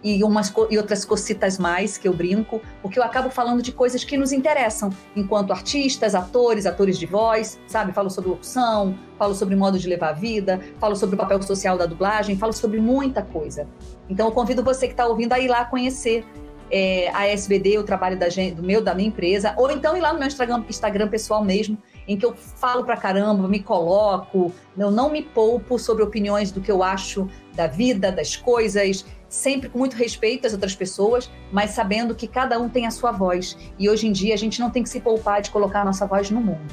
[0.02, 4.04] E, umas, e outras cocitas mais que eu brinco, porque eu acabo falando de coisas
[4.04, 7.92] que nos interessam, enquanto artistas, atores, atores de voz, sabe?
[7.92, 11.76] Falo sobre locução, falo sobre modo de levar a vida, falo sobre o papel social
[11.76, 13.66] da dublagem, falo sobre muita coisa.
[14.08, 16.24] Então eu convido você que está ouvindo a ir lá conhecer
[16.70, 20.00] é, a SBD, o trabalho da gente, do meu, da minha empresa, ou então ir
[20.00, 24.52] lá no meu Instagram, Instagram pessoal mesmo, em que eu falo pra caramba, me coloco,
[24.76, 29.68] eu não me poupo sobre opiniões do que eu acho da vida, das coisas, sempre
[29.68, 33.56] com muito respeito às outras pessoas, mas sabendo que cada um tem a sua voz.
[33.78, 36.06] E hoje em dia a gente não tem que se poupar de colocar a nossa
[36.06, 36.72] voz no mundo.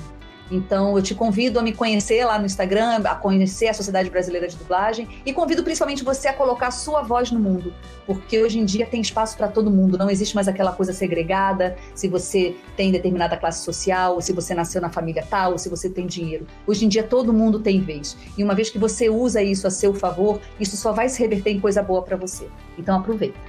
[0.50, 4.48] Então, eu te convido a me conhecer lá no Instagram, a conhecer a Sociedade Brasileira
[4.48, 7.74] de Dublagem e convido principalmente você a colocar sua voz no mundo,
[8.06, 11.76] porque hoje em dia tem espaço para todo mundo, não existe mais aquela coisa segregada,
[11.96, 16.06] se você tem determinada classe social, se você nasceu na família tal, se você tem
[16.06, 16.46] dinheiro.
[16.68, 18.16] Hoje em dia todo mundo tem vez.
[18.38, 21.52] E uma vez que você usa isso a seu favor, isso só vai se reverter
[21.52, 22.48] em coisa boa para você.
[22.78, 23.40] Então aproveita.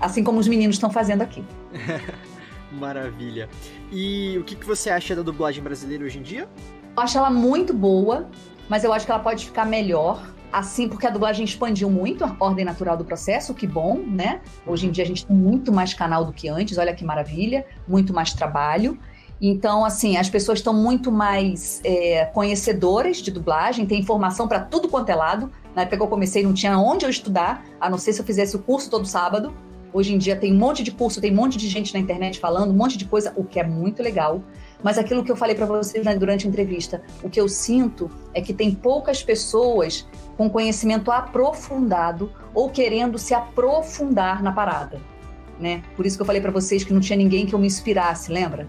[0.00, 1.44] Assim como os meninos estão fazendo aqui.
[2.72, 3.48] Maravilha.
[3.92, 6.48] E o que, que você acha da dublagem brasileira hoje em dia?
[6.96, 8.28] Eu acho ela muito boa,
[8.68, 10.34] mas eu acho que ela pode ficar melhor.
[10.52, 14.40] Assim, porque a dublagem expandiu muito a ordem natural do processo, que bom, né?
[14.66, 17.66] Hoje em dia a gente tem muito mais canal do que antes, olha que maravilha,
[17.86, 18.98] muito mais trabalho.
[19.40, 24.88] Então, assim, as pessoas estão muito mais é, conhecedoras de dublagem, tem informação para tudo
[24.88, 25.50] quanto é lado.
[25.74, 28.24] Na época que eu comecei, não tinha onde eu estudar, a não ser se eu
[28.24, 29.52] fizesse o curso todo sábado.
[29.96, 32.38] Hoje em dia tem um monte de curso, tem um monte de gente na internet
[32.38, 34.42] falando, um monte de coisa, o que é muito legal.
[34.82, 38.10] Mas aquilo que eu falei para vocês né, durante a entrevista, o que eu sinto
[38.34, 40.06] é que tem poucas pessoas
[40.36, 45.00] com conhecimento aprofundado ou querendo se aprofundar na parada,
[45.58, 45.82] né?
[45.96, 48.30] Por isso que eu falei para vocês que não tinha ninguém que eu me inspirasse,
[48.30, 48.68] lembra?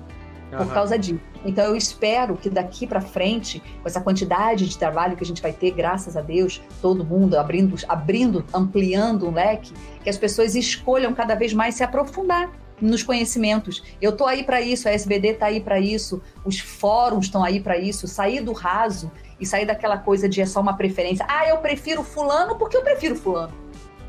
[0.50, 0.68] Por uhum.
[0.70, 1.20] causa disso.
[1.48, 5.42] Então eu espero que daqui para frente, com essa quantidade de trabalho que a gente
[5.42, 10.56] vai ter, graças a Deus, todo mundo abrindo, abrindo, ampliando um leque, que as pessoas
[10.56, 12.52] escolham cada vez mais se aprofundar
[12.82, 13.82] nos conhecimentos.
[14.02, 17.62] Eu tô aí para isso, a SBD tá aí para isso, os fóruns estão aí
[17.62, 19.10] para isso, sair do raso
[19.40, 21.26] e sair daquela coisa de é só uma preferência.
[21.30, 23.54] Ah, eu prefiro fulano porque eu prefiro fulano.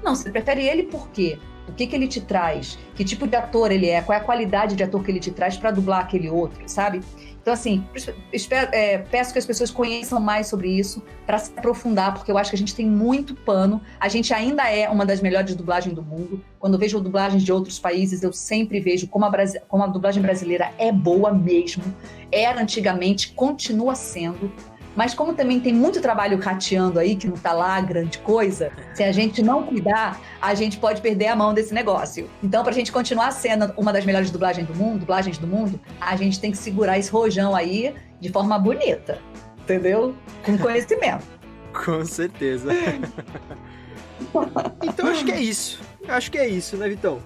[0.03, 1.39] Não, você prefere ele por quê?
[1.69, 2.79] O que, que ele te traz?
[2.95, 4.01] Que tipo de ator ele é?
[4.01, 7.03] Qual é a qualidade de ator que ele te traz para dublar aquele outro, sabe?
[7.49, 7.83] Então, assim,
[8.31, 12.37] espero, é, peço que as pessoas conheçam mais sobre isso para se aprofundar, porque eu
[12.37, 13.81] acho que a gente tem muito pano.
[13.99, 16.45] A gente ainda é uma das melhores dublagens do mundo.
[16.61, 19.33] Quando vejo dublagens de outros países, eu sempre vejo como a,
[19.67, 21.83] como a dublagem brasileira é boa mesmo.
[22.31, 24.53] Era antigamente, continua sendo.
[24.99, 29.05] Mas como também tem muito trabalho rateando aí, que não tá lá grande coisa, se
[29.05, 32.29] a gente não cuidar, a gente pode perder a mão desse negócio.
[32.43, 36.17] Então, pra gente continuar sendo uma das melhores dublagens do mundo, dublagens do mundo, a
[36.17, 39.21] gente tem que segurar esse rojão aí de forma bonita.
[39.61, 40.17] Entendeu?
[40.45, 41.25] Com conhecimento.
[41.73, 42.69] Com certeza.
[44.83, 45.81] então acho que é isso.
[46.09, 47.21] Acho que é isso, né, Vitão?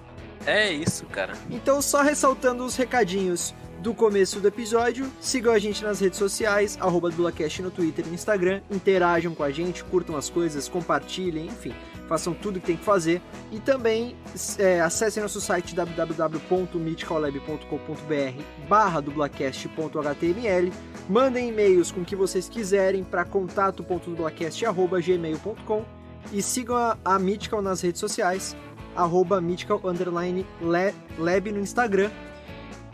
[0.45, 1.33] É isso, cara.
[1.49, 5.11] Então, só ressaltando os recadinhos do começo do episódio.
[5.19, 8.61] Sigam a gente nas redes sociais, arroba DublaCast no Twitter e no Instagram.
[8.71, 11.73] Interajam com a gente, curtam as coisas, compartilhem, enfim,
[12.07, 13.21] façam tudo que tem que fazer.
[13.51, 14.15] E também
[14.57, 20.71] é, acessem nosso site www.mythicallab.com.br barra dublacast.html
[21.09, 25.85] Mandem e-mails com o que vocês quiserem para contato.dublacast.gmail.com
[26.31, 28.55] e sigam a, a Mythical nas redes sociais,
[28.95, 29.81] arroba mythical
[31.17, 32.09] lab no Instagram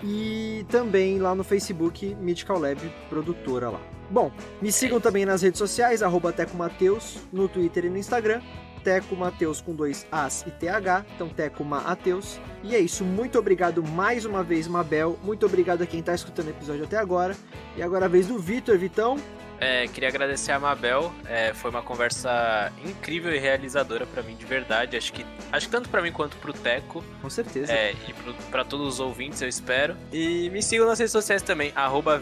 [0.04, 3.82] e também lá no Facebook Mythical Lab, produtora lá.
[4.10, 4.32] Bom,
[4.62, 8.42] me sigam também nas redes sociais, arroba Mateus, no Twitter e no Instagram.
[8.84, 12.40] Teco Mateus com dois As e TH, então Teco Mateus.
[12.64, 15.20] E é isso, muito obrigado mais uma vez, Mabel.
[15.24, 17.36] Muito obrigado a quem está escutando o episódio até agora.
[17.76, 19.18] E agora a vez do Vitor, Vitão.
[19.60, 21.14] É, queria agradecer a Mabel.
[21.26, 24.96] É, foi uma conversa incrível e realizadora para mim, de verdade.
[24.96, 27.04] Acho que, acho que tanto para mim quanto pro Teco.
[27.22, 27.72] Com certeza.
[27.74, 28.14] É, e
[28.50, 29.96] para todos os ouvintes, eu espero.
[30.12, 31.74] E me sigam nas redes sociais também,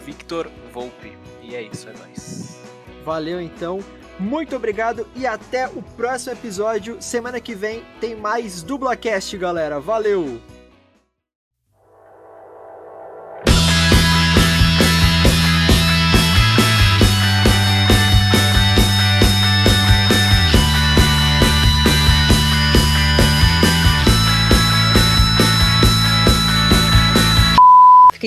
[0.04, 1.16] @victorvolpe.
[1.42, 2.60] E é isso, é nóis.
[3.04, 3.78] Valeu então.
[4.18, 7.00] Muito obrigado e até o próximo episódio.
[7.00, 9.78] Semana que vem tem mais Dublacast, galera.
[9.78, 10.40] Valeu!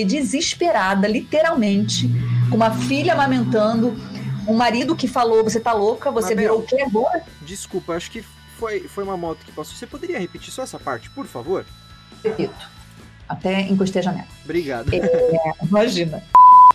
[0.02, 2.10] Fiquei desesperada, literalmente,
[2.50, 3.96] com uma filha amamentando,
[4.48, 6.10] um marido que falou: Você tá louca?
[6.12, 7.24] Você Mabel, virou o quê agora?
[7.42, 8.24] Desculpa, acho que
[8.58, 9.76] foi, foi uma moto que passou.
[9.76, 11.66] Você poderia repetir só essa parte, por favor?
[12.24, 12.70] Repito.
[13.28, 14.28] Até encostei a janela.
[14.44, 14.94] Obrigado.
[14.94, 15.02] É,
[15.66, 16.24] imagina.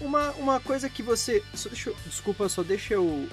[0.00, 1.42] Uma, uma coisa que você.
[1.54, 3.28] Só deixa eu, desculpa, só deixa eu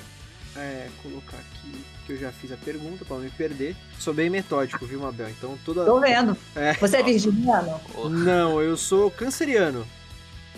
[0.55, 3.75] é, colocar aqui que eu já fiz a pergunta pra não me perder.
[3.99, 5.30] Sou bem metódico, viu, Mabel?
[5.30, 5.85] Então toda.
[5.85, 6.35] Tô vendo.
[6.55, 6.73] É.
[6.73, 7.80] Você é virginiano?
[8.09, 9.85] Não, eu sou canceriano.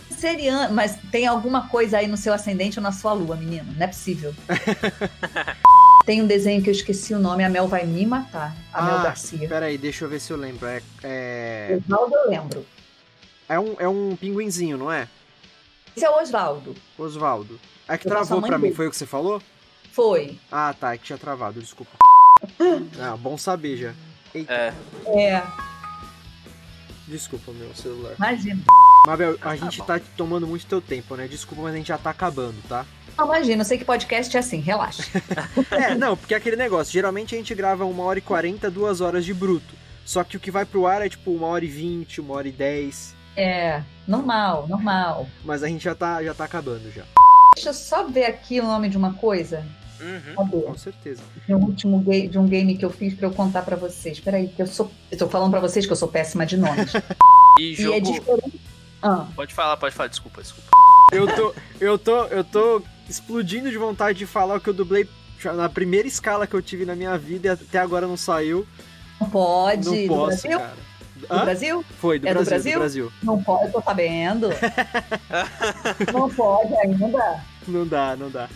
[0.09, 3.65] Canceriano, mas tem alguma coisa aí no seu ascendente ou na sua lua, menino?
[3.75, 4.33] Não é possível.
[6.05, 8.55] tem um desenho que eu esqueci o nome, a Mel vai me matar.
[8.71, 9.47] A Mel Ah, Garcia.
[9.47, 10.67] Peraí, deixa eu ver se eu lembro.
[10.67, 12.65] É, é, Oswaldo eu lembro.
[13.49, 15.07] é, um, é um pinguinzinho, não é?
[15.95, 16.75] Esse é o Oswaldo.
[16.97, 17.59] Osvaldo.
[17.87, 18.75] É que Eu travou pra mim, dele.
[18.75, 19.41] foi o que você falou?
[19.95, 20.37] Foi.
[20.51, 21.91] Ah, tá, é que tinha travado, desculpa.
[22.99, 23.93] Ah, bom saber já.
[24.33, 24.73] Eita, É,
[25.07, 25.43] É,
[27.07, 28.13] desculpa meu celular.
[28.17, 28.61] imagina.
[29.07, 29.85] Mabel, a tá gente bom.
[29.85, 31.27] tá tomando muito teu tempo, né?
[31.27, 32.85] Desculpa, mas a gente já tá acabando, tá?
[33.17, 35.03] Não, imagina, eu sei que podcast é assim, relaxa.
[35.71, 38.99] É, não, porque é aquele negócio, geralmente a gente grava uma hora e quarenta, duas
[38.99, 39.73] horas de bruto.
[40.05, 42.47] Só que o que vai pro ar é tipo uma hora e vinte, uma hora
[42.47, 43.15] e dez.
[43.37, 45.27] É, normal, normal.
[45.43, 47.03] Mas a gente já tá, já tá acabando já.
[47.55, 49.65] Deixa eu só ver aqui o nome de uma coisa.
[50.01, 50.61] Uhum.
[50.61, 51.21] Com certeza.
[51.47, 54.19] De um último game, de um game que eu fiz pra eu contar pra vocês.
[54.19, 54.91] Peraí, que eu sou.
[55.11, 56.91] Eu tô falando pra vocês que eu sou péssima de nomes.
[57.57, 57.95] E e jogo.
[57.95, 58.61] é diferente.
[59.01, 60.69] Ah, Pode falar, pode falar, desculpa, desculpa.
[61.13, 65.07] Eu tô, eu tô, eu tô explodindo de vontade de falar o que eu dublei
[65.39, 68.67] já na primeira escala que eu tive na minha vida e até agora não saiu.
[69.21, 69.85] não pode.
[69.85, 70.59] não do posso, Brasil?
[70.59, 70.73] cara.
[71.15, 71.45] Do Hã?
[71.45, 71.85] Brasil?
[71.97, 72.73] Foi, do É do Brasil, Brasil?
[72.73, 73.11] do Brasil.
[73.23, 74.49] Não pode, eu tô sabendo.
[76.13, 77.43] não pode ainda.
[77.67, 78.49] Não dá, não dá.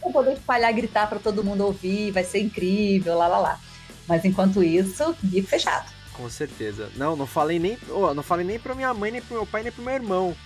[0.00, 3.60] Vou poder espalhar, gritar pra todo mundo ouvir, vai ser incrível, lá lá lá.
[4.08, 5.90] Mas enquanto isso, bico fechado.
[6.12, 6.90] Com certeza.
[6.96, 9.62] Não, não falei nem, oh, não falei nem pra minha mãe, nem pro meu pai,
[9.62, 10.36] nem pro meu irmão.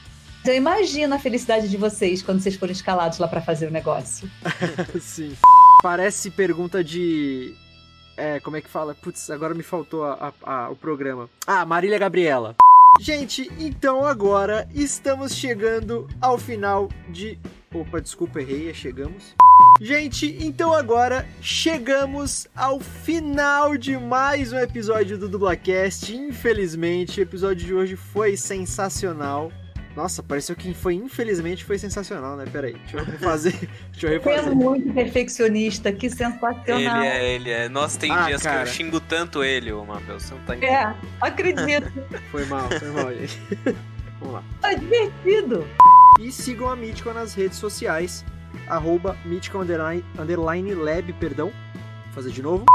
[0.47, 4.31] Eu imagino a felicidade de vocês quando vocês forem escalados lá pra fazer o negócio.
[5.01, 5.37] Sim.
[5.83, 7.55] Parece pergunta de.
[8.17, 8.95] É, como é que fala?
[8.95, 11.29] Putz, agora me faltou a- a- a- o programa.
[11.47, 12.55] Ah, Marília Gabriela.
[13.01, 17.39] Gente, então agora estamos chegando ao final de.
[17.73, 19.35] Opa, desculpa, errei, é chegamos.
[19.81, 26.15] Gente, então agora chegamos ao final de mais um episódio do Dublacast.
[26.17, 29.53] Infelizmente, o episódio de hoje foi sensacional.
[29.95, 32.45] Nossa, pareceu que foi infelizmente foi sensacional, né?
[32.51, 33.53] Peraí, deixa eu refazer.
[33.93, 34.55] deixa eu Você é refazer.
[34.57, 37.03] muito perfeccionista, que Ele sensacional.
[37.03, 37.69] é, ele é.
[37.69, 38.63] Nossa, tem Ah, dias cara.
[38.63, 40.19] que eu xingo tanto ele, ô Mabel.
[40.19, 40.75] Você não tá entendendo.
[40.79, 41.93] É, acredito.
[42.31, 43.39] Foi mal, foi mal, gente.
[44.21, 44.45] Vamos lá.
[44.61, 45.67] Tá divertido.
[46.19, 48.25] E sigam a Mythical nas redes sociais,
[48.69, 49.17] arroba
[49.61, 51.53] underline, underline lab, perdão.
[52.07, 52.67] Vou fazer de novo.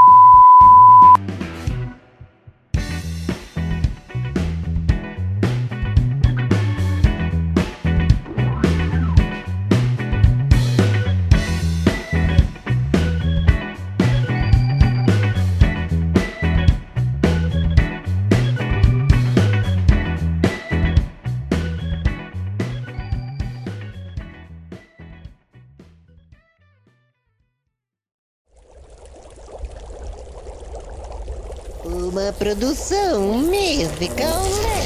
[32.24, 34.44] sua produção musical.
[34.44, 34.84] Né?